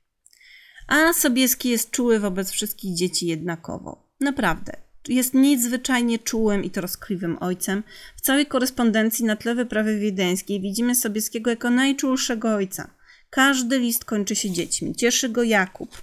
[0.87, 4.09] A Sobieski jest czuły wobec wszystkich dzieci jednakowo.
[4.21, 4.73] Naprawdę.
[5.09, 7.83] Jest niezwyczajnie czułym i troskliwym ojcem.
[8.17, 12.91] W całej korespondencji na tle wyprawy wiedeńskiej widzimy Sobieskiego jako najczulszego ojca.
[13.31, 14.95] Każdy list kończy się dziećmi.
[14.95, 16.03] Cieszy go Jakub,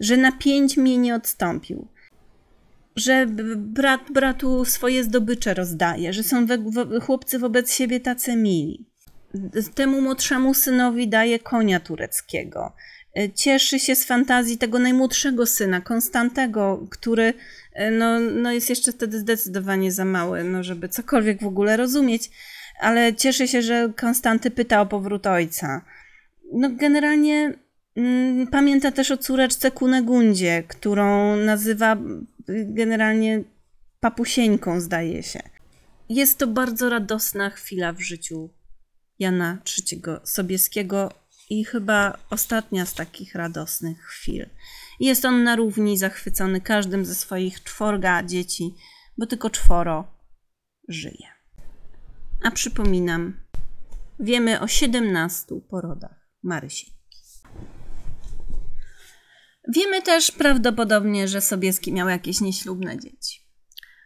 [0.00, 1.88] że na pięć mnie nie odstąpił.
[2.96, 8.86] Że brat bratu swoje zdobycze rozdaje, że są we, wo, chłopcy wobec siebie tacy mili.
[9.74, 12.72] Temu młodszemu synowi daje konia tureckiego.
[13.34, 17.34] Cieszy się z fantazji tego najmłodszego syna, Konstantego, który
[17.92, 22.30] no, no jest jeszcze wtedy zdecydowanie za mały, no, żeby cokolwiek w ogóle rozumieć,
[22.80, 25.84] ale cieszy się, że Konstanty pyta o powrót ojca.
[26.52, 27.54] No, generalnie
[27.96, 31.96] mm, pamięta też o córeczce Kunegundzie, którą nazywa
[32.48, 33.44] generalnie
[34.00, 35.40] papusieńką, zdaje się.
[36.08, 38.50] Jest to bardzo radosna chwila w życiu
[39.18, 41.12] Jana III Sobieskiego
[41.50, 44.46] i chyba ostatnia z takich radosnych chwil.
[45.00, 48.74] Jest on na równi zachwycony każdym ze swoich czworga dzieci,
[49.18, 50.04] bo tylko czworo
[50.88, 51.26] żyje.
[52.42, 53.40] A przypominam,
[54.20, 56.95] wiemy o 17 porodach Marysienki.
[59.68, 63.46] Wiemy też prawdopodobnie, że Sobieski miał jakieś nieślubne dzieci.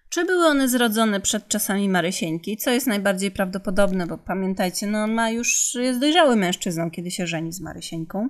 [0.09, 5.15] Czy były one zrodzone przed czasami Marysieńki, co jest najbardziej prawdopodobne, bo pamiętajcie, no on
[5.15, 8.29] ma już, jest dojrzały mężczyzną, kiedy się żeni z Marysieńką.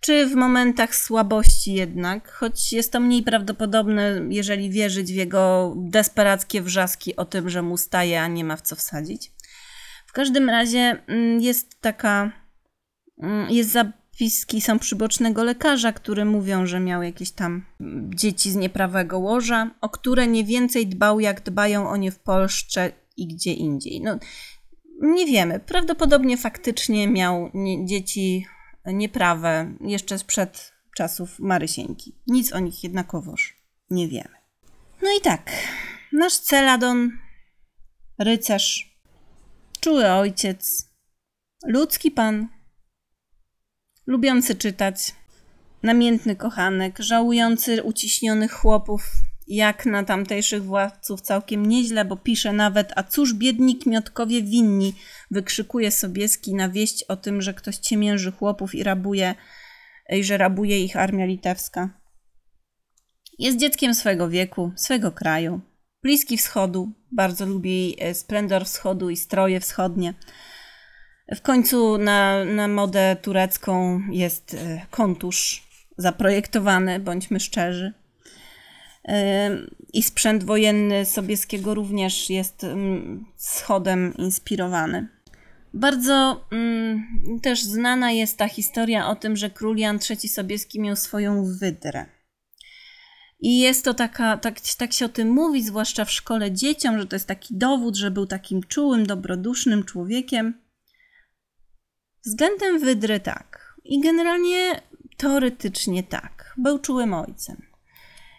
[0.00, 6.62] Czy w momentach słabości jednak, choć jest to mniej prawdopodobne, jeżeli wierzyć w jego desperackie
[6.62, 9.32] wrzaski o tym, że mu staje, a nie ma w co wsadzić.
[10.06, 12.32] W każdym razie mm, jest taka,
[13.22, 13.70] mm, jest
[14.20, 17.64] zapiski są przybocznego lekarza, które mówią, że miał jakieś tam
[18.14, 22.92] dzieci z nieprawego łoża, o które nie więcej dbał, jak dbają o nie w Polsce
[23.16, 24.00] i gdzie indziej.
[24.00, 24.18] No,
[25.00, 25.60] nie wiemy.
[25.60, 28.46] Prawdopodobnie faktycznie miał nie, dzieci
[28.86, 32.16] nieprawe jeszcze sprzed czasów Marysieńki.
[32.26, 33.56] Nic o nich jednakowoż
[33.90, 34.36] nie wiemy.
[35.02, 35.50] No i tak,
[36.12, 37.10] nasz Celadon,
[38.18, 38.98] rycerz,
[39.80, 40.90] czuły ojciec,
[41.66, 42.59] ludzki pan,
[44.10, 45.14] lubiący czytać,
[45.82, 49.12] namiętny kochanek, żałujący uciśnionych chłopów,
[49.48, 54.94] jak na tamtejszych władców całkiem nieźle, bo pisze nawet, a cóż biedni kmiotkowie winni,
[55.30, 59.34] wykrzykuje Sobieski na wieść o tym, że ktoś ciemięży chłopów i rabuje,
[60.10, 61.90] i że rabuje ich armia litewska.
[63.38, 65.60] Jest dzieckiem swego wieku, swego kraju,
[66.02, 70.14] bliski wschodu, bardzo lubi e, splendor wschodu i stroje wschodnie.
[71.36, 75.62] W końcu na, na modę turecką jest e, kontusz
[75.96, 77.92] zaprojektowany, bądźmy szczerzy.
[79.92, 82.66] I sprzęt wojenny Sobieskiego również jest
[83.36, 85.08] wschodem inspirowany.
[85.74, 87.06] Bardzo mm,
[87.42, 92.06] też znana jest ta historia o tym, że król Jan III Sobieski miał swoją wydrę.
[93.40, 97.06] I jest to taka, tak, tak się o tym mówi, zwłaszcza w szkole dzieciom, że
[97.06, 100.54] to jest taki dowód, że był takim czułym, dobrodusznym człowiekiem.
[102.24, 103.74] Względem wydry tak.
[103.84, 104.80] I generalnie
[105.16, 106.54] teoretycznie tak.
[106.56, 107.66] Był czułym ojcem.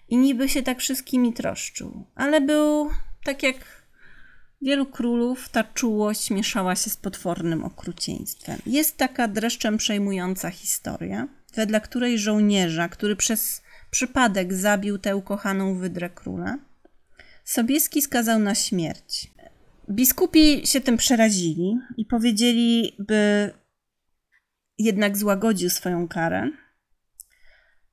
[0.09, 2.05] I niby się tak wszystkimi troszczył.
[2.15, 2.89] Ale był
[3.23, 3.55] tak jak
[4.61, 8.59] wielu królów, ta czułość mieszała się z potwornym okrucieństwem.
[8.65, 16.09] Jest taka dreszczem przejmująca historia, wedle której żołnierza, który przez przypadek zabił tę ukochaną wydrę
[16.09, 16.57] króla,
[17.43, 19.31] Sobieski skazał na śmierć.
[19.89, 23.51] Biskupi się tym przerazili i powiedzieli, by
[24.83, 26.49] jednak złagodził swoją karę.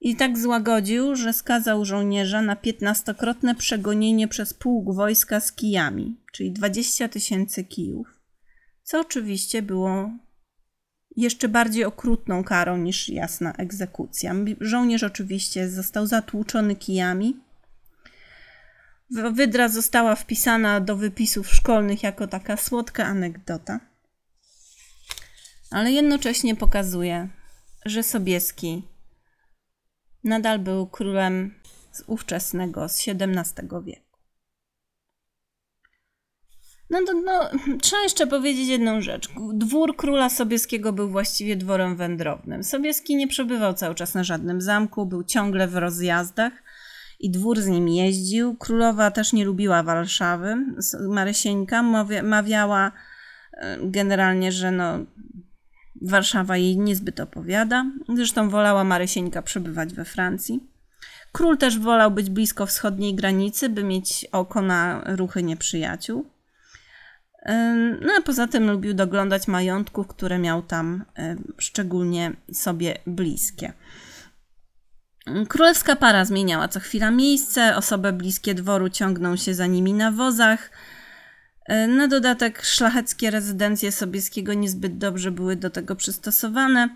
[0.01, 6.53] I tak złagodził, że skazał żołnierza na piętnastokrotne przegonienie przez pułk wojska z kijami, czyli
[6.53, 8.21] 20 tysięcy kijów,
[8.83, 10.11] co oczywiście było
[11.17, 14.35] jeszcze bardziej okrutną karą niż jasna egzekucja.
[14.61, 17.37] Żołnierz oczywiście został zatłuczony kijami.
[19.11, 23.88] Wydra została wpisana do wypisów szkolnych jako taka słodka anegdota
[25.71, 27.29] ale jednocześnie pokazuje,
[27.87, 28.83] że Sobieski
[30.25, 31.55] nadal był królem
[31.93, 34.09] z ówczesnego, z XVII wieku.
[36.91, 37.51] No, to, no,
[37.81, 39.29] trzeba jeszcze powiedzieć jedną rzecz.
[39.55, 42.65] Dwór króla Sobieskiego był właściwie dworem wędrownym.
[42.65, 46.53] Sobieski nie przebywał cały czas na żadnym zamku, był ciągle w rozjazdach
[47.21, 48.57] i dwór z nim jeździł.
[48.57, 50.57] Królowa też nie lubiła Warszawy.
[51.09, 51.83] Marysieńka
[52.23, 52.93] mawiała
[53.53, 54.99] e, generalnie, że no,
[56.03, 57.87] Warszawa jej niezbyt opowiada.
[58.17, 60.61] Zresztą wolała Marysieńka przebywać we Francji.
[61.33, 66.27] Król też wolał być blisko wschodniej granicy, by mieć oko na ruchy nieprzyjaciół.
[68.01, 71.05] No a poza tym lubił doglądać majątków, które miał tam
[71.59, 73.73] szczególnie sobie bliskie.
[75.49, 80.71] Królewska para zmieniała co chwila miejsce, osoby bliskie dworu ciągną się za nimi na wozach.
[81.69, 86.89] E, na dodatek szlacheckie rezydencje Sobieskiego niezbyt dobrze były do tego przystosowane.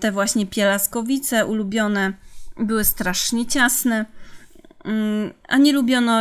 [0.00, 2.12] Te właśnie Pielaskowice ulubione
[2.56, 4.06] były strasznie ciasne.
[4.84, 6.20] mm, a nie lubiono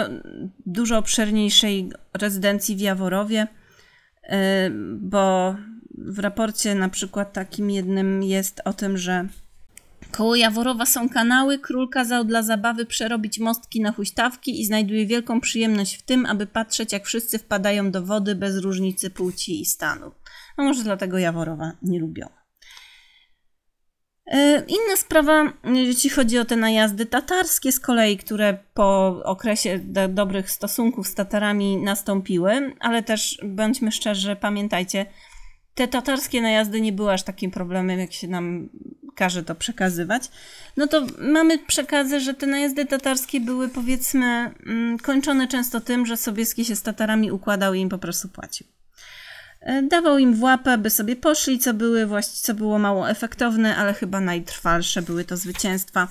[0.66, 3.48] dużo obszerniejszej rezydencji w Jaworowie,
[4.24, 4.30] y,
[5.00, 5.56] bo
[5.98, 9.28] w raporcie na przykład takim jednym jest o tym, że
[10.14, 11.60] Koło Jaworowa są kanały.
[11.60, 16.48] Król kazał dla zabawy przerobić mostki na huśtawki i znajduje wielką przyjemność w tym, aby
[16.48, 20.12] patrzeć, jak wszyscy wpadają do wody bez różnicy płci i stanu.
[20.58, 22.28] No może dlatego Jaworowa nie lubią.
[24.26, 30.08] E, inna sprawa, jeśli chodzi o te najazdy tatarskie z kolei, które po okresie do
[30.08, 35.06] dobrych stosunków z Tatarami nastąpiły, ale też bądźmy szczerzy, pamiętajcie,
[35.76, 38.70] te tatarskie najazdy nie były aż takim problemem, jak się nam
[39.16, 40.24] każe to przekazywać,
[40.78, 44.26] no to mamy przekazy, że te najazdy tatarskie były powiedzmy
[44.66, 48.68] mm, kończone często tym, że Sobieski się z Tatarami układał i im po prostu płacił.
[49.62, 53.76] E, dawał im w łapę, by sobie poszli, co, były właści- co było mało efektowne,
[53.76, 56.08] ale chyba najtrwalsze były to zwycięstwa.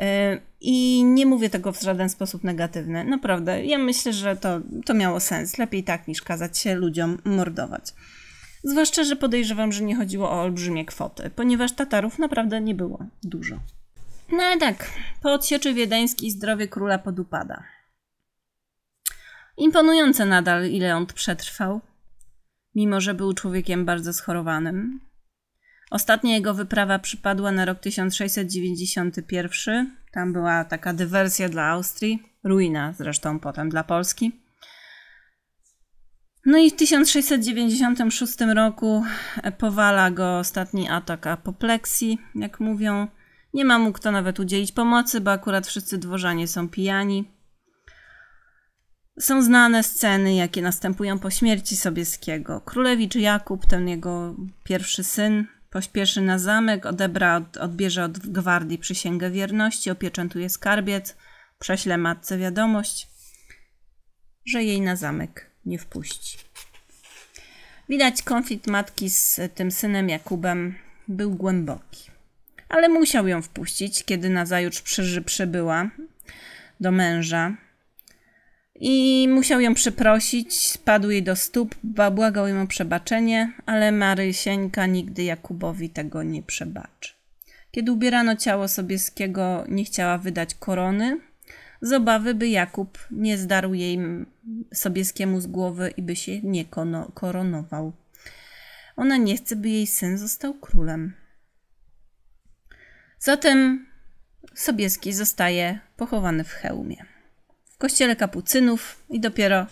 [0.00, 3.04] E, I nie mówię tego w żaden sposób negatywny.
[3.04, 5.58] Naprawdę, ja myślę, że to, to miało sens.
[5.58, 7.84] Lepiej tak, niż kazać się ludziom mordować.
[8.64, 13.58] Zwłaszcza, że podejrzewam, że nie chodziło o olbrzymie kwoty, ponieważ Tatarów naprawdę nie było dużo.
[14.32, 14.90] No ale tak,
[15.22, 17.64] po odsieczy wiedeńskiej zdrowie króla podupada.
[19.56, 21.80] Imponujące nadal, ile on przetrwał,
[22.74, 25.00] mimo że był człowiekiem bardzo schorowanym.
[25.90, 29.96] Ostatnia jego wyprawa przypadła na rok 1691.
[30.12, 34.41] Tam była taka dywersja dla Austrii, ruina zresztą potem dla Polski.
[36.46, 39.04] No i w 1696 roku
[39.58, 43.08] powala go ostatni atak apopleksji, jak mówią.
[43.54, 47.30] Nie ma mu kto nawet udzielić pomocy, bo akurat wszyscy dworzanie są pijani.
[49.20, 52.60] Są znane sceny, jakie następują po śmierci Sobieskiego.
[52.60, 59.30] Królewicz Jakub, ten jego pierwszy syn, pośpieszy na zamek, odebra, od, odbierze od gwardii przysięgę
[59.30, 61.16] wierności, opieczętuje skarbiec,
[61.58, 63.08] prześle matce wiadomość,
[64.46, 66.38] że jej na zamek nie wpuści.
[67.88, 70.74] Widać konflikt matki z tym synem Jakubem
[71.08, 72.10] był głęboki.
[72.68, 75.90] Ale musiał ją wpuścić, kiedy nazajutrz przy, przybyła
[76.80, 77.56] do męża.
[78.74, 81.74] I musiał ją przeprosić, spadł jej do stóp,
[82.10, 87.12] błagał ją o przebaczenie, ale Marysieńka nigdy Jakubowi tego nie przebaczy.
[87.70, 91.20] Kiedy ubierano ciało Sobieskiego, nie chciała wydać korony,
[91.82, 93.98] z obawy, by Jakub nie zdarł jej
[94.74, 96.64] Sobieskiemu z głowy i by się nie
[97.14, 97.92] koronował.
[98.96, 101.14] Ona nie chce, by jej syn został królem.
[103.18, 103.86] Zatem
[104.54, 106.96] Sobieski zostaje pochowany w hełmie.
[107.70, 109.66] W kościele kapucynów i dopiero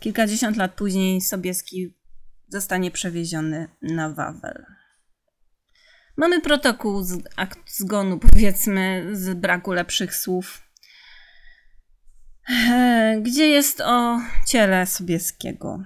[0.00, 1.94] kilkadziesiąt lat później Sobieski
[2.48, 4.66] zostanie przewieziony na Wawel.
[6.16, 10.67] Mamy protokół z akt zgonu, powiedzmy, z braku lepszych słów
[13.22, 15.82] gdzie jest o ciele Sobieskiego.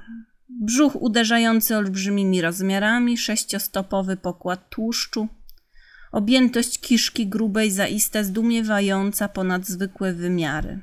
[0.49, 5.29] Brzuch uderzający olbrzymimi rozmiarami, sześciostopowy pokład tłuszczu,
[6.13, 10.81] objętość kiszki grubej zaiste zdumiewająca ponad zwykłe wymiary.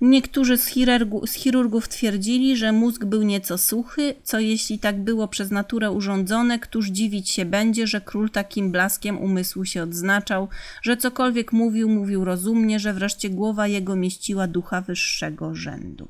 [0.00, 5.28] Niektórzy z, chirurgu, z, chirurgów twierdzili, że mózg był nieco suchy, co jeśli tak było
[5.28, 10.48] przez naturę urządzone, któż dziwić się będzie, że król takim blaskiem umysłu się odznaczał,
[10.82, 16.08] że cokolwiek mówił, mówił rozumnie, że wreszcie głowa jego mieściła ducha wyższego rzędu.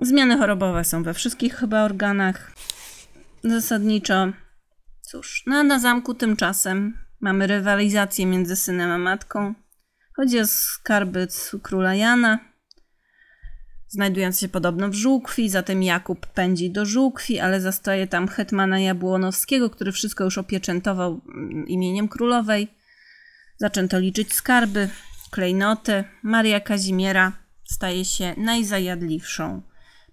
[0.00, 2.52] Zmiany chorobowe są we wszystkich chyba organach.
[3.44, 4.32] Zasadniczo,
[5.00, 9.54] cóż, no na zamku tymczasem mamy rywalizację między synem a matką.
[10.22, 11.28] Chodzi o skarby
[11.62, 12.38] króla Jana,
[13.88, 19.70] znajdując się podobno w Żółkwi, zatem Jakub pędzi do Żółkwi, ale zastaje tam hetmana Jabłonowskiego,
[19.70, 22.68] który wszystko już opieczętował mm, imieniem królowej.
[23.56, 24.88] Zaczęto liczyć skarby,
[25.30, 26.04] klejnoty.
[26.22, 27.32] Maria Kazimiera
[27.64, 29.62] staje się najzajadliwszą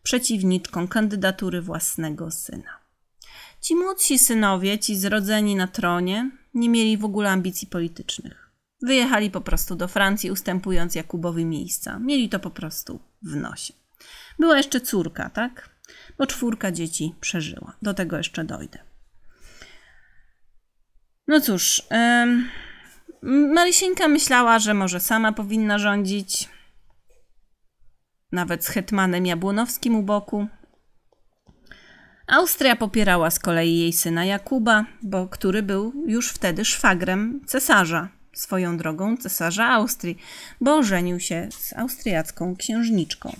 [0.03, 2.79] przeciwniczką kandydatury własnego syna.
[3.61, 8.48] Ci młodsi synowie, ci zrodzeni na tronie, nie mieli w ogóle ambicji politycznych.
[8.81, 11.99] Wyjechali po prostu do Francji, ustępując Jakubowi miejsca.
[11.99, 13.73] Mieli to po prostu w nosie.
[14.39, 15.69] Była jeszcze córka, tak?
[16.17, 17.73] Bo czwórka dzieci przeżyła.
[17.81, 18.79] Do tego jeszcze dojdę.
[21.27, 21.83] No cóż,
[23.23, 26.49] yy, myślała, że może sama powinna rządzić.
[28.31, 30.47] Nawet z hetmanem Jabłonowskim u boku.
[32.27, 38.77] Austria popierała z kolei jej syna Jakuba, bo który był już wtedy szwagrem cesarza, swoją
[38.77, 40.17] drogą cesarza Austrii,
[40.61, 43.35] bo ożenił się z austriacką księżniczką.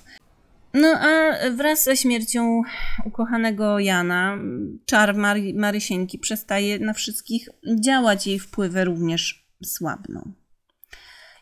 [0.74, 2.62] No a wraz ze śmiercią
[3.06, 4.38] ukochanego Jana,
[4.86, 7.50] czar Mary, Marysieńki przestaje na wszystkich
[7.80, 10.32] działać, jej wpływy również słabną.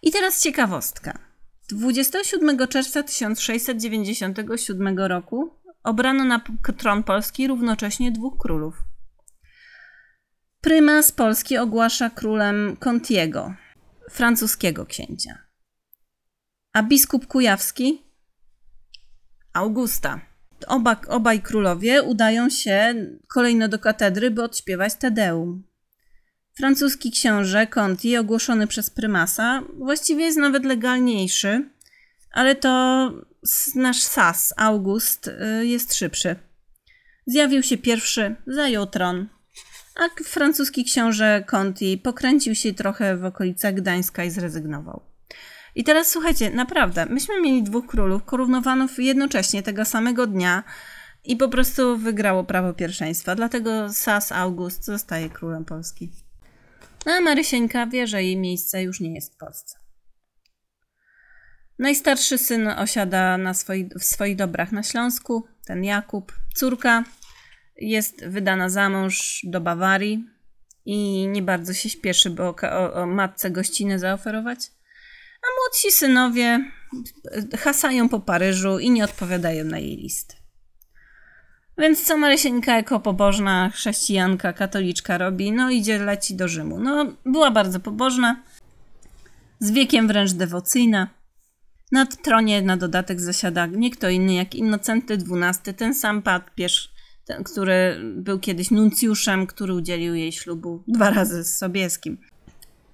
[0.01, 1.19] I teraz ciekawostka.
[1.69, 5.49] 27 czerwca 1697 roku
[5.83, 6.41] obrano na
[6.77, 8.86] tron Polski równocześnie dwóch królów.
[10.67, 13.53] Prymas Polski ogłasza królem Contiego,
[14.11, 15.37] francuskiego księcia,
[16.73, 18.03] a biskup kujawski
[19.53, 20.19] Augusta.
[20.67, 22.95] Oba, obaj królowie udają się
[23.27, 25.63] kolejno do katedry, by odśpiewać Tedeum.
[26.57, 31.69] Francuski książę Conti, ogłoszony przez prymasa, właściwie jest nawet legalniejszy,
[32.31, 33.11] ale to
[33.75, 36.35] nasz sas, August, y, jest szybszy.
[37.25, 39.36] Zjawił się pierwszy, zajął tron,
[39.97, 45.01] a francuski książę Conti pokręcił się trochę w okolicach Gdańska i zrezygnował.
[45.75, 50.63] I teraz słuchajcie, naprawdę, myśmy mieli dwóch królów korunowano jednocześnie tego samego dnia
[51.23, 53.35] i po prostu wygrało prawo pierwszeństwa.
[53.35, 56.11] Dlatego Sas August zostaje królem Polski.
[57.05, 59.77] No a Marysieńka wie, że jej miejsce już nie jest w Polsce.
[61.79, 66.33] Najstarszy syn osiada na swoi, w swoich dobrach na Śląsku, ten Jakub.
[66.55, 67.03] Córka
[67.77, 70.25] jest wydana za mąż do Bawarii
[70.85, 74.59] i nie bardzo się śpieszy, bo o, o matce gościnę zaoferować.
[75.41, 76.71] A młodsi synowie
[77.57, 80.35] hasają po Paryżu i nie odpowiadają na jej listy.
[81.77, 85.51] Więc co Marysieńka jako pobożna chrześcijanka, katoliczka robi?
[85.51, 86.79] No idzie, leci do Rzymu.
[86.79, 88.43] No, była bardzo pobożna,
[89.59, 91.07] z wiekiem wręcz dewocyjna.
[91.91, 96.93] Na tronie na dodatek zasiada nie kto inny jak Innocenty XII, ten sam papież,
[97.27, 102.17] ten, który był kiedyś nuncjuszem, który udzielił jej ślubu dwa razy z Sobieskim.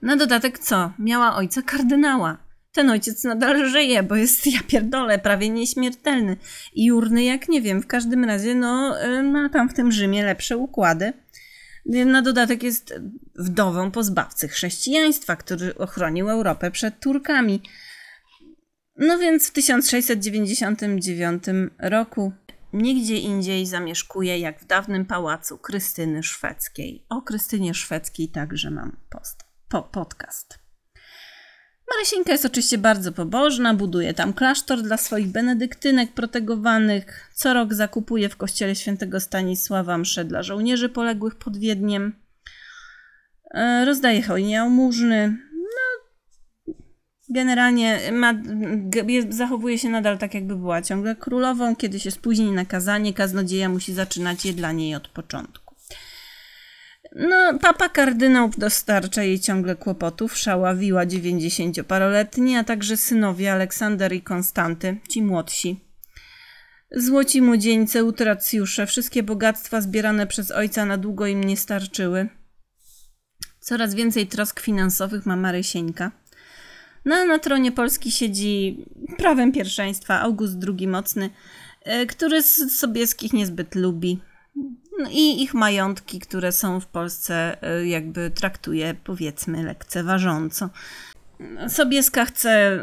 [0.01, 0.91] Na dodatek co?
[0.99, 2.37] Miała ojca kardynała.
[2.71, 6.37] Ten ojciec nadal żyje, bo jest, ja pierdolę, prawie nieśmiertelny.
[6.73, 10.25] I urny jak nie wiem, w każdym razie, no, y, ma tam w tym Rzymie
[10.25, 11.13] lepsze układy.
[11.85, 12.93] Na dodatek jest
[13.35, 17.61] wdową pozbawcy chrześcijaństwa, który ochronił Europę przed Turkami.
[18.97, 21.43] No więc w 1699
[21.79, 22.33] roku
[22.73, 27.05] nigdzie indziej zamieszkuje jak w dawnym pałacu Krystyny Szwedzkiej.
[27.09, 30.63] O Krystynie Szwedzkiej także mam post, po, podcast.
[31.95, 37.31] Marysieńka jest oczywiście bardzo pobożna, buduje tam klasztor dla swoich benedyktynek protegowanych.
[37.33, 42.15] Co rok zakupuje w kościele świętego Stanisława msze dla żołnierzy poległych pod Wiedniem.
[43.53, 45.37] E, rozdaje hojnie jałmużny.
[47.29, 48.33] Generalnie ma,
[49.29, 51.75] zachowuje się nadal tak, jakby była ciągle królową.
[51.75, 55.75] Kiedy się spóźni na kazanie, kaznodzieja musi zaczynać je dla niej od początku.
[57.15, 60.37] No, papa kardynał dostarcza jej ciągle kłopotów.
[60.37, 60.75] Szała
[61.05, 65.79] dziewięćdziesięcioparoletni, a także synowie Aleksander i Konstanty, ci młodsi.
[66.91, 72.29] Złoci młodzieńce, utracjusze, wszystkie bogactwa zbierane przez ojca na długo im nie starczyły.
[73.59, 76.11] Coraz więcej trosk finansowych ma Marysieńka.
[77.05, 78.85] No, na tronie Polski siedzi
[79.17, 81.29] prawem pierwszeństwa August II Mocny,
[81.81, 84.19] e, który z Sobieskich niezbyt lubi.
[84.99, 90.69] No i ich majątki, które są w Polsce, y, jakby traktuje powiedzmy lekceważąco.
[91.67, 92.79] Sobieska chce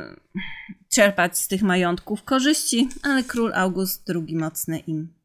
[0.94, 5.20] czerpać z tych majątków korzyści, ale król August II mocny im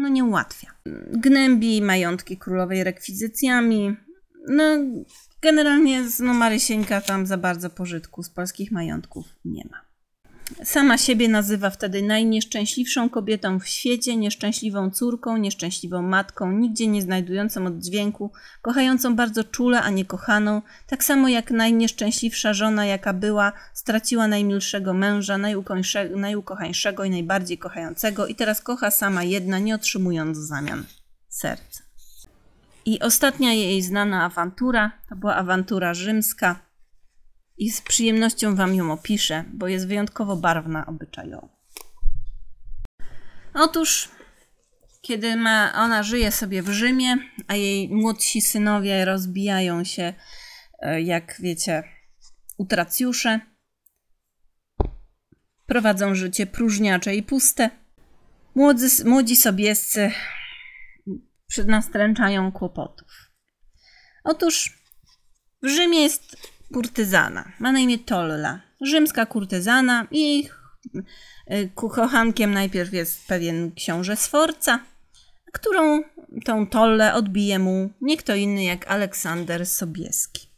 [0.00, 0.70] no nie ułatwia.
[1.12, 3.96] Gnębi majątki królowej rekwizycjami.
[4.48, 4.64] No
[5.42, 9.90] generalnie no Marysieńka tam za bardzo pożytku z polskich majątków nie ma.
[10.64, 17.66] Sama siebie nazywa wtedy najnieszczęśliwszą kobietą w świecie, nieszczęśliwą córką, nieszczęśliwą matką, nigdzie nie znajdującą
[17.66, 24.28] oddźwięku, kochającą bardzo czule, a nie kochaną, tak samo jak najnieszczęśliwsza żona, jaka była, straciła
[24.28, 25.38] najmilszego męża,
[26.16, 30.84] najukochańszego i najbardziej kochającego i teraz kocha sama jedna, nie otrzymując w zamian
[31.28, 31.89] serca.
[32.84, 36.70] I ostatnia jej znana awantura to była awantura rzymska,
[37.60, 41.48] i z przyjemnością Wam ją opiszę, bo jest wyjątkowo barwna obyczajowo.
[43.54, 44.08] Otóż,
[45.02, 47.16] kiedy ma, ona żyje sobie w Rzymie,
[47.48, 50.14] a jej młodsi synowie rozbijają się,
[50.78, 51.82] e, jak wiecie,
[52.58, 53.40] utracjusze,
[55.66, 57.70] prowadzą życie próżniacze i puste.
[58.54, 60.10] Młodzy, młodzi sobiescy
[61.58, 63.30] nastręczają kłopotów.
[64.24, 64.82] Otóż
[65.62, 66.36] w Rzymie jest
[66.72, 67.52] kurtyzana.
[67.58, 68.60] Ma na imię Tolla.
[68.80, 70.48] Rzymska kurtyzana i
[71.46, 74.80] e, kochankiem najpierw jest pewien książę Sforca,
[75.52, 76.02] którą
[76.44, 80.50] tą Tollę odbije mu nie kto inny jak Aleksander Sobieski.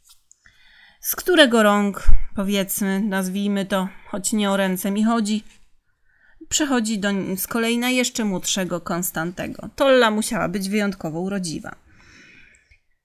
[1.00, 2.04] Z którego rąk,
[2.36, 5.44] powiedzmy, nazwijmy to, choć nie o ręce mi chodzi,
[6.48, 9.68] przechodzi do, z kolei na jeszcze młodszego Konstantego.
[9.76, 11.74] Tolla musiała być wyjątkowo urodziwa.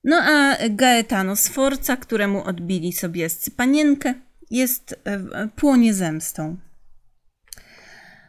[0.03, 3.27] No a Gaetano Sforza, któremu odbili sobie
[3.57, 4.14] panienkę,
[4.51, 4.95] jest
[5.55, 6.57] płonie zemstą.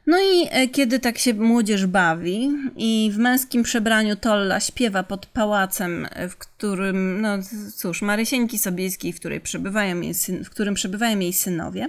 [0.08, 5.26] No i e, kiedy tak się młodzież bawi i w męskim przebraniu Tolla śpiewa pod
[5.26, 7.38] pałacem, e, w którym, no
[7.76, 11.88] cóż, Marysieńki Sobieskiej, w, której przebywają jej syn, w którym przebywają jej synowie,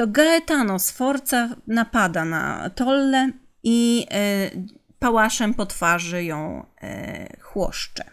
[0.00, 3.30] to Gaetano Sforza napada na Tolle
[3.62, 4.50] i e,
[4.98, 8.04] pałaszem po twarzy ją e, chłoszcze.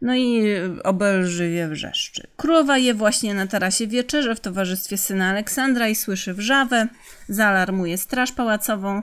[0.00, 0.42] No i
[0.84, 2.26] obelżywie wrzeszczy.
[2.36, 6.88] Królowa je właśnie na tarasie wieczerze w towarzystwie syna Aleksandra i słyszy wrzawę,
[7.28, 9.02] zaalarmuje straż pałacową.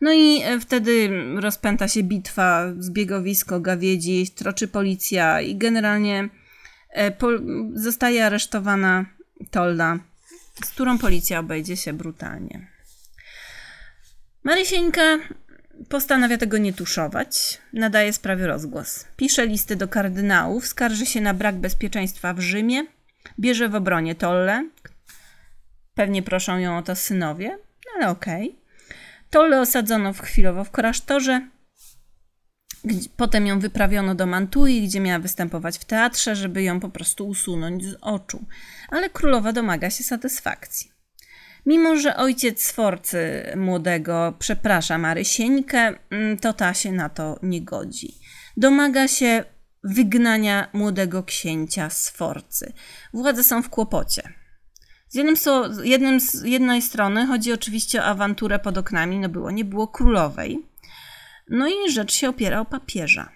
[0.00, 1.10] No i e, wtedy
[1.40, 6.28] rozpęta się bitwa, zbiegowisko, gawiedzi, troczy policja i generalnie
[6.90, 7.12] e,
[7.74, 9.04] zostaje aresztowana
[9.50, 9.98] Tolda,
[10.64, 12.66] z którą policja obejdzie się brutalnie.
[14.44, 15.18] Marysieńka
[15.88, 19.04] Postanawia tego nie tuszować, nadaje sprawie rozgłos.
[19.16, 22.86] Pisze listy do kardynałów, skarży się na brak bezpieczeństwa w Rzymie,
[23.40, 24.68] bierze w obronie Tolle.
[25.94, 27.48] Pewnie proszą ją o to synowie,
[27.86, 28.48] no ale okej.
[28.48, 28.96] Okay.
[29.30, 31.48] Tolle osadzono w chwilowo w klasztorze.
[33.16, 37.84] Potem ją wyprawiono do Mantui, gdzie miała występować w teatrze, żeby ją po prostu usunąć
[37.84, 38.44] z oczu.
[38.88, 40.90] Ale królowa domaga się satysfakcji.
[41.66, 48.14] Mimo, że ojciec Sforcy młodego przeprasza Marysieńkę, mm, to ta się na to nie godzi.
[48.56, 49.44] Domaga się
[49.84, 52.72] wygnania młodego księcia Sforcy.
[53.12, 54.22] Władze są w kłopocie.
[55.08, 55.36] Z, jednym,
[55.84, 60.66] jednym z jednej strony chodzi oczywiście o awanturę pod oknami, no było, nie było królowej.
[61.50, 63.28] No i rzecz się opiera o papieża.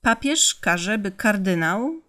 [0.00, 2.02] Papież każe, by kardynał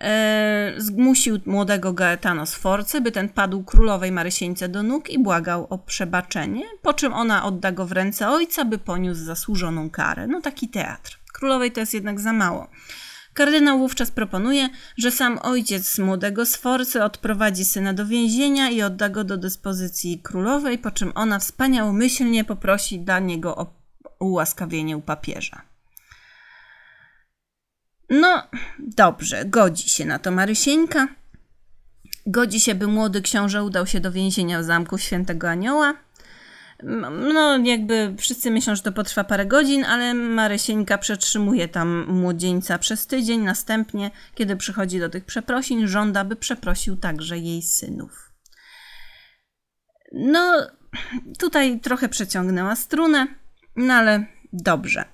[0.00, 5.78] e, zmusił młodego Gaetano Sforce, by ten padł królowej Marysieńce do nóg i błagał o
[5.78, 10.26] przebaczenie, po czym ona odda go w ręce ojca, by poniósł zasłużoną karę.
[10.26, 11.18] No taki teatr.
[11.32, 12.68] Królowej to jest jednak za mało.
[13.34, 14.68] Kardynał wówczas proponuje,
[14.98, 20.78] że sam ojciec młodego Sforcy odprowadzi syna do więzienia i odda go do dyspozycji królowej,
[20.78, 23.85] po czym ona wspaniałomyślnie poprosi dla niego o
[24.20, 25.62] ułaskawienie u papieża.
[28.10, 28.42] No,
[28.78, 31.08] dobrze, godzi się na to Marysieńka.
[32.26, 35.94] Godzi się, by młody książę udał się do więzienia w zamku Świętego Anioła.
[37.32, 43.06] No, jakby wszyscy myślą, że to potrwa parę godzin, ale Marysieńka przetrzymuje tam młodzieńca przez
[43.06, 43.40] tydzień.
[43.40, 48.32] Następnie, kiedy przychodzi do tych przeprosin, żąda, by przeprosił także jej synów.
[50.12, 50.66] No,
[51.38, 53.26] tutaj trochę przeciągnęła strunę,
[53.76, 55.04] no ale dobrze.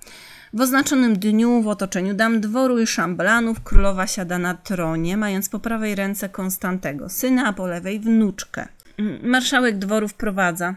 [0.53, 5.59] W oznaczonym dniu w otoczeniu dam dworu i szambelanów królowa siada na tronie, mając po
[5.59, 8.67] prawej ręce Konstantego, syna, a po lewej wnuczkę.
[9.23, 10.75] Marszałek dworu wprowadza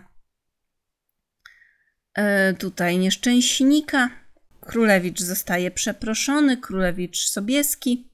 [2.14, 4.10] e, tutaj nieszczęśnika.
[4.60, 8.08] Królewicz zostaje przeproszony, królewicz Sobieski.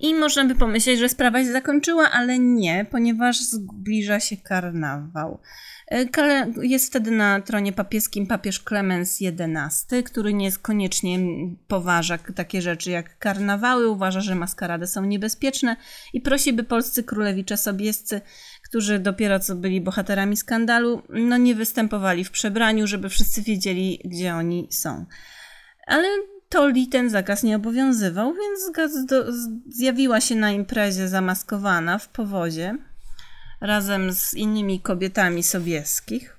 [0.00, 5.40] I można by pomyśleć, że sprawa się zakończyła, ale nie, ponieważ zbliża się karnawał.
[5.90, 6.06] E,
[6.62, 11.18] jest wtedy na tronie papieskim papież Klemens XI, który niekoniecznie
[11.68, 15.76] poważa takie rzeczy jak karnawały, uważa, że maskarady są niebezpieczne
[16.12, 18.20] i prosi, by polscy królewicze sobiescy,
[18.64, 24.34] którzy dopiero co byli bohaterami skandalu, no nie występowali w przebraniu, żeby wszyscy wiedzieli, gdzie
[24.34, 25.06] oni są.
[25.86, 26.08] Ale
[26.48, 28.90] Tolli ten zakaz nie obowiązywał, więc
[29.68, 32.78] zjawiła się na imprezie zamaskowana w powozie
[33.66, 36.36] razem z innymi kobietami sobieskich.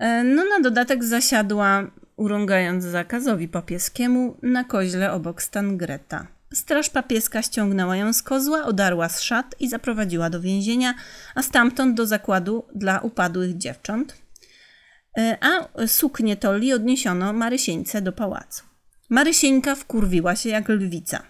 [0.00, 6.26] E, no na dodatek zasiadła, urągając zakazowi papieskiemu, na koźle obok Stangreta.
[6.54, 10.94] Straż papieska ściągnęła ją z kozła, odarła z szat i zaprowadziła do więzienia,
[11.34, 14.16] a stamtąd do zakładu dla upadłych dziewcząt.
[15.18, 18.62] E, a suknię Tolli odniesiono Marysieńce do pałacu.
[19.10, 21.22] Marysieńka wkurwiła się jak lwica.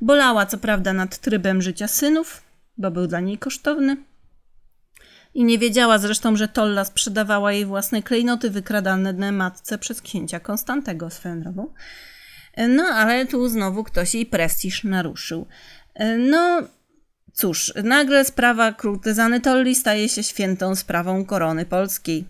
[0.00, 2.42] Bolała co prawda nad trybem życia synów,
[2.78, 3.96] bo był dla niej kosztowny.
[5.34, 11.10] I nie wiedziała zresztą, że Tolla sprzedawała jej własne klejnoty wykradane matce przez księcia Konstantego
[11.10, 11.72] swoją drogą.
[12.68, 15.46] No, ale tu znowu ktoś jej prestiż naruszył.
[16.18, 16.62] No,
[17.32, 22.24] cóż, nagle sprawa kurtyzany Tolli staje się świętą sprawą korony polskiej.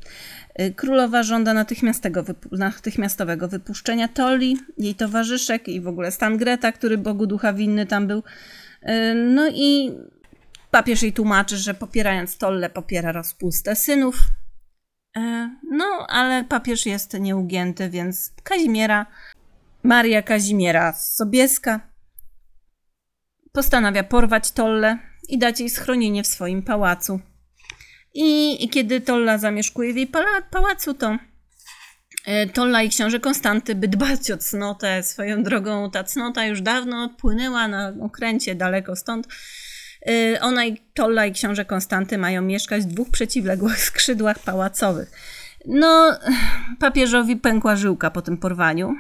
[0.77, 1.55] Królowa żąda
[2.59, 8.07] natychmiastowego wypuszczenia Tolli, jej towarzyszek i w ogóle stan Greta, który Bogu ducha winny tam
[8.07, 8.23] był.
[9.15, 9.93] No i
[10.71, 14.17] Papież jej tłumaczy, że popierając Tolle popiera rozpustę synów.
[15.17, 19.07] E, no, ale papież jest nieugięty, więc Kazimiera,
[19.83, 21.81] Maria Kazimiera Sobieska
[23.53, 24.99] postanawia porwać Tolle
[25.29, 27.21] i dać jej schronienie w swoim pałacu.
[28.15, 30.11] I, i kiedy Tolla zamieszkuje w jej
[30.51, 31.19] pałacu, to
[32.27, 35.03] E, Tolla i książę Konstanty, by dbać o cnotę.
[35.03, 39.29] Swoją drogą ta cnota już dawno odpłynęła na okręcie daleko stąd.
[40.09, 45.11] E, ona i Tolla i książę Konstanty mają mieszkać w dwóch przeciwległych skrzydłach pałacowych.
[45.67, 46.19] No,
[46.79, 48.95] papieżowi pękła żyłka po tym porwaniu,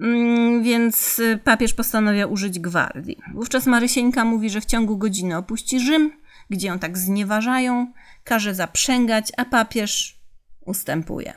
[0.00, 3.18] mm, więc papież postanawia użyć gwardii.
[3.34, 6.12] Wówczas Marysieńka mówi, że w ciągu godziny opuści Rzym,
[6.50, 7.92] gdzie ją tak znieważają,
[8.24, 10.20] każe zaprzęgać, a papież
[10.60, 11.34] ustępuje.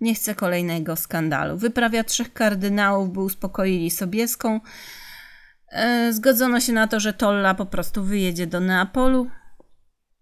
[0.00, 1.58] Nie chce kolejnego skandalu.
[1.58, 4.60] Wyprawia trzech kardynałów, by uspokoili Sobieską.
[5.74, 9.30] E, zgodzono się na to, że Tolla po prostu wyjedzie do Neapolu,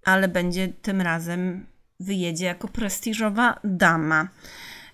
[0.04, 1.66] ale będzie tym razem
[2.00, 4.28] wyjedzie jako prestiżowa dama.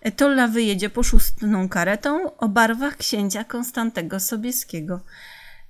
[0.01, 5.01] E, Tolla wyjedzie poszustną karetą o barwach księcia Konstantego Sobieskiego.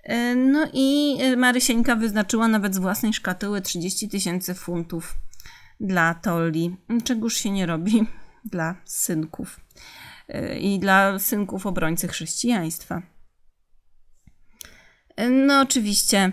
[0.02, 5.16] E, no i Marysieńka wyznaczyła nawet z własnej szkatuły 30 tysięcy funtów
[5.80, 8.06] dla Tolli, czegoż się nie robi
[8.52, 9.60] dla synków
[10.60, 13.02] i dla synków obrońcy chrześcijaństwa.
[15.30, 16.32] No, oczywiście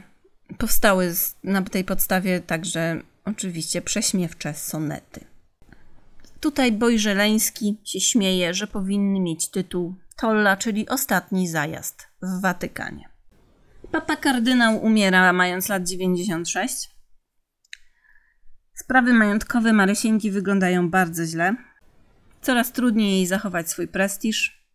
[0.57, 1.13] powstały
[1.43, 5.25] na tej podstawie także oczywiście prześmiewcze sonety.
[6.39, 13.09] Tutaj Bojżeleński się śmieje, że powinny mieć tytuł Tolla, czyli ostatni zajazd w Watykanie.
[13.91, 16.89] Papa kardynał umiera mając lat 96.
[18.73, 21.55] Sprawy majątkowe Marysienki wyglądają bardzo źle.
[22.41, 24.65] Coraz trudniej jej zachować swój prestiż.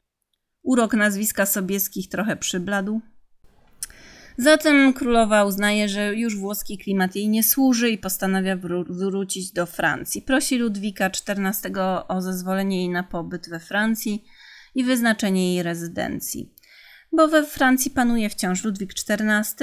[0.63, 3.01] Urok nazwiska Sobieskich trochę przybladł.
[4.39, 8.57] Zatem królowa uznaje, że już włoski klimat jej nie służy i postanawia
[8.89, 10.23] wrócić do Francji.
[10.23, 11.73] Prosi Ludwika XIV
[12.09, 14.25] o zezwolenie jej na pobyt we Francji
[14.75, 16.55] i wyznaczenie jej rezydencji.
[17.13, 19.57] Bo we Francji panuje wciąż Ludwik XIV,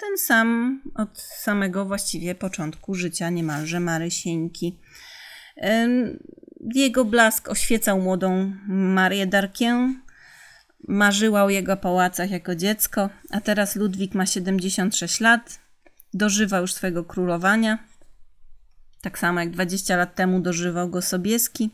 [0.00, 4.78] ten sam od samego właściwie początku życia niemalże Marysieńki.
[6.74, 9.94] Jego blask oświecał młodą Marię Darkę.
[10.88, 15.58] Marzyła o jego pałacach jako dziecko, a teraz Ludwik ma 76 lat,
[16.14, 17.78] dożywa już swojego królowania.
[19.00, 21.70] Tak samo jak 20 lat temu dożywał go Sobieski.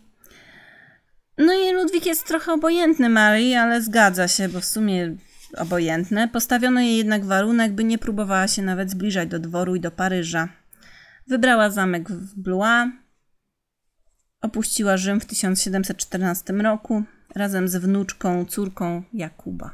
[1.39, 5.17] No i Ludwik jest trochę obojętny Marii, ale zgadza się, bo w sumie
[5.57, 6.29] obojętne.
[6.29, 10.49] Postawiono jej jednak warunek, by nie próbowała się nawet zbliżać do dworu i do Paryża.
[11.27, 12.89] Wybrała zamek w Blois,
[14.45, 17.05] Opuściła Rzym w 1714 roku
[17.35, 19.71] razem z wnuczką, córką Jakuba.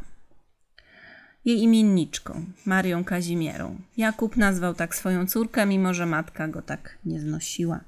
[1.45, 3.79] Jej imienniczką, Marią Kazimierą.
[3.97, 7.81] Jakub nazwał tak swoją córkę, mimo że matka go tak nie znosiła.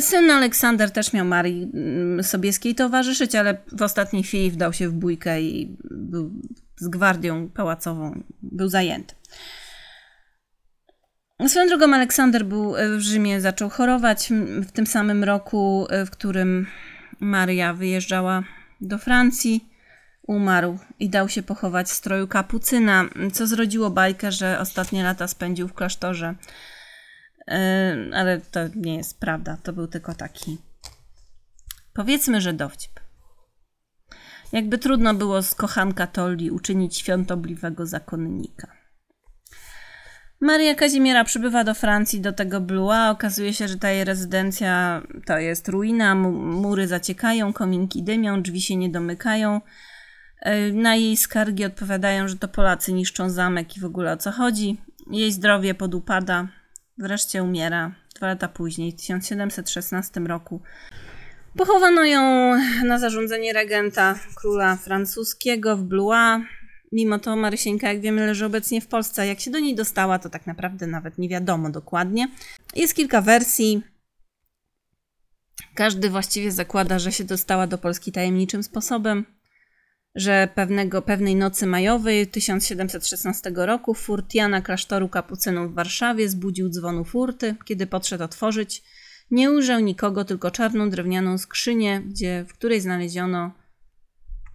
[0.00, 4.92] Syn Aleksander też miał Marii mm, Sobieskiej towarzyszyć, ale w ostatniej chwili wdał się w
[4.92, 6.30] bójkę i był
[6.76, 9.14] z gwardią pałacową, był zajęty.
[11.48, 14.32] Swoją drogą Aleksander był e, w Rzymie, zaczął chorować
[14.62, 16.66] w tym samym roku, e, w którym
[17.20, 18.42] Maria wyjeżdżała
[18.80, 19.70] do Francji.
[20.22, 25.68] Umarł i dał się pochować w stroju kapucyna, co zrodziło bajkę, że ostatnie lata spędził
[25.68, 26.34] w klasztorze.
[28.14, 30.58] Ale to nie jest prawda, to był tylko taki.
[31.92, 33.00] Powiedzmy, że dowcip.
[34.52, 38.79] Jakby trudno było z kochanka Tolli uczynić świątobliwego zakonnika.
[40.40, 43.10] Maria Kazimiera przybywa do Francji, do tego Blois.
[43.10, 48.76] Okazuje się, że ta jej rezydencja to jest ruina, mury zaciekają, kominki dymią, drzwi się
[48.76, 49.60] nie domykają.
[50.40, 54.30] E, na jej skargi odpowiadają, że to Polacy niszczą zamek i w ogóle o co
[54.30, 54.80] chodzi.
[55.10, 56.48] Jej zdrowie podupada,
[56.98, 60.62] wreszcie umiera dwa lata później, w 1716 roku.
[61.56, 62.54] Pochowano ją
[62.84, 66.42] na zarządzenie regenta króla francuskiego w Blois.
[66.92, 69.26] Mimo to Marysieńka, jak wiemy, leży obecnie w Polsce.
[69.26, 72.28] Jak się do niej dostała, to tak naprawdę nawet nie wiadomo dokładnie.
[72.76, 73.82] Jest kilka wersji.
[75.74, 79.24] Każdy właściwie zakłada, że się dostała do Polski tajemniczym sposobem,
[80.14, 87.56] że pewnego, pewnej nocy majowej 1716 roku furtiana klasztoru kapucynów w Warszawie zbudził dzwonu furty.
[87.64, 88.82] Kiedy podszedł otworzyć,
[89.30, 93.59] nie ujrzał nikogo, tylko czarną drewnianą skrzynię, gdzie, w której znaleziono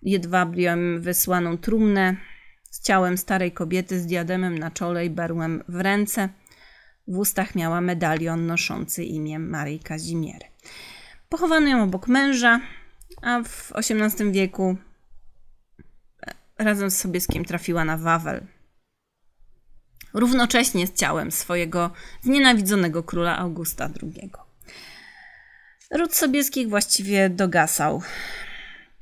[0.05, 2.15] jedwabliem wysłaną trumnę
[2.71, 6.29] z ciałem starej kobiety z diademem na czole i berłem w ręce.
[7.07, 10.45] W ustach miała medalion noszący imię Marii Kazimiery.
[11.29, 12.61] Pochowano ją obok męża,
[13.21, 14.77] a w XVIII wieku
[16.27, 16.33] e,
[16.63, 18.47] razem z Sobieskiem trafiła na Wawel.
[20.13, 21.91] Równocześnie z ciałem swojego
[22.21, 24.31] znienawidzonego króla Augusta II.
[25.91, 28.01] Ród Sobieskich właściwie dogasał.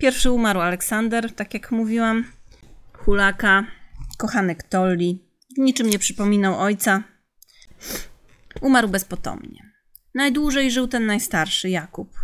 [0.04, 2.32] Pierwszy umarł Aleksander, tak jak mówiłam.
[2.94, 3.66] Hulaka,
[4.18, 5.20] kochanek Tolli.
[5.58, 7.04] Niczym nie przypominał ojca.
[8.62, 9.72] Umarł bezpotomnie.
[10.16, 12.18] Najdłużej żył ten najstarszy, Jakub,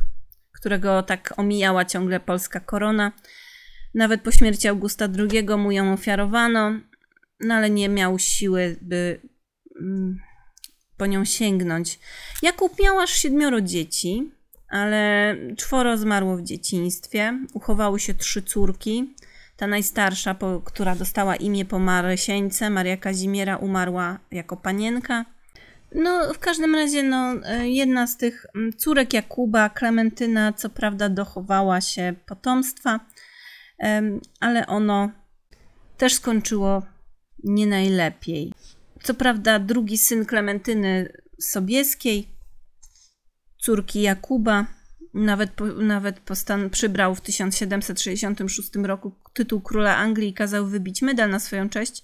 [0.51, 3.11] którego tak omijała ciągle polska korona.
[3.93, 6.79] Nawet po śmierci Augusta II mu ją ofiarowano,
[7.39, 9.21] no ale nie miał siły, by
[9.81, 10.19] mm,
[10.97, 11.99] po nią sięgnąć.
[12.41, 14.31] Jakub miał aż siedmioro dzieci,
[14.69, 17.39] ale czworo zmarło w dzieciństwie.
[17.53, 19.15] Uchowały się trzy córki.
[19.57, 25.25] Ta najstarsza, po, która dostała imię po Marysieńce, Maria Kazimiera, umarła jako panienka.
[25.95, 27.33] No, w każdym razie, no,
[27.63, 28.45] jedna z tych
[28.77, 32.99] córek Jakuba, Klementyna, co prawda dochowała się potomstwa,
[34.39, 35.11] ale ono
[35.97, 36.83] też skończyło
[37.43, 38.53] nie najlepiej.
[39.03, 42.27] Co prawda, drugi syn Klementyny Sobieskiej,
[43.59, 44.65] córki Jakuba,
[45.13, 51.39] nawet, nawet postan- przybrał w 1766 roku tytuł króla Anglii i kazał wybić medal na
[51.39, 52.03] swoją cześć,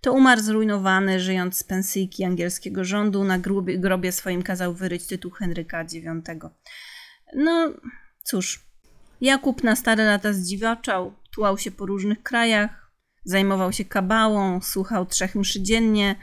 [0.00, 3.24] to umarł zrujnowany, żyjąc z pensyjki angielskiego rządu.
[3.24, 6.06] Na grobie, grobie swoim kazał wyryć tytuł Henryka IX.
[7.34, 7.74] No
[8.24, 8.60] cóż,
[9.20, 12.92] Jakub na stare lata zdziwaczał, tułał się po różnych krajach,
[13.24, 16.16] zajmował się kabałą, słuchał trzech mszy dziennie.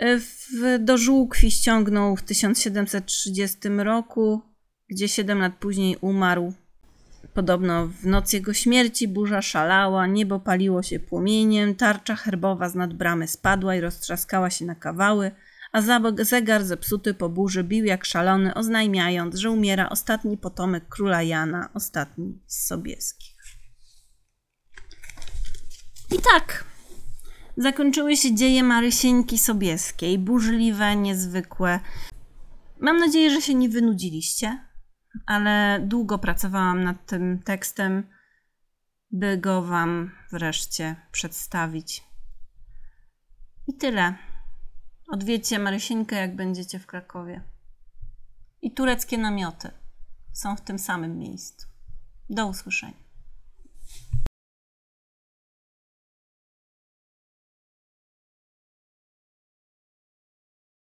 [0.00, 4.42] W, do żółkwi ściągnął w 1730 roku,
[4.88, 6.52] gdzie siedem lat później umarł.
[7.34, 12.94] Podobno w noc jego śmierci burza szalała, niebo paliło się płomieniem, tarcza herbowa z nad
[12.94, 15.30] bramy spadła i roztrzaskała się na kawały,
[15.72, 15.82] a
[16.24, 22.42] zegar zepsuty po burzy bił jak szalony, oznajmiając, że umiera ostatni potomek króla Jana, ostatni
[22.46, 23.36] z Sobieskich.
[26.12, 26.64] I tak
[27.56, 31.80] zakończyły się dzieje Marysieńki Sobieskiej, burzliwe, niezwykłe.
[32.80, 34.66] Mam nadzieję, że się nie wynudziliście
[35.26, 38.06] ale długo pracowałam nad tym tekstem,
[39.10, 42.04] by go Wam wreszcie przedstawić.
[43.66, 44.14] I tyle.
[45.08, 47.42] Odwiedźcie Marysieńkę, jak będziecie w Krakowie.
[48.62, 49.70] I tureckie namioty
[50.32, 51.66] są w tym samym miejscu.
[52.30, 53.05] Do usłyszenia.